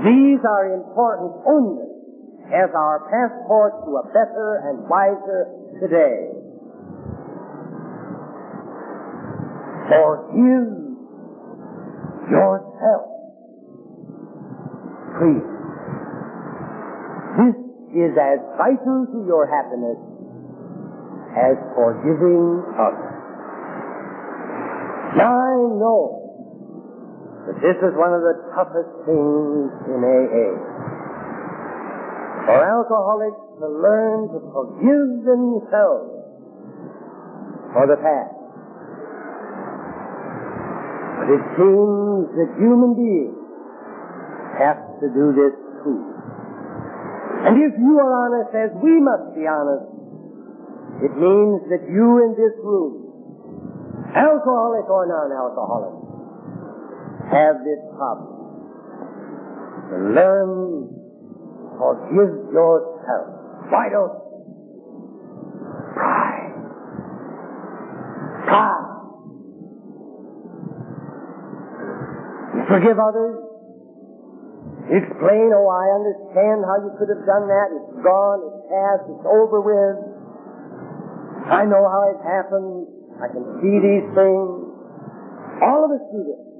These 0.00 0.40
are 0.48 0.72
important 0.72 1.36
only 1.44 1.84
as 2.48 2.70
our 2.74 3.04
passport 3.12 3.84
to 3.84 3.90
a 4.00 4.04
better 4.08 4.64
and 4.64 4.88
wiser 4.88 5.52
today. 5.80 6.32
Forgive 9.92 10.68
yourself. 12.32 13.04
Please. 15.20 15.48
This 17.36 17.56
is 17.92 18.12
as 18.16 18.40
vital 18.56 19.06
to 19.12 19.18
your 19.28 19.44
happiness 19.44 20.00
as 21.36 21.56
forgiving 21.76 22.64
others. 22.80 23.12
Now 25.16 25.36
I 25.36 25.56
know 25.76 26.21
that 27.46 27.58
this 27.58 27.78
is 27.82 27.92
one 27.98 28.14
of 28.14 28.22
the 28.22 28.34
toughest 28.54 28.92
things 29.02 29.70
in 29.90 29.98
AA. 29.98 30.48
For 32.46 32.58
alcoholics 32.58 33.42
to 33.58 33.66
learn 33.66 34.30
to 34.30 34.38
forgive 34.50 35.08
themselves 35.26 36.10
for 37.74 37.86
the 37.86 37.98
past. 37.98 38.38
But 41.22 41.28
it 41.38 41.44
seems 41.54 42.24
that 42.34 42.48
human 42.58 42.98
beings 42.98 43.38
have 44.58 44.82
to 45.02 45.06
do 45.10 45.34
this 45.34 45.54
too. 45.82 46.02
And 47.46 47.58
if 47.58 47.74
you 47.78 47.98
are 47.98 48.12
honest, 48.26 48.54
as 48.54 48.70
we 48.82 49.02
must 49.02 49.34
be 49.34 49.46
honest, 49.46 49.86
it 51.02 51.14
means 51.18 51.62
that 51.70 51.82
you 51.90 52.06
in 52.26 52.38
this 52.38 52.54
room, 52.62 53.06
alcoholic 54.14 54.86
or 54.86 55.06
non-alcoholic, 55.10 56.01
have 57.32 57.64
this 57.64 57.80
problem. 57.96 58.42
Learn 60.14 60.92
forgive 61.82 62.52
yourself. 62.54 63.26
Why 63.72 63.88
don't? 63.90 64.14
Pride. 65.98 66.54
Pride. 68.46 68.88
You 72.54 72.62
forgive 72.68 72.98
others. 73.02 73.36
Explain, 74.92 75.50
oh, 75.56 75.68
I 75.72 75.86
understand 75.94 76.66
how 76.68 76.76
you 76.84 76.92
could 76.98 77.08
have 77.08 77.24
done 77.24 77.48
that. 77.48 77.68
It's 77.72 78.02
gone, 78.04 78.38
it's 78.44 78.60
past, 78.68 79.02
it's 79.08 79.24
over 79.24 79.62
with. 79.62 79.98
I 81.48 81.64
know 81.64 81.82
how 81.88 82.12
it 82.12 82.20
happened. 82.22 82.86
I 83.18 83.26
can 83.30 83.44
see 83.62 83.76
these 83.80 84.06
things. 84.12 84.52
All 85.62 85.86
of 85.86 85.90
us 85.96 86.02
do 86.12 86.20
this. 86.28 86.51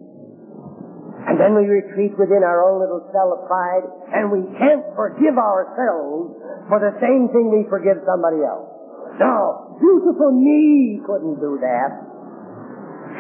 And 1.33 1.41
then 1.41 1.57
we 1.57 1.64
retreat 1.64 2.12
within 2.20 2.45
our 2.45 2.61
own 2.61 2.85
little 2.85 3.09
cell 3.09 3.33
of 3.33 3.49
pride, 3.49 3.89
and 4.12 4.28
we 4.28 4.45
can't 4.61 4.85
forgive 4.93 5.41
ourselves 5.41 6.37
for 6.68 6.76
the 6.76 6.93
same 7.01 7.33
thing 7.33 7.49
we 7.49 7.64
forgive 7.72 8.05
somebody 8.05 8.45
else. 8.45 8.68
No, 9.16 9.80
beautiful 9.80 10.28
me 10.37 11.01
couldn't 11.09 11.41
do 11.41 11.57
that. 11.64 11.91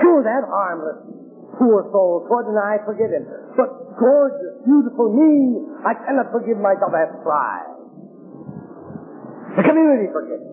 Sure, 0.04 0.20
that 0.20 0.44
harmless 0.44 1.08
poor 1.56 1.88
soul 1.92 2.24
couldn't 2.28 2.56
I 2.56 2.80
forgive 2.84 3.12
him. 3.12 3.24
But 3.56 3.96
gorgeous, 4.00 4.60
beautiful 4.64 5.12
me, 5.12 5.62
I 5.84 5.92
cannot 5.94 6.32
forgive 6.32 6.56
myself. 6.56 6.92
That's 6.92 7.16
pride. 7.20 7.70
The 9.56 9.64
community 9.68 10.08
forgives. 10.12 10.48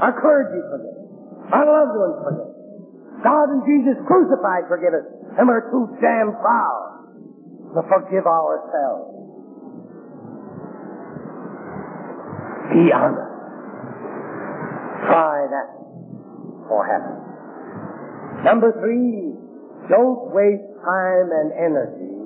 Our 0.00 0.12
clergy 0.16 0.60
forgive 0.60 0.96
us. 0.96 1.08
Our 1.56 1.64
loved 1.64 1.94
ones 1.96 2.16
forgive. 2.24 2.52
God 3.24 3.46
and 3.52 3.62
Jesus 3.64 3.96
crucified 4.04 4.68
forgive 4.68 4.92
us. 4.92 5.08
And 5.38 5.48
we're 5.48 5.70
too 5.70 5.88
damn 6.00 6.32
proud 6.40 6.96
to 7.74 7.82
forgive 7.88 8.26
ourselves. 8.26 9.12
Be 12.72 12.92
honest. 12.92 13.36
Try 15.06 15.46
that 15.52 15.68
for 16.68 16.82
heaven. 16.88 18.44
Number 18.44 18.72
three, 18.80 19.32
don't 19.88 20.34
waste 20.34 20.66
time 20.84 21.28
and 21.32 21.52
energy 21.52 22.16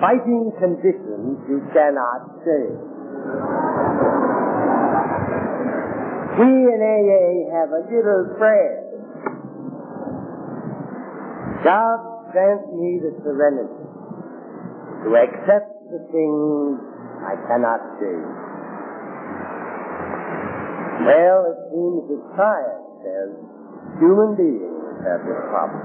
fighting 0.00 0.50
conditions 0.58 1.36
you 1.46 1.60
cannot 1.76 2.40
change. 2.40 2.80
We 6.40 6.48
in 6.48 6.80
AA 6.80 7.52
have 7.52 7.68
a 7.68 7.84
little 7.84 8.34
prayer. 8.38 8.80
God 11.62 12.09
grant 12.32 12.62
me 12.74 13.02
the 13.02 13.12
serenity 13.22 13.84
to 15.04 15.08
accept 15.16 15.70
the 15.90 16.00
things 16.14 16.78
I 17.26 17.34
cannot 17.50 17.80
change. 17.98 18.34
Well, 21.00 21.38
it 21.48 21.58
seems 21.72 22.02
that 22.12 22.22
science 22.36 22.86
says 23.00 23.30
human 23.98 24.36
beings 24.36 24.96
have 25.08 25.24
this 25.24 25.40
problem. 25.48 25.82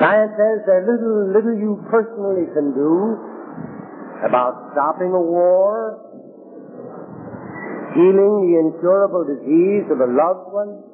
Science 0.00 0.32
says 0.36 0.56
there's 0.64 0.88
little, 0.88 1.32
little 1.32 1.56
you 1.56 1.80
personally 1.88 2.48
can 2.52 2.72
do 2.72 3.16
about 4.24 4.72
stopping 4.72 5.12
a 5.12 5.20
war, 5.20 6.00
healing 7.92 8.34
the 8.48 8.54
incurable 8.60 9.24
disease 9.24 9.84
of 9.92 10.00
a 10.00 10.08
loved 10.08 10.52
one, 10.52 10.84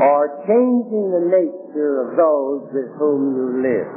or 0.00 0.44
changing 0.44 1.08
the 1.08 1.24
nature 1.32 2.04
of 2.04 2.16
those 2.16 2.68
with 2.72 2.90
whom 3.00 3.32
you 3.32 3.46
live. 3.64 3.88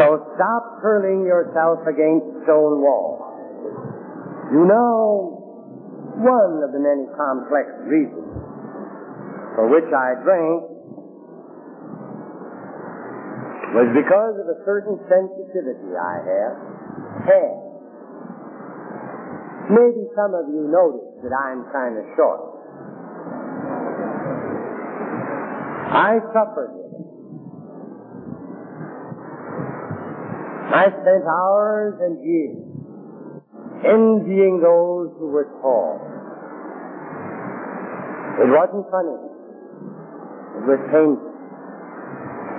So 0.00 0.24
stop 0.34 0.80
hurling 0.80 1.28
yourself 1.28 1.84
against 1.84 2.44
stone 2.48 2.80
walls. 2.80 3.20
You 4.50 4.64
know 4.64 5.32
one 6.16 6.64
of 6.64 6.72
the 6.72 6.80
many 6.80 7.04
complex 7.16 7.68
reasons 7.84 8.32
for 9.54 9.68
which 9.68 9.88
I 9.92 10.16
drank 10.24 10.72
was 13.72 13.88
because 13.96 14.34
of 14.40 14.48
a 14.48 14.58
certain 14.64 14.96
sensitivity 15.08 15.92
I 15.96 16.16
have 16.24 16.56
had. 17.24 17.61
Maybe 19.70 20.02
some 20.16 20.34
of 20.34 20.50
you 20.50 20.66
noticed 20.66 21.22
that 21.22 21.30
I'm 21.30 21.64
kind 21.70 21.98
of 21.98 22.04
short. 22.16 22.40
I 25.92 26.18
suffered 26.32 26.72
with 26.72 26.92
it. 26.98 27.06
I 30.72 30.88
spent 30.88 31.24
hours 31.28 32.00
and 32.00 32.16
years 32.24 32.64
envying 33.84 34.64
those 34.64 35.12
who 35.20 35.28
were 35.28 35.52
tall. 35.60 36.00
It 38.40 38.48
wasn't 38.48 38.88
funny. 38.88 39.20
It 40.56 40.64
was 40.64 40.80
painful. 40.88 41.32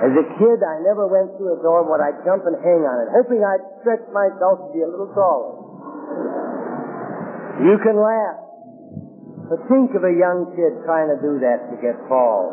As 0.04 0.12
a 0.20 0.26
kid, 0.36 0.60
I 0.62 0.84
never 0.84 1.08
went 1.08 1.32
through 1.39 1.58
a 1.58 1.60
door 1.64 1.88
but 1.88 2.04
I'd 2.04 2.22
jump 2.28 2.43
and 2.45 2.60
hang 2.60 2.84
on 2.84 3.08
it, 3.08 3.10
hoping 3.16 3.39
I'd 3.39 3.64
stretch 3.82 4.04
myself 4.12 4.60
to 4.62 4.70
be 4.76 4.84
a 4.84 4.88
little 4.88 5.10
taller. 5.16 5.62
You 7.62 7.78
can 7.86 7.95
laugh, 8.01 8.41
but 9.49 9.62
think 9.70 9.93
of 9.93 10.04
a 10.04 10.10
young 10.10 10.49
kid 10.58 10.74
trying 10.86 11.14
to 11.14 11.22
do 11.22 11.38
that 11.45 11.70
to 11.70 11.78
get 11.78 11.93
tall. 12.10 12.49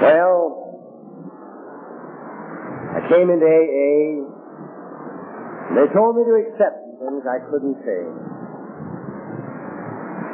Well, 0.00 0.80
I 2.96 3.04
came 3.04 3.28
into 3.28 3.44
AA, 3.44 4.24
and 5.68 5.76
they 5.76 5.92
told 5.92 6.16
me 6.16 6.24
to 6.24 6.34
accept 6.48 6.88
things 6.98 7.22
I 7.28 7.44
couldn't 7.52 7.76
say. 7.84 8.00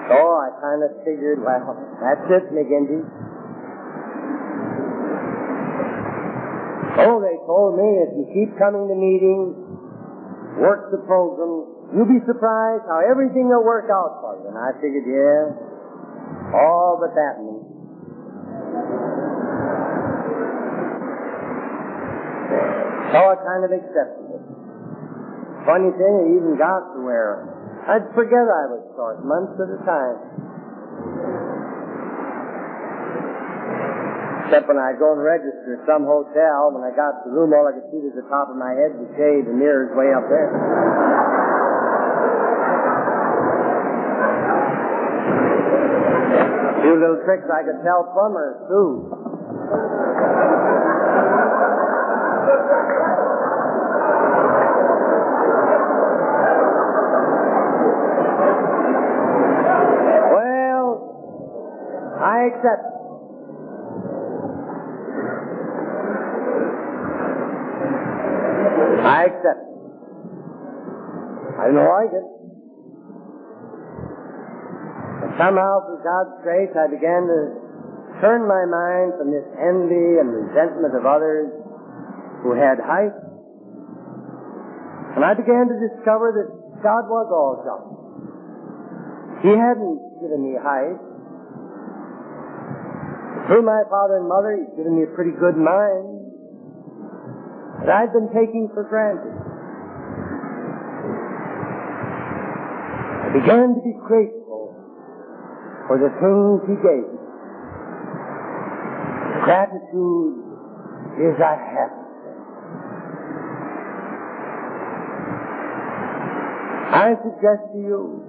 So 0.07 0.15
I 0.15 0.55
kind 0.63 0.87
of 0.87 1.03
figured, 1.03 1.43
well, 1.43 1.75
that's 1.99 2.31
it, 2.31 2.55
McGinty. 2.55 3.03
Oh, 7.03 7.21
they 7.21 7.37
told 7.45 7.75
me 7.77 8.07
if 8.07 8.15
you 8.15 8.25
keep 8.33 8.57
coming 8.57 8.87
to 8.87 8.95
meetings, 8.95 9.66
work 10.59 10.91
the 10.91 11.01
program, 11.05 11.93
you'll 11.93 12.09
be 12.09 12.21
surprised 12.25 12.85
how 12.89 13.01
everything 13.05 13.49
will 13.49 13.65
work 13.65 13.89
out 13.93 14.21
for 14.21 14.37
you. 14.41 14.49
And 14.49 14.59
I 14.59 14.73
figured, 14.81 15.07
yeah, 15.07 15.53
all 16.57 16.97
but 17.01 17.13
that 17.15 17.37
one. 17.41 17.63
So 23.13 23.19
I 23.23 23.35
kind 23.39 23.63
of 23.65 23.71
accepted 23.73 24.27
it. 24.35 24.45
Funny 25.65 25.91
thing, 25.95 26.15
I 26.21 26.27
even 26.37 26.55
got 26.59 26.95
to 26.95 27.01
where 27.03 27.49
I'd 27.87 28.11
forget 28.15 28.43
I 28.43 28.67
was 28.67 28.83
short 28.99 29.23
months 29.23 29.55
at 29.63 29.71
a 29.71 29.79
time. 29.87 30.46
Except 34.47 34.69
when 34.69 34.79
I'd 34.79 35.03
go 35.03 35.11
and 35.11 35.19
register 35.19 35.75
at 35.75 35.83
some 35.91 36.07
hotel, 36.07 36.71
when 36.71 36.87
I 36.87 36.95
got 36.95 37.19
to 37.27 37.27
the 37.27 37.35
room, 37.35 37.51
all 37.51 37.67
I 37.67 37.75
could 37.75 37.91
see 37.91 37.99
was 37.99 38.15
the 38.15 38.23
top 38.31 38.47
of 38.47 38.55
my 38.55 38.71
head, 38.79 38.95
the 38.95 39.11
shade, 39.19 39.43
the 39.43 39.51
mirrors 39.51 39.91
way 39.99 40.15
up 40.15 40.23
there. 40.31 40.55
A 46.79 46.79
few 46.79 46.95
little 46.95 47.19
tricks 47.27 47.51
I 47.51 47.67
could 47.67 47.83
tell 47.83 48.07
plumbers, 48.15 48.71
too. 48.71 49.11
Well, 60.31 60.87
I 62.23 62.47
accept. 62.55 62.96
I 69.17 69.33
accept. 69.33 69.65
I 71.57 71.73
don't 71.73 71.89
like 71.89 72.13
it. 72.13 72.27
But 75.25 75.31
somehow, 75.41 75.89
through 75.89 76.05
God's 76.05 76.37
grace, 76.45 76.69
I 76.77 76.85
began 76.93 77.25
to 77.25 77.41
turn 78.21 78.45
my 78.45 78.69
mind 78.69 79.17
from 79.17 79.33
this 79.33 79.49
envy 79.57 80.21
and 80.21 80.29
resentment 80.29 80.93
of 80.93 81.09
others 81.09 81.49
who 82.45 82.53
had 82.53 82.77
height. 82.77 83.17
And 85.17 85.25
I 85.25 85.33
began 85.33 85.65
to 85.65 85.77
discover 85.81 86.37
that 86.37 86.49
God 86.85 87.09
was 87.09 87.29
all 87.33 87.65
just. 87.65 87.89
He 89.49 89.53
hadn't 89.57 89.97
given 90.21 90.45
me 90.45 90.61
height. 90.61 91.01
Through 93.49 93.65
my 93.65 93.81
father 93.89 94.21
and 94.21 94.29
mother, 94.29 94.61
He's 94.61 94.77
given 94.77 95.01
me 95.01 95.09
a 95.09 95.13
pretty 95.17 95.33
good 95.41 95.57
mind 95.57 96.16
that 97.81 97.89
I'd 97.89 98.13
been 98.13 98.29
taking 98.29 98.69
for 98.73 98.85
granted. 98.85 99.37
I 103.25 103.29
began 103.33 103.75
to 103.75 103.81
be 103.85 103.95
grateful 104.07 104.75
for 105.87 105.99
the 105.99 106.11
things 106.19 106.63
He 106.67 106.77
gave 106.81 107.07
me. 107.13 107.21
Gratitude 109.45 110.43
is 111.21 111.37
a 111.39 111.55
habit. 111.57 112.07
I 116.97 117.15
suggest 117.23 117.63
to 117.75 117.79
you, 117.79 118.23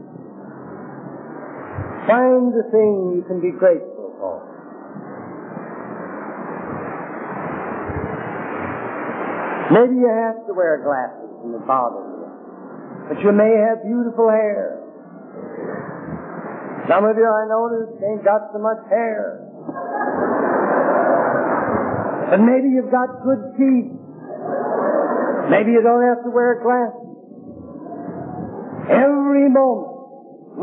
find 2.05 2.53
the 2.53 2.63
thing 2.69 3.13
you 3.15 3.23
can 3.27 3.39
be 3.39 3.51
grateful 3.57 4.13
for. 4.19 4.43
Maybe 9.67 9.99
you 9.99 10.07
have 10.07 10.47
to 10.47 10.53
wear 10.55 10.79
glasses 10.79 11.27
and 11.43 11.51
it 11.51 11.67
bothers 11.67 12.07
you. 12.07 12.27
But 13.11 13.19
you 13.19 13.31
may 13.35 13.51
have 13.67 13.83
beautiful 13.83 14.31
hair. 14.31 14.79
Some 16.87 17.03
of 17.03 17.19
you 17.19 17.27
I 17.27 17.43
notice 17.51 17.99
ain't 17.99 18.23
got 18.23 18.47
so 18.55 18.59
much 18.63 18.79
hair. 18.87 19.43
But 22.31 22.39
maybe 22.39 22.71
you've 22.71 22.91
got 22.91 23.11
good 23.27 23.43
teeth. 23.59 23.91
Maybe 25.51 25.75
you 25.75 25.83
don't 25.83 26.03
have 26.03 26.23
to 26.23 26.31
wear 26.31 26.63
glasses. 26.63 27.07
Every 28.87 29.51
moment 29.51 29.97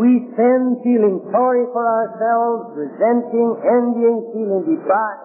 we 0.01 0.33
spend 0.33 0.81
feeling 0.81 1.21
sorry 1.29 1.69
for 1.77 1.85
ourselves, 1.85 2.73
resenting, 2.73 3.53
envying, 3.69 4.33
feeling 4.33 4.65
deprived 4.65 5.25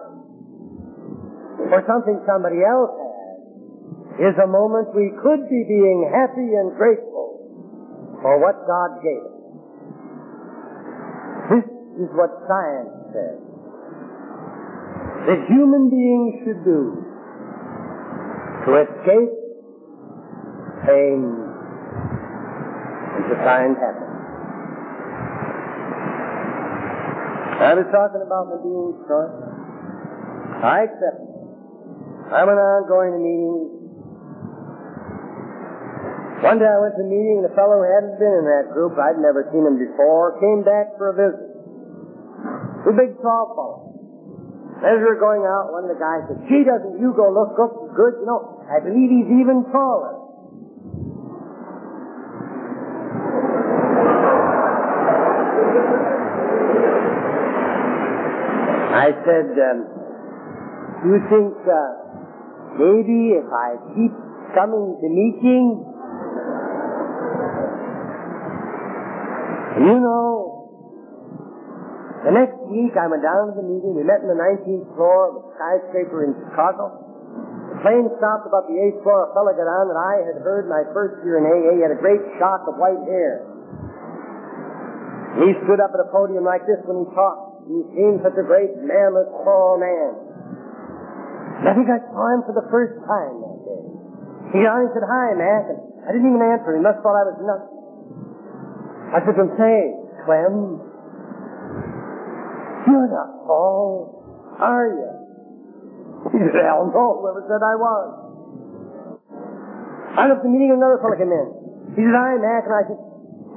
for 1.72 1.80
something 1.88 2.20
somebody 2.28 2.60
else 2.60 2.99
is 4.20 4.36
a 4.36 4.46
moment 4.46 4.92
we 4.94 5.08
could 5.24 5.48
be 5.48 5.64
being 5.64 6.10
happy 6.12 6.52
and 6.60 6.76
grateful 6.76 7.40
for 8.20 8.36
what 8.36 8.68
God 8.68 9.00
gave 9.00 9.24
us. 9.24 9.40
This 11.48 11.66
is 12.04 12.10
what 12.12 12.30
science 12.44 12.92
says 13.16 13.40
that 15.26 15.40
human 15.48 15.88
beings 15.88 16.44
should 16.44 16.64
do 16.64 17.00
to 18.64 18.70
escape 18.84 19.32
pain 20.84 21.20
and 23.16 23.22
to 23.28 23.34
find 23.44 23.76
happiness. 23.76 24.20
I 27.60 27.74
was 27.76 27.84
talking 27.92 28.24
about 28.24 28.48
my 28.48 28.56
being 28.64 28.96
short. 29.04 29.32
I 30.64 30.88
accept 30.88 31.20
it. 31.20 31.40
I 32.32 32.44
went 32.44 32.56
on 32.56 32.88
going 32.88 33.12
to 33.12 33.20
meetings, 33.20 33.79
one 36.40 36.56
day 36.56 36.64
I 36.64 36.80
went 36.80 36.96
to 36.96 37.04
a 37.04 37.08
meeting 37.08 37.44
and 37.44 37.46
a 37.48 37.54
fellow 37.54 37.76
who 37.76 37.84
hadn't 37.84 38.16
been 38.16 38.32
in 38.32 38.46
that 38.48 38.72
group, 38.72 38.96
I'd 38.96 39.20
never 39.20 39.44
seen 39.52 39.60
him 39.60 39.76
before, 39.76 40.40
came 40.40 40.64
back 40.64 40.96
for 40.96 41.12
a 41.12 41.14
visit. 41.16 41.50
A 42.88 42.92
big 42.96 43.12
tall 43.20 43.52
fellow. 43.52 43.90
As 44.80 44.96
we 44.96 45.04
were 45.04 45.20
going 45.20 45.44
out, 45.44 45.68
one 45.68 45.84
of 45.84 45.92
the 45.92 46.00
guys 46.00 46.24
said, 46.32 46.40
gee, 46.48 46.64
doesn't 46.64 46.96
Hugo 46.96 47.28
look 47.28 47.52
good? 47.52 47.92
good? 47.92 48.24
You 48.24 48.26
know, 48.26 48.64
I 48.72 48.80
believe 48.80 49.12
he's 49.12 49.28
even 49.28 49.68
taller. 49.68 50.16
I 58.96 59.12
said, 59.28 59.52
um, 59.60 59.78
you 61.04 61.20
think 61.28 61.52
uh, 61.68 61.92
maybe 62.80 63.36
if 63.36 63.48
I 63.52 63.76
keep 63.92 64.12
coming 64.56 64.96
to 64.96 65.08
meetings, 65.12 65.89
You 69.80 69.96
know, 69.96 70.68
the 72.20 72.36
next 72.36 72.60
week 72.68 72.92
I 73.00 73.08
went 73.08 73.24
down 73.24 73.48
to 73.48 73.54
the 73.56 73.64
meeting. 73.64 73.96
We 73.96 74.04
met 74.04 74.20
in 74.20 74.28
the 74.28 74.36
19th 74.36 74.92
floor 74.92 75.32
of 75.32 75.40
a 75.40 75.42
skyscraper 75.56 76.20
in 76.28 76.36
Chicago. 76.36 77.00
The 77.72 77.80
plane 77.80 78.04
stopped 78.20 78.44
about 78.44 78.68
the 78.68 78.76
8th 78.76 79.00
floor. 79.00 79.32
A 79.32 79.32
fellow 79.32 79.56
got 79.56 79.64
on 79.64 79.88
that 79.88 79.96
I 79.96 80.14
had 80.28 80.36
heard 80.44 80.68
my 80.68 80.84
first 80.92 81.24
year 81.24 81.40
in 81.40 81.48
AA. 81.48 81.80
He 81.80 81.80
had 81.80 81.96
a 81.96 82.00
great 82.00 82.20
shock 82.36 82.68
of 82.68 82.76
white 82.76 83.00
hair. 83.08 83.40
He 85.40 85.56
stood 85.64 85.80
up 85.80 85.96
at 85.96 86.04
a 86.04 86.12
podium 86.12 86.44
like 86.44 86.68
this 86.68 86.84
when 86.84 87.00
he 87.00 87.06
talked. 87.16 87.64
He 87.64 87.80
seemed 87.96 88.20
such 88.20 88.36
a 88.36 88.44
great, 88.44 88.76
mammoth, 88.84 89.32
tall 89.48 89.80
man. 89.80 90.12
I 91.64 91.72
think 91.72 91.88
I 91.88 92.04
saw 92.12 92.24
him 92.36 92.44
for 92.44 92.52
the 92.52 92.68
first 92.68 93.00
time 93.08 93.32
that 93.48 93.58
day. 93.64 93.84
He 94.52 94.60
got 94.60 94.76
on 94.76 94.84
and 94.84 94.92
said, 94.92 95.08
hi, 95.08 95.32
Mac. 95.40 95.72
And 95.72 95.80
I 96.04 96.12
didn't 96.12 96.28
even 96.28 96.44
answer. 96.44 96.76
He 96.76 96.84
must 96.84 97.00
have 97.00 97.04
thought 97.08 97.16
I 97.16 97.32
was 97.32 97.40
nuts. 97.40 97.79
I 99.10 99.18
said 99.26 99.34
him, 99.34 99.50
say, 99.58 99.90
Clem, 100.22 100.78
you're 102.86 103.10
not 103.10 103.42
Paul, 103.42 104.22
are 104.62 104.86
you? 104.86 105.10
He 106.30 106.38
said, 106.38 106.62
hell 106.62 106.86
no, 106.94 107.18
whoever 107.18 107.42
said 107.50 107.58
I 107.58 107.74
was. 107.74 108.06
I 110.14 110.30
left 110.30 110.46
the 110.46 110.50
meeting 110.50 110.70
and 110.70 110.78
another 110.78 111.02
fellow 111.02 111.18
came 111.18 111.34
in. 111.34 111.48
He 111.98 112.06
said, 112.06 112.14
hi, 112.14 112.38
Mac, 112.38 112.70
and 112.70 112.74
I 112.78 112.82
said, 112.86 113.00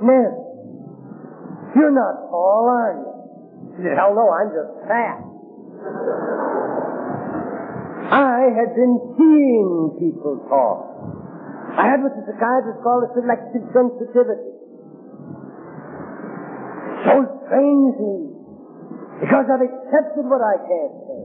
Smith, 0.01 0.35
you're 1.77 1.93
not 1.93 2.33
Paul, 2.33 2.65
are 2.73 2.93
you? 2.97 3.13
He 3.77 3.85
said, 3.85 3.93
hell 3.93 4.17
no, 4.17 4.25
I'm 4.33 4.49
just 4.57 4.73
fat. 4.89 5.21
I 8.09 8.57
had 8.57 8.73
been 8.73 8.97
seeing 9.21 10.01
people 10.01 10.41
talk. 10.49 10.81
I 11.77 11.93
had 11.93 12.01
what 12.01 12.17
the 12.17 12.25
psychiatrist 12.25 12.81
called 12.81 13.05
a 13.05 13.13
selective 13.13 13.69
sensitivity 13.69 14.62
so 17.53 17.59
strangely 17.59 18.33
because 19.21 19.45
I've 19.45 19.61
accepted 19.61 20.25
what 20.25 20.41
I 20.41 20.57
can't 20.57 20.95
say. 21.05 21.23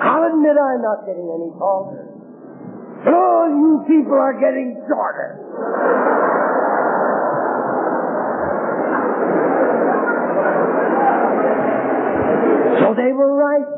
I'll 0.00 0.24
admit 0.32 0.56
I'm 0.56 0.82
not 0.82 1.04
getting 1.06 1.28
any 1.28 1.52
taller. 1.58 2.08
But 3.04 3.14
all 3.14 3.48
you 3.48 3.84
people 3.86 4.14
are 4.14 4.34
getting 4.34 4.80
shorter. 4.88 5.38
So 12.80 12.94
they 12.94 13.12
were 13.12 13.34
right. 13.36 13.68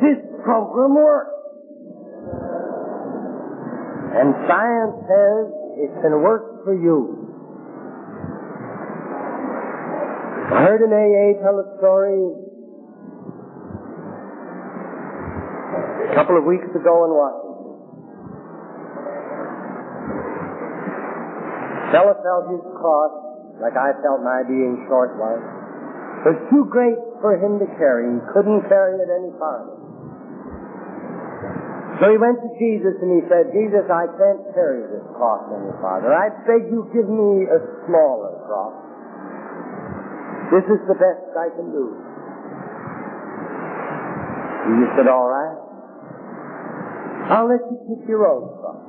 This 0.00 0.18
program 0.44 0.94
works. 0.94 1.30
And 4.14 4.34
science 4.48 4.96
says 5.08 5.44
it 5.78 5.90
can 6.02 6.22
work 6.22 6.64
for 6.64 6.74
you. 6.74 7.23
I 10.44 10.60
heard 10.60 10.84
an 10.84 10.92
AA 10.92 11.40
tell 11.40 11.56
a 11.56 11.66
story 11.80 12.20
a 16.04 16.14
couple 16.14 16.36
of 16.36 16.44
weeks 16.44 16.68
ago 16.68 16.94
in 17.08 17.10
Washington. 17.16 17.74
A 21.80 21.86
fella 21.96 22.14
felt 22.20 22.44
his 22.52 22.60
cross, 22.76 23.12
like 23.64 23.72
I 23.72 23.96
felt 24.04 24.20
my 24.20 24.44
being 24.44 24.84
short 24.84 25.16
was, 25.16 25.40
was 26.28 26.36
too 26.52 26.68
great 26.68 27.00
for 27.24 27.40
him 27.40 27.56
to 27.56 27.66
carry. 27.80 28.04
He 28.12 28.20
couldn't 28.36 28.68
carry 28.68 29.00
it 29.00 29.08
any 29.08 29.32
farther. 29.40 29.80
So 32.04 32.12
he 32.12 32.20
went 32.20 32.36
to 32.44 32.50
Jesus 32.60 33.00
and 33.00 33.16
he 33.16 33.24
said, 33.32 33.48
Jesus, 33.48 33.88
I 33.88 34.12
can't 34.12 34.44
carry 34.52 34.84
this 34.92 35.08
cross 35.16 35.48
any 35.56 35.72
farther. 35.80 36.12
I 36.12 36.28
beg 36.44 36.68
you 36.68 36.84
give 36.92 37.08
me 37.08 37.48
a 37.48 37.58
smaller 37.88 38.44
cross. 38.44 38.93
This 40.54 40.70
is 40.70 40.86
the 40.86 40.94
best 40.94 41.34
I 41.34 41.50
can 41.50 41.66
do. 41.74 41.98
Jesus 44.70 44.90
said, 44.94 45.10
all 45.10 45.26
right. 45.26 45.58
I'll 47.34 47.50
let 47.50 47.58
you 47.66 47.78
keep 47.90 48.06
your 48.06 48.22
own 48.22 48.54
cross. 48.62 48.86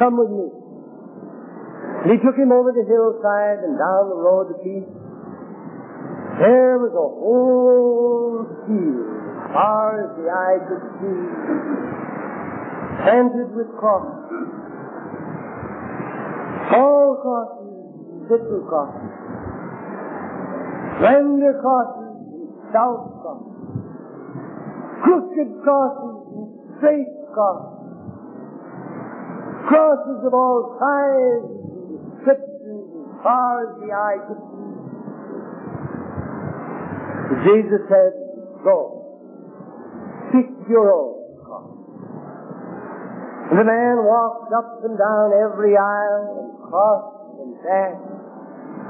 Come 0.00 0.16
with 0.16 0.32
me. 0.32 0.48
And 2.08 2.08
he 2.08 2.18
took 2.24 2.40
him 2.40 2.56
over 2.56 2.72
the 2.72 2.88
hillside 2.88 3.68
and 3.68 3.76
down 3.76 4.08
the 4.08 4.16
road 4.16 4.48
to 4.48 4.56
peace. 4.64 4.88
There 6.40 6.80
was 6.80 6.92
a 6.96 7.08
whole 7.20 8.48
field 8.64 9.12
as 9.12 9.52
far 9.52 10.04
as 10.04 10.10
the 10.16 10.28
eye 10.32 10.58
could 10.72 10.84
see, 11.04 11.20
planted 13.04 13.52
with 13.52 13.68
crosses. 13.76 14.24
All 16.76 17.20
crosses, 17.20 18.30
little 18.30 18.64
crosses, 18.68 19.15
slender 20.98 21.60
crosses, 21.60 22.16
stout 22.70 23.20
crosses, 23.20 23.56
crooked 25.04 25.50
crosses, 25.62 26.16
and 26.36 26.48
straight 26.78 27.12
crosses, 27.32 27.76
crosses 29.68 30.20
of 30.24 30.32
all 30.32 30.76
sizes 30.80 31.44
and 31.76 32.00
descriptions 32.00 32.86
as 32.96 33.08
far 33.22 33.66
as 33.66 33.70
the 33.84 33.90
eye 33.92 34.18
could 34.24 34.40
see. 34.40 34.76
Jesus 37.44 37.82
said, 37.88 38.12
Go 38.64 39.06
pick 40.32 40.48
your 40.68 40.90
own 40.90 41.44
cross. 41.44 41.70
And 43.50 43.58
the 43.60 43.64
man 43.64 44.02
walked 44.02 44.52
up 44.52 44.82
and 44.82 44.98
down 44.98 45.30
every 45.34 45.76
aisle 45.76 46.26
and 46.40 46.50
crossed 46.66 47.38
and 47.42 47.54
dashed. 47.62 48.15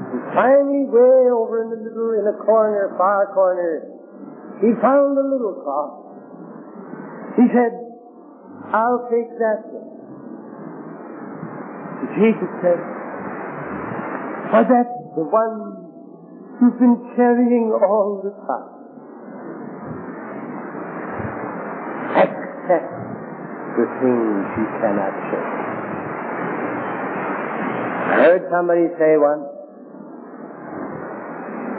And 0.07 0.21
finally, 0.31 0.87
way 0.87 1.27
over 1.31 1.63
in 1.63 1.69
the 1.69 1.79
middle, 1.83 2.15
in 2.15 2.25
a 2.27 2.37
corner, 2.45 2.95
far 2.97 3.27
corner, 3.33 3.83
he 4.63 4.71
found 4.81 5.17
a 5.17 5.25
little 5.27 5.59
cross. 5.61 6.07
He 7.35 7.45
said, 7.51 7.75
I'll 8.73 9.07
take 9.11 9.29
that 9.37 9.67
one. 9.67 9.91
And 12.01 12.09
Jesus 12.15 12.51
said, 12.63 12.79
Why, 14.51 14.63
that's 14.63 14.95
the 15.15 15.27
one 15.27 15.91
you've 16.61 16.79
been 16.79 17.13
carrying 17.15 17.75
all 17.75 18.21
the 18.23 18.31
time. 18.47 18.77
accept 22.67 22.91
the 23.77 23.85
things 24.01 24.43
you 24.59 24.67
cannot 24.81 25.13
change. 25.31 25.55
I 28.07 28.15
heard 28.23 28.43
somebody 28.51 28.87
say 28.99 29.15
once 29.15 29.56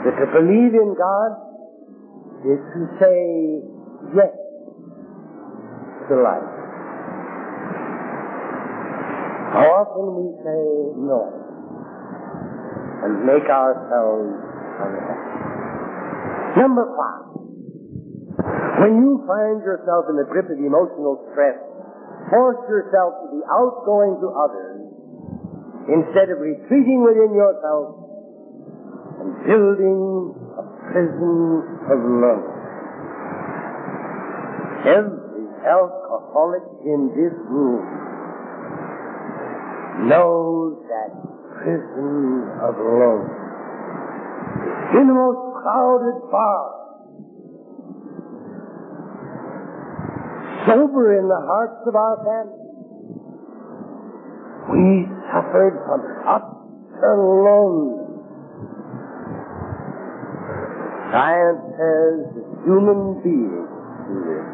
that 0.05 0.15
to 0.15 0.25
believe 0.31 0.73
in 0.73 0.95
God 0.95 1.31
is 2.47 2.61
to 2.71 2.81
say 2.99 3.19
yes 4.15 4.33
to 6.07 6.15
life. 6.23 6.49
How 9.53 9.65
often 9.83 10.05
we 10.15 10.27
say 10.39 10.63
no 11.03 11.19
and 13.03 13.25
make 13.25 13.47
ourselves 13.47 14.31
unhappy. 14.79 16.59
Number 16.59 16.85
five. 16.95 17.29
When 18.79 19.03
you 19.03 19.19
find 19.27 19.59
yourself 19.59 20.07
in 20.07 20.15
the 20.15 20.23
grip 20.23 20.47
of 20.47 20.55
emotional 20.55 21.19
stress, 21.31 21.59
force 22.31 22.63
yourself 22.71 23.19
to 23.23 23.27
be 23.35 23.41
outgoing 23.51 24.15
to 24.23 24.27
others 24.31 24.79
instead 25.91 26.31
of 26.31 26.39
retreating 26.39 27.03
within 27.03 27.35
yourself 27.35 28.08
and 29.19 29.31
building 29.45 30.33
a 30.57 30.63
prison 30.91 31.63
of 31.91 31.99
love. 32.23 32.45
Every 34.87 35.45
alcoholic 35.67 36.63
in 36.85 37.11
this 37.13 37.35
room 37.51 37.83
knows 40.07 40.79
that 40.87 41.11
prison 41.59 42.47
of 42.63 42.75
love. 42.79 43.27
In 44.95 45.07
the 45.07 45.13
most 45.13 45.43
crowded 45.61 46.31
bar, 46.31 46.79
sober 50.65 51.19
in 51.19 51.27
the 51.27 51.41
hearts 51.45 51.81
of 51.87 51.95
our 51.95 52.17
families. 52.23 52.69
We 54.69 55.09
suffered 55.33 55.75
from 55.85 56.01
utter 56.29 57.15
loneliness. 57.17 58.08
Science 61.09 61.63
that 61.73 62.19
human 62.65 63.21
beings 63.25 63.69
do 64.05 64.15
this. 64.29 64.45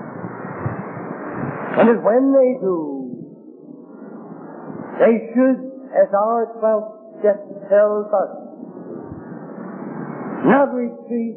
And 1.75 1.89
that 1.91 1.99
when 1.99 2.31
they 2.31 2.55
do, 2.63 2.95
they 4.99 5.35
should, 5.35 5.59
as 5.91 6.07
our 6.15 6.47
12th 6.63 7.19
step 7.19 7.39
tells 7.67 8.07
us, 8.07 8.31
not 10.47 10.71
retreat, 10.71 11.35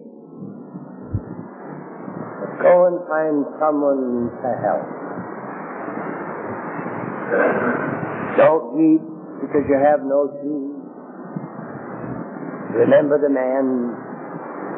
but 2.38 2.62
Go 2.62 2.86
and 2.86 2.98
find 3.06 3.46
someone 3.58 4.30
to 4.42 4.50
help. 4.62 4.86
Don't 8.36 8.78
weep 8.78 9.02
because 9.42 9.66
you 9.68 9.78
have 9.78 10.02
no 10.02 10.30
shoes. 10.42 10.78
Remember 12.78 13.18
the 13.18 13.30
man 13.30 14.07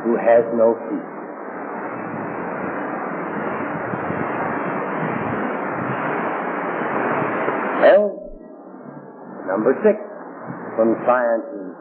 who 0.05 0.17
has 0.17 0.45
no 0.57 0.75
feet. 0.89 1.09
Well, 7.81 8.13
number 9.49 9.73
six 9.81 9.97
from 10.77 11.01
science's 11.09 11.73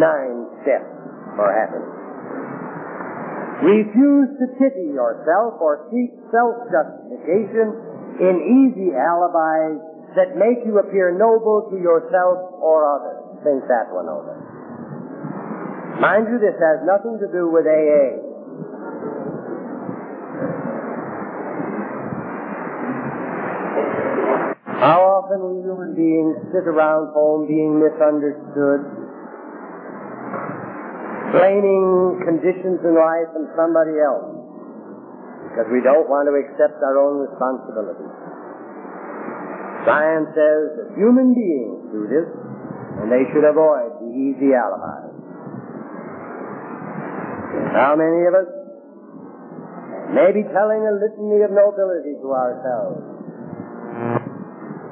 nine 0.00 0.48
steps 0.64 0.88
for 1.36 1.52
happiness. 1.52 1.98
Refuse 3.60 4.30
to 4.38 4.46
pity 4.56 4.94
yourself 4.94 5.58
or 5.60 5.90
seek 5.90 6.14
self-justification 6.30 7.74
in 8.22 8.34
easy 8.40 8.94
alibis 8.94 9.82
that 10.14 10.38
make 10.38 10.64
you 10.64 10.78
appear 10.78 11.10
noble 11.12 11.68
to 11.70 11.76
yourself 11.76 12.54
or 12.62 12.86
others. 12.86 13.42
Think 13.44 13.66
that 13.68 13.92
one 13.92 14.08
over. 14.08 14.37
Mind 15.98 16.30
you, 16.30 16.38
this 16.38 16.54
has 16.54 16.86
nothing 16.86 17.18
to 17.18 17.26
do 17.34 17.50
with 17.50 17.66
AA. 17.66 18.22
How 24.78 25.02
often 25.02 25.42
we 25.42 25.58
human 25.66 25.90
beings 25.98 26.38
sit 26.54 26.70
around 26.70 27.10
home 27.10 27.50
being 27.50 27.82
misunderstood, 27.82 28.86
blaming 31.34 32.22
conditions 32.22 32.78
in 32.86 32.94
life 32.94 33.30
and 33.34 33.50
somebody 33.58 33.98
else 33.98 34.38
because 35.50 35.66
we 35.74 35.82
don't 35.82 36.06
want 36.06 36.30
to 36.30 36.34
accept 36.38 36.78
our 36.78 36.94
own 36.94 37.26
responsibility. 37.26 38.06
Science 39.82 40.30
says 40.30 40.62
that 40.78 40.88
human 40.94 41.34
beings 41.34 41.90
do 41.90 42.06
this 42.06 42.28
and 43.02 43.10
they 43.10 43.26
should 43.34 43.42
avoid 43.42 43.98
the 43.98 44.14
easy 44.14 44.54
alibis. 44.54 45.07
How 47.48 47.96
many 47.96 48.26
of 48.28 48.34
us 48.36 48.50
may 50.12 50.32
be 50.32 50.44
telling 50.52 50.82
a 50.84 50.94
litany 51.00 51.40
of 51.44 51.50
nobility 51.52 52.16
to 52.20 52.28
ourselves 52.32 53.00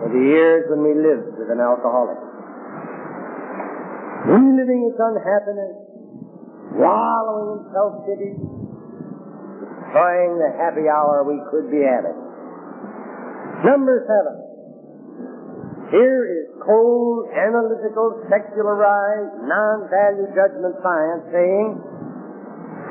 for 0.01 0.09
the 0.13 0.23
years 0.25 0.69
when 0.73 0.81
we 0.85 0.93
lived 0.97 1.37
with 1.37 1.53
an 1.53 1.61
alcoholic? 1.61 2.17
Reliving 4.27 4.89
its 4.89 4.99
unhappiness, 4.99 5.77
wallowing 6.81 7.61
in 7.61 7.61
self-pity, 7.73 8.33
destroying 9.97 10.33
the 10.41 10.51
happy 10.57 10.89
hour 10.89 11.25
we 11.25 11.41
could 11.51 11.71
be 11.71 11.81
having. 11.85 12.17
Number 13.65 14.05
seven. 14.05 14.37
Here 15.91 16.27
is 16.27 16.51
cold, 16.67 17.31
analytical, 17.31 18.19
secularized, 18.27 19.47
non-value 19.47 20.29
judgment 20.35 20.75
science 20.83 21.25
saying, 21.31 21.79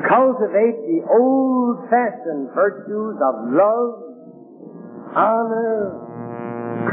cultivate 0.10 0.78
the 0.86 1.02
old-fashioned 1.10 2.54
virtues 2.54 3.18
of 3.22 3.34
love, 3.54 3.94
honor, 5.16 6.06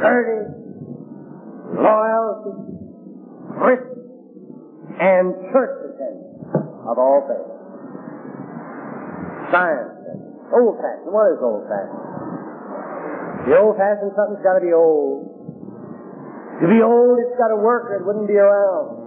courage, 0.00 0.54
loyalty, 1.76 2.56
Christian, 3.58 4.02
and 5.00 5.34
church 5.52 5.76
attendance 5.92 6.52
of 6.88 6.98
all 6.98 7.24
things. 7.28 7.52
Science, 9.52 9.92
old 10.52 10.76
fashioned. 10.80 11.12
What 11.12 11.32
is 11.32 11.40
old 11.42 11.64
fashioned? 11.68 12.12
The 13.48 13.58
old 13.58 13.76
fashioned 13.76 14.12
something's 14.16 14.44
got 14.44 14.60
to 14.60 14.64
be 14.64 14.72
old. 14.72 15.28
To 16.62 16.66
be 16.68 16.80
old, 16.80 17.18
it's 17.18 17.36
got 17.36 17.48
to 17.48 17.58
work 17.58 17.90
or 17.90 17.96
it 17.98 18.06
wouldn't 18.06 18.28
be 18.28 18.38
around. 18.38 19.02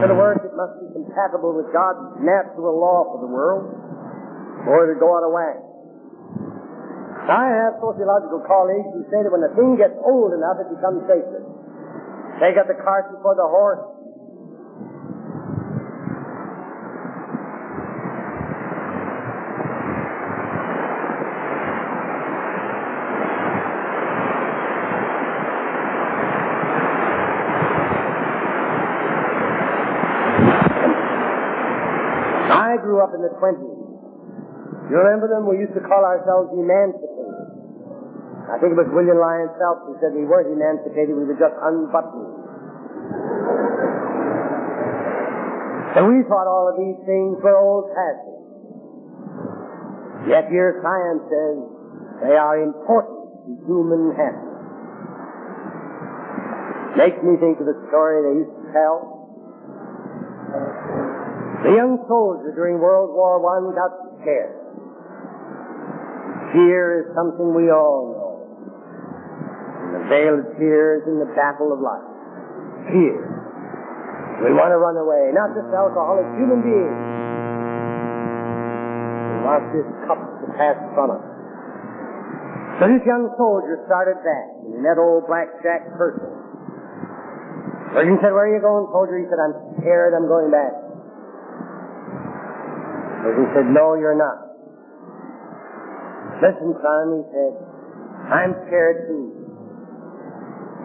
To 0.00 0.08
the 0.08 0.14
work, 0.14 0.45
must 0.56 0.80
be 0.80 0.88
compatible 0.90 1.52
with 1.52 1.68
God's 1.70 2.18
natural 2.18 2.74
law 2.74 3.06
for 3.12 3.20
the 3.20 3.30
world, 3.30 3.70
or 4.66 4.88
it'll 4.88 4.98
go 4.98 5.12
out 5.14 5.24
of 5.28 5.32
whack. 5.32 5.60
I 7.26 7.44
have 7.66 7.82
sociological 7.82 8.42
colleagues 8.46 8.86
who 8.94 9.02
say 9.10 9.20
that 9.22 9.30
when 9.30 9.42
a 9.42 9.52
thing 9.54 9.76
gets 9.76 9.98
old 9.98 10.30
enough, 10.32 10.62
it 10.62 10.70
becomes 10.70 11.02
sacred. 11.10 11.42
They 12.38 12.52
got 12.54 12.68
the 12.70 12.78
cart 12.78 13.10
before 13.10 13.34
the 13.34 13.48
horse. 13.48 13.95
20. 33.54 34.90
You 34.90 34.96
remember 35.02 35.30
them? 35.30 35.46
We 35.46 35.62
used 35.62 35.74
to 35.74 35.82
call 35.82 36.02
ourselves 36.02 36.50
emancipated. 36.54 37.26
I 38.46 38.58
think 38.62 38.74
it 38.74 38.78
was 38.78 38.86
William 38.94 39.18
Lyon 39.18 39.50
Phelps 39.58 39.90
who 39.90 39.98
said 39.98 40.14
we 40.14 40.22
weren't 40.22 40.46
emancipated, 40.54 41.18
we 41.18 41.26
were 41.26 41.34
just 41.34 41.54
unbuttoned. 41.58 42.26
And 45.98 46.06
we 46.06 46.22
thought 46.30 46.46
all 46.46 46.70
of 46.70 46.78
these 46.78 47.00
things 47.02 47.42
were 47.42 47.58
old 47.58 47.90
fashioned. 47.90 48.36
Yet 50.30 50.46
here, 50.50 50.78
science 50.78 51.26
says 51.26 51.56
they 52.22 52.36
are 52.38 52.62
important 52.62 53.18
to 53.46 53.50
human 53.66 54.14
happiness. 54.14 54.54
Makes 56.94 57.20
me 57.26 57.34
think 57.42 57.58
of 57.58 57.66
a 57.66 57.76
story 57.90 58.22
they 58.22 58.46
used 58.46 58.54
to 58.54 58.64
tell 58.70 59.15
the 61.64 61.72
young 61.72 61.96
soldier 62.08 62.52
during 62.52 62.76
World 62.80 63.14
War 63.16 63.40
I 63.40 63.62
got 63.72 63.92
scared. 64.20 64.56
Fear 66.52 66.84
is 67.00 67.06
something 67.16 67.54
we 67.56 67.72
all 67.72 68.12
know. 68.12 68.32
And 69.82 69.90
the 69.96 70.02
veil 70.08 70.34
of 70.40 70.46
fear 70.56 71.00
is 71.00 71.04
in 71.08 71.18
the 71.18 71.30
battle 71.34 71.72
of 71.72 71.80
life. 71.80 72.06
Fear. 72.92 73.18
We 74.46 74.52
want 74.52 74.68
to 74.68 74.78
run 74.78 75.00
away, 75.00 75.32
not 75.32 75.56
just 75.56 75.72
alcoholic 75.72 76.28
human 76.36 76.60
beings. 76.60 77.00
We 79.32 79.38
want 79.48 79.64
this 79.72 79.88
cup 80.04 80.20
to 80.20 80.46
pass 80.54 80.76
from 80.92 81.16
us. 81.16 81.24
So 82.78 82.84
this 82.92 83.00
young 83.08 83.32
soldier 83.40 83.80
started 83.88 84.20
back, 84.20 84.48
and 84.68 84.84
met 84.84 85.00
old 85.00 85.24
Black 85.24 85.48
Jack 85.64 85.88
Pershing. 85.96 86.36
Surgeon 87.96 88.20
said, 88.20 88.36
where 88.36 88.44
are 88.44 88.52
you 88.52 88.60
going, 88.60 88.84
soldier? 88.92 89.16
He 89.16 89.24
said, 89.24 89.40
I'm 89.40 89.56
scared, 89.80 90.12
I'm 90.12 90.28
going 90.28 90.52
back. 90.52 90.85
Surgeon 93.26 93.50
said, 93.58 93.66
no, 93.74 93.98
you're 93.98 94.14
not. 94.14 94.38
Listen, 96.38 96.78
son, 96.78 97.06
he 97.18 97.22
said, 97.34 97.58
I'm 98.30 98.54
scared 98.70 99.10
too. 99.10 99.34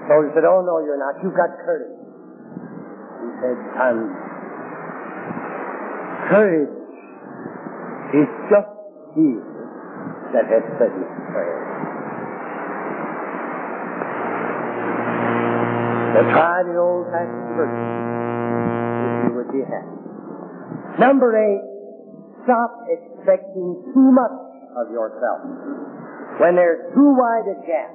So 0.10 0.26
he 0.26 0.34
said, 0.34 0.42
oh 0.50 0.66
no, 0.66 0.82
you're 0.82 0.98
not. 0.98 1.22
You've 1.22 1.38
got 1.38 1.54
courage. 1.62 2.02
He 3.22 3.30
said, 3.46 3.58
son, 3.78 4.10
courage 6.34 6.74
is 8.18 8.30
just 8.50 8.74
here 9.14 9.46
that 10.34 10.50
has 10.50 10.66
said 10.82 10.90
this 10.98 11.14
prayer. 11.30 11.62
So 16.18 16.26
try 16.34 16.66
the 16.66 16.74
old-fashioned 16.74 17.54
virtue 17.54 17.86
if 18.98 19.30
you 19.30 19.32
would 19.38 19.52
be 19.54 19.62
happy. 19.62 21.00
Number 21.00 21.38
eight, 21.38 21.71
stop 22.44 22.72
expecting 22.90 23.82
too 23.94 24.10
much 24.12 24.38
of 24.78 24.90
yourself. 24.92 25.42
When 26.40 26.56
there's 26.56 26.94
too 26.96 27.12
wide 27.14 27.48
a 27.50 27.58
gap 27.68 27.94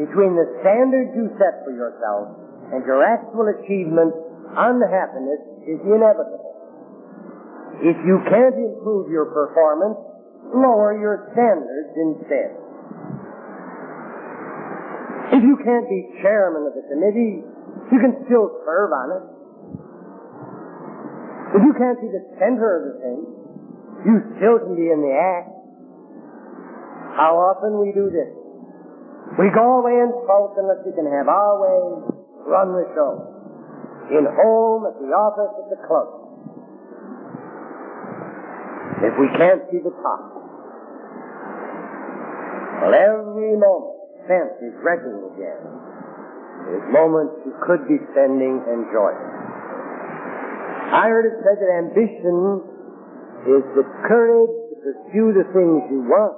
between 0.00 0.34
the 0.34 0.48
standards 0.64 1.12
you 1.12 1.28
set 1.36 1.60
for 1.62 1.72
yourself 1.76 2.34
and 2.72 2.80
your 2.86 3.04
actual 3.04 3.52
achievement, 3.52 4.14
unhappiness 4.56 5.42
is 5.68 5.78
inevitable. 5.84 6.50
If 7.84 7.96
you 8.04 8.20
can't 8.28 8.56
improve 8.56 9.10
your 9.10 9.28
performance, 9.32 9.96
lower 10.52 10.96
your 10.98 11.30
standards 11.32 11.92
instead. 11.96 12.56
If 15.30 15.42
you 15.46 15.56
can't 15.62 15.86
be 15.86 16.10
chairman 16.20 16.66
of 16.66 16.74
the 16.74 16.82
committee, 16.90 17.44
you 17.92 17.98
can 18.02 18.18
still 18.26 18.50
serve 18.66 18.90
on 18.90 19.08
it. 19.14 19.24
If 21.54 21.62
you 21.66 21.74
can't 21.78 21.98
be 22.02 22.08
the 22.10 22.24
center 22.38 22.68
of 22.78 22.82
the 22.90 22.94
thing, 22.98 23.39
you 24.04 24.14
be 24.76 24.88
in 24.88 25.00
the 25.04 25.12
act. 25.12 25.50
How 27.16 27.36
often 27.36 27.76
we 27.80 27.92
do 27.92 28.08
this? 28.08 28.32
We 29.36 29.52
go 29.52 29.84
away 29.84 29.94
and 30.00 30.12
sulk 30.24 30.56
unless 30.56 30.80
we 30.86 30.92
can 30.96 31.06
have 31.06 31.28
our 31.28 31.54
way, 31.60 31.78
run 32.48 32.72
the 32.72 32.86
show. 32.96 33.12
In 34.10 34.26
home, 34.26 34.88
at 34.88 34.96
the 34.98 35.10
office, 35.12 35.52
at 35.54 35.68
the 35.70 35.80
club. 35.86 36.08
If 39.04 39.14
we 39.20 39.28
can't 39.38 39.62
see 39.70 39.78
the 39.84 39.94
top, 40.02 40.40
well, 42.80 42.96
every 42.96 43.54
moment 43.60 44.00
spent 44.24 44.56
is 44.64 44.74
wrecking 44.80 45.20
again. 45.36 45.62
There's 46.64 46.88
moments 46.92 47.44
you 47.44 47.52
could 47.64 47.86
be 47.86 48.00
spending 48.12 48.64
enjoying. 48.64 49.24
I 50.90 51.06
heard 51.06 51.28
it 51.28 51.36
said 51.44 51.60
that 51.60 51.70
ambition 51.70 52.69
is 53.48 53.64
the 53.76 53.86
courage 54.04 54.52
to 54.52 54.74
pursue 54.84 55.32
the 55.32 55.44
things 55.52 55.80
you 55.88 56.04
want, 56.04 56.36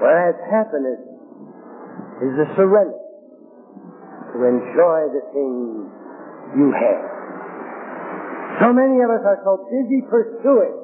whereas 0.00 0.34
happiness 0.48 1.00
is 2.24 2.32
the 2.34 2.48
surrender 2.56 2.98
to 4.32 4.36
enjoy 4.44 4.98
the 5.12 5.24
things 5.32 5.88
you 6.56 6.72
have. 6.72 7.04
So 8.60 8.72
many 8.72 8.98
of 9.04 9.10
us 9.10 9.22
are 9.22 9.40
so 9.44 9.68
busy 9.70 10.02
pursuing, 10.08 10.74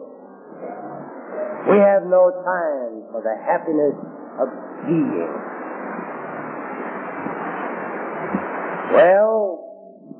we 1.70 1.78
have 1.80 2.04
no 2.06 2.30
time 2.44 3.08
for 3.10 3.24
the 3.24 3.34
happiness 3.48 3.96
of 4.38 4.48
being. 4.86 5.32
Well, 8.94 9.58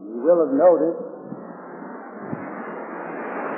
you 0.03 0.19
will 0.25 0.41
have 0.49 0.55
noticed, 0.57 1.14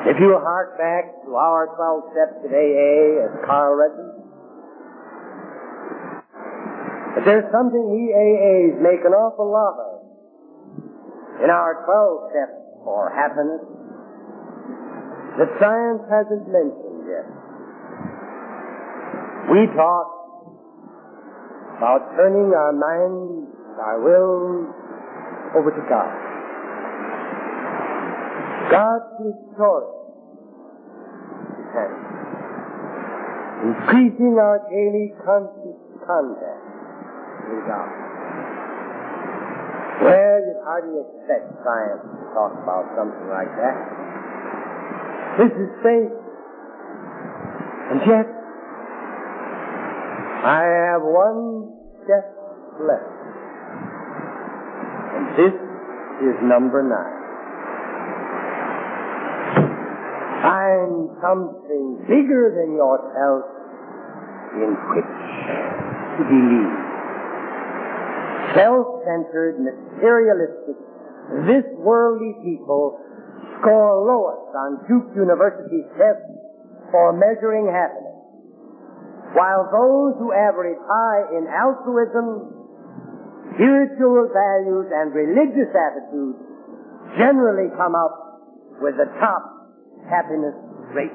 if 0.06 0.16
you 0.20 0.38
hark 0.38 0.78
back 0.78 1.10
to 1.26 1.34
our 1.34 1.66
12 1.74 2.14
steps 2.14 2.38
at 2.46 2.52
AA 2.54 3.26
as 3.26 3.32
Carl 3.42 3.74
them, 3.74 4.26
that 7.16 7.24
there's 7.24 7.50
something 7.50 7.82
we 7.90 8.14
AAs 8.14 8.78
make 8.78 9.02
an 9.02 9.10
awful 9.10 9.50
lot 9.50 9.74
of 9.82 9.96
in 11.42 11.50
our 11.50 11.82
12 11.82 12.30
steps 12.30 12.56
for 12.84 13.10
happiness 13.10 13.60
that 15.42 15.50
science 15.58 16.00
hasn't 16.08 16.46
mentioned 16.48 17.02
yet. 17.10 17.26
We 19.50 19.66
talk 19.74 20.06
about 21.76 22.14
turning 22.16 22.54
our 22.54 22.72
minds, 22.72 23.50
our 23.82 24.00
will 24.00 24.70
over 25.58 25.70
to 25.70 25.82
God. 25.90 26.08
God's 28.70 29.04
increasing 33.66 34.38
our 34.38 34.62
daily 34.70 35.12
conscious 35.24 35.78
contact 36.06 36.64
with 37.50 37.62
God. 37.66 37.90
Well, 40.06 40.38
you 40.44 40.54
hardly 40.62 41.00
expect 41.02 41.50
science 41.64 42.04
to 42.04 42.24
talk 42.36 42.52
about 42.62 42.84
something 42.94 43.28
like 43.32 43.50
that. 43.58 43.76
This 45.40 45.52
is 45.56 45.70
faith. 45.82 46.14
And 47.90 48.00
yet, 48.06 48.26
I 50.46 50.62
have 50.92 51.02
one 51.02 51.72
step 52.04 52.26
left. 52.80 53.16
And 55.16 55.24
this 55.34 55.54
is 56.22 56.36
number 56.42 56.82
nine. 56.82 57.15
Find 60.46 61.10
something 61.18 62.06
bigger 62.06 62.54
than 62.54 62.78
yourself 62.78 63.42
in 64.54 64.70
which 64.94 65.10
to 65.10 66.22
believe. 66.22 66.76
self-centered, 68.54 69.58
materialistic, 69.58 70.78
this 71.50 71.66
worldly 71.82 72.38
people 72.46 72.94
score 73.58 74.06
lowest 74.06 74.54
on 74.54 74.86
Duke 74.86 75.10
University's 75.18 75.90
tests 75.98 76.30
for 76.94 77.10
measuring 77.10 77.66
happiness, 77.66 78.14
while 79.34 79.66
those 79.66 80.14
who 80.22 80.30
average 80.30 80.78
high 80.86 81.26
in 81.34 81.50
altruism, 81.50 82.54
spiritual 83.58 84.30
values, 84.30 84.86
and 84.94 85.10
religious 85.10 85.74
attitudes 85.74 86.38
generally 87.18 87.66
come 87.74 87.98
up 87.98 88.14
with 88.78 88.94
the 88.94 89.10
top 89.18 89.55
happiness 90.10 90.54
rate. 90.94 91.14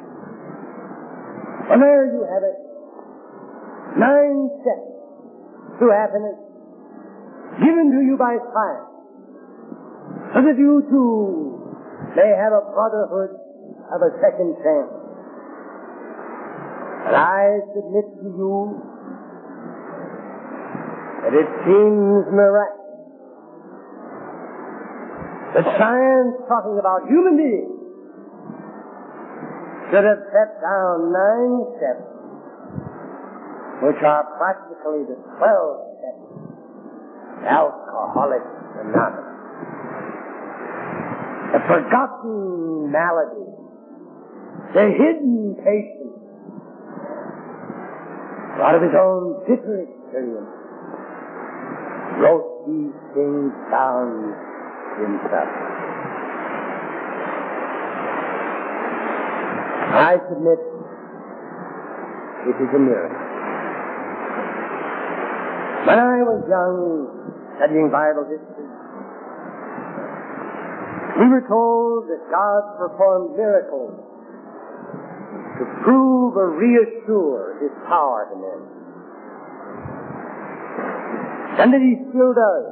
And 1.72 1.82
there 1.82 2.06
you 2.12 2.22
have 2.28 2.44
it. 2.44 2.58
Nine 3.98 4.50
steps 4.62 4.92
to 5.80 5.86
happiness 5.92 6.40
given 7.60 7.92
to 7.92 8.00
you 8.06 8.16
by 8.18 8.38
science 8.52 8.92
so 10.34 10.40
that 10.44 10.56
you 10.56 10.84
too 10.88 11.60
may 12.16 12.32
have 12.36 12.54
a 12.56 12.64
brotherhood 12.72 13.36
of 13.92 14.00
a 14.00 14.12
second 14.24 14.56
chance. 14.64 14.94
And 17.08 17.16
I 17.16 17.60
submit 17.76 18.08
to 18.24 18.28
you 18.32 18.56
that 21.24 21.34
it 21.36 21.50
seems 21.66 22.32
miraculous 22.32 22.82
that 25.52 25.68
science 25.76 26.36
talking 26.48 26.80
about 26.80 27.04
human 27.12 27.36
beings 27.36 27.71
should 29.92 30.08
have 30.08 30.24
set 30.32 30.50
down 30.64 31.12
nine 31.12 31.68
steps 31.76 32.08
which 33.84 34.00
are 34.02 34.24
practically 34.40 35.04
the 35.04 35.20
twelve 35.36 36.00
steps 36.00 36.24
of 37.36 37.44
Alcoholics 37.44 38.56
Anonymous 38.80 39.32
the 41.52 41.60
forgotten 41.68 42.92
malady, 42.92 43.52
the 44.74 44.88
hidden 44.88 45.56
patient, 45.60 46.16
out 48.64 48.76
of 48.76 48.82
his 48.82 48.96
own 48.96 49.44
bitter 49.44 49.84
experience, 49.84 50.48
wrote 52.24 52.64
these 52.68 52.96
things 53.12 53.52
down 53.68 54.32
himself. 54.96 55.71
I 59.92 60.16
submit 60.30 60.60
it 62.42 62.58
is 62.58 62.72
a 62.74 62.80
miracle. 62.80 63.22
When 65.86 66.00
I 66.00 66.24
was 66.24 66.42
young, 66.48 67.10
studying 67.58 67.92
Bible 67.92 68.26
history, 68.26 68.70
we 71.20 71.28
were 71.28 71.46
told 71.46 72.08
that 72.08 72.22
God 72.32 72.62
performed 72.80 73.36
miracles 73.36 73.94
to 75.60 75.66
prove 75.84 76.38
or 76.38 76.50
reassure 76.56 77.60
His 77.62 77.72
power 77.86 78.30
to 78.32 78.36
men. 78.40 78.62
And 81.62 81.74
that 81.74 81.82
He 81.82 82.00
still 82.10 82.34
does. 82.34 82.66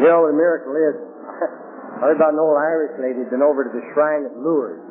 You 0.00 0.08
know 0.08 0.22
what 0.26 0.34
a 0.34 0.36
miracle 0.36 0.74
is? 0.76 1.03
I 2.00 2.10
heard 2.10 2.18
about 2.18 2.34
an 2.34 2.42
old 2.42 2.58
Irish 2.58 2.98
lady 2.98 3.22
who'd 3.22 3.30
been 3.30 3.44
over 3.44 3.64
to 3.64 3.72
the 3.72 3.84
shrine 3.94 4.26
at 4.26 4.34
Lourdes. 4.36 4.82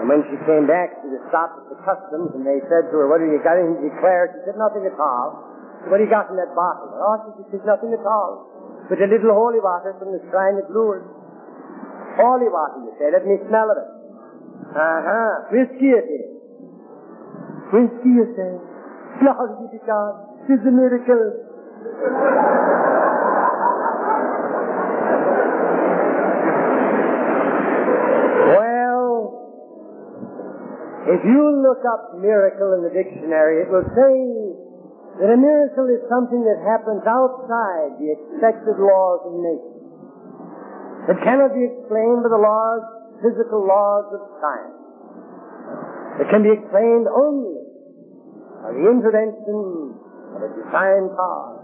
And 0.00 0.10
when 0.10 0.26
she 0.26 0.34
came 0.42 0.66
back, 0.66 0.90
she 1.02 1.10
was 1.10 1.22
stopped 1.30 1.54
at 1.62 1.66
the 1.70 1.78
customs, 1.86 2.34
and 2.34 2.42
they 2.42 2.58
said 2.66 2.90
to 2.90 2.94
her, 2.98 3.06
what 3.06 3.22
have 3.22 3.30
you 3.30 3.38
got 3.42 3.58
in 3.58 3.78
declare? 3.78 4.34
She 4.34 4.50
said, 4.50 4.58
nothing 4.58 4.82
at 4.86 4.98
all. 4.98 5.38
What 5.86 5.98
do 5.98 6.06
you 6.06 6.10
got 6.10 6.32
in 6.32 6.36
that 6.40 6.50
bottle? 6.56 6.90
Oh, 6.98 7.14
she 7.38 7.54
said, 7.54 7.62
nothing 7.68 7.92
at 7.92 8.02
all 8.02 8.86
But 8.88 8.98
a 8.98 9.06
little 9.06 9.30
holy 9.36 9.60
water 9.62 9.94
from 10.00 10.10
the 10.10 10.22
shrine 10.32 10.58
at 10.58 10.66
Lourdes. 10.72 11.06
Holy 12.18 12.50
water, 12.50 12.78
you 12.82 12.92
say. 12.98 13.10
Let 13.10 13.26
me 13.26 13.38
smell 13.46 13.70
of 13.70 13.76
it. 13.78 13.90
Uh-huh. 14.74 15.30
Whiskey 15.50 15.94
it 15.94 16.06
is. 16.08 16.30
Whiskey, 17.70 18.12
you 18.18 18.26
say. 18.34 18.50
Glory 19.22 19.50
be 19.62 19.78
to 19.78 19.80
God. 19.86 20.14
Tis 20.46 20.62
a 20.66 20.72
miracle. 20.74 21.22
Well, 28.52 29.44
if 31.04 31.20
you 31.20 31.42
look 31.60 31.84
up 31.84 32.16
miracle 32.16 32.72
in 32.76 32.80
the 32.84 32.92
dictionary, 32.92 33.64
it 33.64 33.68
will 33.68 33.84
say 33.92 34.14
that 35.20 35.30
a 35.30 35.38
miracle 35.38 35.86
is 35.92 36.00
something 36.08 36.42
that 36.42 36.58
happens 36.64 37.04
outside 37.06 38.00
the 38.00 38.08
expected 38.16 38.80
laws 38.80 39.20
of 39.28 39.32
nature. 39.36 39.74
It 41.12 41.18
cannot 41.20 41.52
be 41.52 41.68
explained 41.68 42.24
by 42.24 42.30
the 42.32 42.40
laws, 42.40 42.82
physical 43.20 43.62
laws 43.68 44.08
of 44.16 44.20
science. 44.40 44.80
It 46.24 46.26
can 46.32 46.42
be 46.42 46.56
explained 46.56 47.06
only 47.12 47.60
by 48.64 48.72
the 48.72 48.84
intervention 48.88 50.00
of 50.32 50.40
a 50.40 50.50
divine 50.56 51.12
power. 51.12 51.60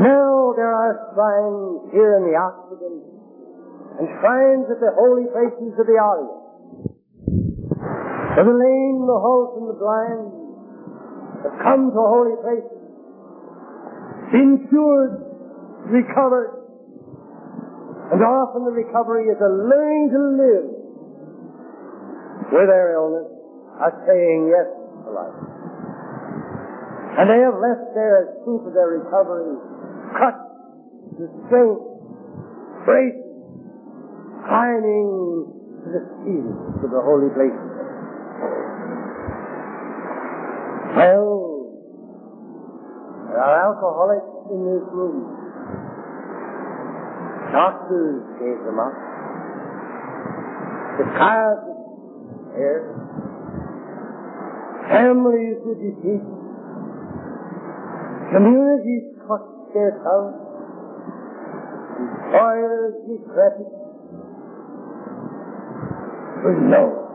Now 0.00 0.56
there 0.56 0.72
are 0.72 1.12
shrines 1.12 1.92
here 1.92 2.16
in 2.16 2.32
the 2.32 2.36
Occident 2.38 3.17
shrines 4.06 4.70
at 4.70 4.78
the 4.78 4.94
holy 4.94 5.26
places 5.34 5.74
of 5.74 5.86
the 5.90 5.98
Orient. 5.98 6.38
For 8.38 8.44
the 8.46 8.54
lame, 8.54 9.02
the 9.10 9.18
halt, 9.18 9.58
and 9.58 9.66
the 9.66 9.78
blind, 9.82 10.30
have 11.42 11.58
come 11.58 11.90
to 11.90 11.98
holy 11.98 12.38
places, 12.38 12.78
been 14.30 14.70
cured, 14.70 15.18
recovered, 15.90 16.54
and 18.12 18.22
often 18.22 18.64
the 18.64 18.70
recovery 18.70 19.26
is 19.28 19.36
a 19.42 19.50
learning 19.50 20.08
to 20.14 20.20
live 20.38 20.68
with 22.54 22.68
their 22.70 22.94
illness, 22.94 23.28
a 23.84 23.90
saying 24.06 24.48
yes 24.48 24.68
to 25.04 25.10
life. 25.12 25.38
And 27.18 27.26
they 27.28 27.42
have 27.42 27.58
left 27.58 27.92
there 27.98 28.22
as 28.22 28.28
proof 28.46 28.62
of 28.64 28.72
their 28.72 29.02
recovery, 29.02 29.58
cuts, 30.14 30.46
the 31.18 31.28
strength, 31.50 31.82
braces, 32.86 33.27
climbing 34.48 35.44
to 35.84 35.88
the 35.92 36.02
ceiling 36.24 36.56
to 36.80 36.88
the 36.88 37.00
holy 37.04 37.28
places. 37.36 37.68
Well, 40.96 41.68
there 43.28 43.40
are 43.44 43.56
alcoholics 43.68 44.32
in 44.48 44.64
this 44.64 44.84
room. 44.88 45.36
Doctors 47.52 48.24
gave 48.40 48.56
them 48.64 48.80
up. 48.80 48.96
Psychiatrists 50.96 51.78
here. 52.56 52.88
Families 54.88 55.60
were 55.60 55.76
defeated. 55.76 56.24
Communities 58.32 59.12
clutched 59.28 59.76
their 59.76 59.92
tongues. 60.00 60.40
Employers 62.00 62.94
decrepit. 63.04 63.87
For 66.42 66.54
no 66.54 67.08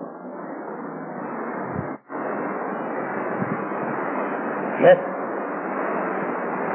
Yes. 4.84 5.00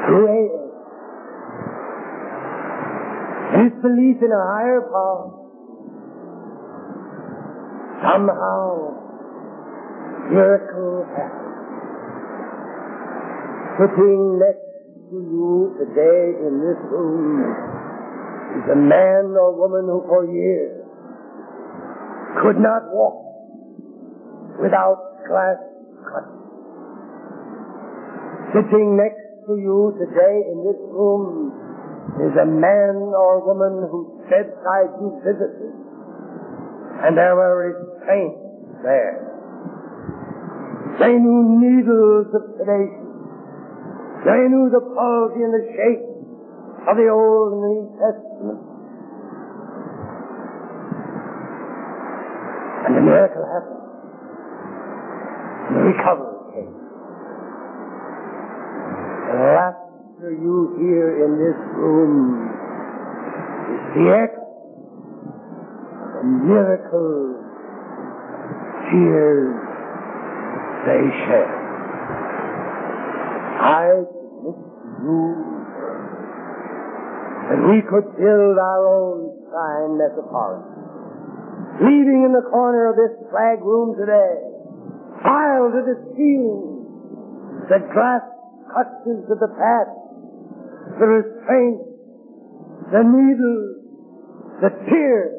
Creator. 0.06 0.68
His 3.52 3.72
belief 3.82 4.16
in 4.22 4.32
a 4.32 4.44
higher 4.48 4.80
power. 4.88 5.28
Somehow, 8.00 8.96
miracle 10.30 11.04
happens. 11.12 11.48
Sitting 13.76 14.38
next 14.40 14.64
to 15.10 15.16
you 15.20 15.76
today 15.76 16.32
in 16.48 16.64
this 16.64 16.80
room 16.88 17.44
is 18.56 18.64
a 18.72 18.76
man 18.76 19.36
or 19.36 19.52
woman 19.52 19.84
who 19.84 20.00
for 20.08 20.24
years 20.32 20.77
could 22.42 22.60
not 22.60 22.82
walk 22.92 23.24
without 24.60 25.24
glass 25.28 25.56
cuts 26.04 26.38
Sitting 28.48 28.96
next 28.96 29.44
to 29.44 29.60
you 29.60 29.92
today 30.00 30.36
in 30.48 30.64
this 30.64 30.80
room 30.88 31.52
is 32.16 32.32
a 32.40 32.48
man 32.48 32.96
or 33.12 33.44
woman 33.44 33.84
whose 33.92 34.24
bedside 34.24 34.88
you 35.04 35.20
visited, 35.20 35.76
and 37.04 37.12
there 37.12 37.36
were 37.36 37.68
restraints 37.68 38.40
there. 38.80 39.20
They 40.96 41.12
knew 41.12 41.60
needles 41.60 42.32
of 42.32 42.56
sedation. 42.56 43.04
They 44.24 44.48
knew 44.48 44.72
the 44.72 44.80
palsy 44.96 45.44
and 45.44 45.52
the 45.52 45.64
shape 45.76 46.08
of 46.88 46.96
the 46.96 47.08
Old 47.12 47.52
and 47.52 47.62
New 47.68 47.84
Testament. 48.00 48.60
And 52.88 52.92
the 52.96 52.97
miracle 53.08 53.44
happened. 53.48 53.82
The 55.68 55.80
recovery 55.88 56.38
came. 56.52 56.72
The 59.28 59.36
laughter 59.56 60.30
you 60.32 60.76
hear 60.80 61.24
in 61.24 61.30
this 61.40 61.58
room 61.76 62.48
is 63.68 63.82
the 63.96 64.06
echo 64.12 64.44
of 66.04 66.12
the 66.14 66.24
miracle 66.48 67.36
tears 68.88 69.56
they 70.86 71.02
shed. 71.28 71.50
I 73.60 73.92
submit 74.08 74.56
to 74.56 74.88
you 75.04 75.22
that 77.48 77.60
we 77.68 77.82
could 77.84 78.06
build 78.16 78.56
our 78.56 78.82
own 78.86 79.32
shrine 79.50 79.98
metropolitan. 79.98 80.77
Leaving 81.78 82.26
in 82.26 82.32
the 82.34 82.42
corner 82.50 82.90
of 82.90 82.98
this 82.98 83.14
flag 83.30 83.62
room 83.62 83.94
today, 83.94 84.34
piled 85.22 85.78
to 85.78 85.82
the 85.86 85.96
ceiling, 86.18 86.82
the 87.70 87.78
glass 87.94 88.26
touches 88.74 89.22
of 89.30 89.38
the 89.38 89.52
past, 89.54 89.94
the 90.98 91.06
restraint, 91.06 91.78
the 92.90 93.02
needles, 93.06 93.78
the 94.58 94.70
tears. 94.90 95.38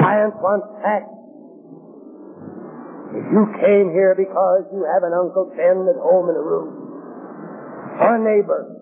Science 0.00 0.36
wants 0.40 0.66
facts. 0.80 1.12
If 3.10 3.26
you 3.26 3.42
came 3.58 3.90
here 3.92 4.14
because 4.16 4.64
you 4.72 4.86
have 4.86 5.02
an 5.02 5.12
Uncle 5.12 5.52
Ben 5.52 5.82
at 5.84 5.98
home 5.98 6.30
in 6.30 6.36
a 6.38 6.44
room, 6.46 6.72
or 8.00 8.16
a 8.16 8.22
neighbor, 8.22 8.80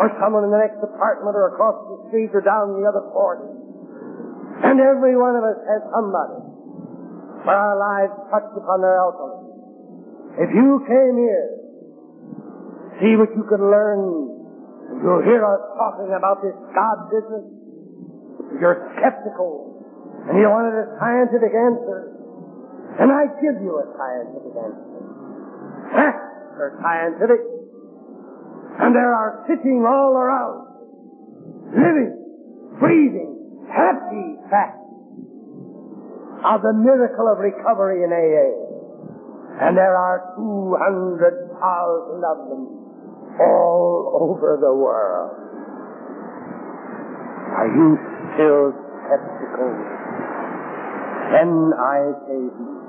or 0.00 0.08
someone 0.16 0.42
in 0.44 0.50
the 0.50 0.56
next 0.56 0.80
apartment 0.80 1.36
or 1.36 1.52
across 1.52 1.76
the 1.84 2.08
street 2.08 2.32
or 2.32 2.40
down 2.40 2.80
the 2.80 2.88
other 2.88 3.04
porch. 3.12 3.44
And 4.62 4.78
every 4.78 5.18
one 5.18 5.34
of 5.34 5.42
us 5.42 5.58
has 5.66 5.82
somebody 5.90 6.38
where 7.42 7.58
our 7.58 7.74
lives 7.74 8.14
touched 8.30 8.54
upon 8.54 8.78
their 8.78 8.94
alcohol. 8.94 9.42
If 10.38 10.54
you 10.54 10.80
came 10.86 11.18
here, 11.18 11.50
see 13.02 13.18
what 13.18 13.34
you 13.34 13.42
can 13.50 13.58
learn, 13.58 15.02
you'll 15.02 15.26
hear 15.26 15.42
us 15.42 15.60
talking 15.74 16.14
about 16.14 16.40
this 16.46 16.54
God 16.72 17.10
business. 17.10 17.42
You're 18.62 18.94
skeptical, 18.94 19.82
and 20.30 20.38
you 20.38 20.46
wanted 20.46 20.78
a 20.78 20.86
scientific 21.02 21.50
answer. 21.50 22.14
And 23.02 23.10
I 23.10 23.26
give 23.42 23.58
you 23.58 23.82
a 23.82 23.86
scientific 23.98 24.54
answer. 24.54 25.02
Facts 25.90 26.54
are 26.54 26.78
scientific. 26.78 27.42
And 28.78 28.94
there 28.94 29.10
are 29.10 29.44
sitting 29.50 29.82
all 29.82 30.14
around, 30.14 30.70
living, 31.74 32.14
breathing, 32.78 33.41
happy 33.72 34.36
facts 34.52 34.84
of 36.44 36.60
the 36.62 36.72
miracle 36.72 37.26
of 37.32 37.38
recovery 37.38 38.04
in 38.04 38.12
AA. 38.12 38.52
And 39.62 39.76
there 39.76 39.96
are 39.96 40.32
200,000 40.36 41.56
of 42.24 42.38
them 42.48 42.62
all 43.40 44.18
over 44.20 44.58
the 44.60 44.72
world. 44.74 45.32
Are 47.52 47.68
you 47.68 47.96
still 48.34 48.72
skeptical? 48.72 49.72
Then 51.32 51.72
I 51.78 52.12
say 52.26 52.42
to 52.48 52.60
you, 52.60 52.80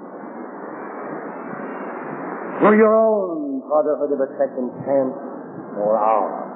for 2.60 2.76
your 2.76 2.96
own 2.96 3.60
brotherhood 3.68 4.12
of 4.16 4.20
a 4.24 4.30
second 4.40 4.72
chance, 4.88 5.16
or 5.78 6.00
ours. 6.00 6.53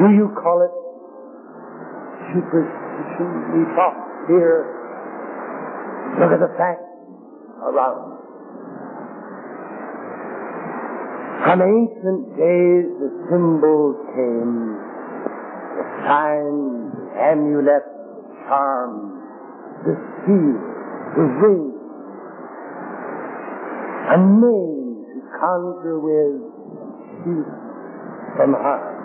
Do 0.00 0.08
you 0.08 0.32
call 0.32 0.64
it 0.64 0.72
superstition? 2.32 3.28
We 3.52 3.68
talk 3.76 3.92
here. 4.32 4.64
Look 6.16 6.32
at 6.32 6.40
the 6.40 6.48
facts 6.56 6.88
around. 7.60 8.16
From 11.44 11.60
ancient 11.60 12.32
days 12.32 12.88
the 12.96 13.12
symbols 13.28 14.00
came, 14.16 14.80
the 15.76 15.84
signs, 16.08 16.96
the 16.96 17.20
amulets, 17.20 17.84
the 17.84 18.40
charms, 18.48 19.20
the 19.84 19.94
seal, 20.24 20.56
the 21.12 21.28
ring, 21.44 21.76
a 24.08 24.16
name 24.16 25.04
to 25.12 25.20
conjure 25.36 26.00
with, 26.00 26.40
from 28.36 28.54
heart. 28.54 28.99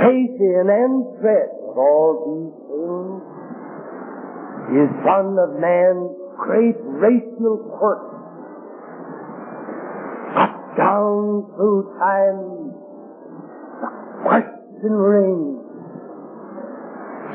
In 0.00 0.66
and 0.68 1.20
threat 1.20 1.50
of 1.70 1.78
all 1.78 2.10
these 2.26 2.56
things 2.66 3.22
is 4.74 4.90
one 5.04 5.38
of 5.38 5.60
man's 5.60 6.12
great 6.36 6.76
racial 6.82 7.58
quirks. 7.78 8.16
Up, 10.36 10.76
down 10.76 11.46
through 11.54 11.94
time, 11.98 12.74
the 13.80 13.90
question 14.22 14.92
rings. 14.92 15.62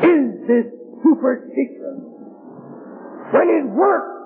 Is 0.03 0.48
this 0.48 0.68
superstition, 1.03 1.95
when 3.31 3.48
it 3.49 3.65
works, 3.72 4.19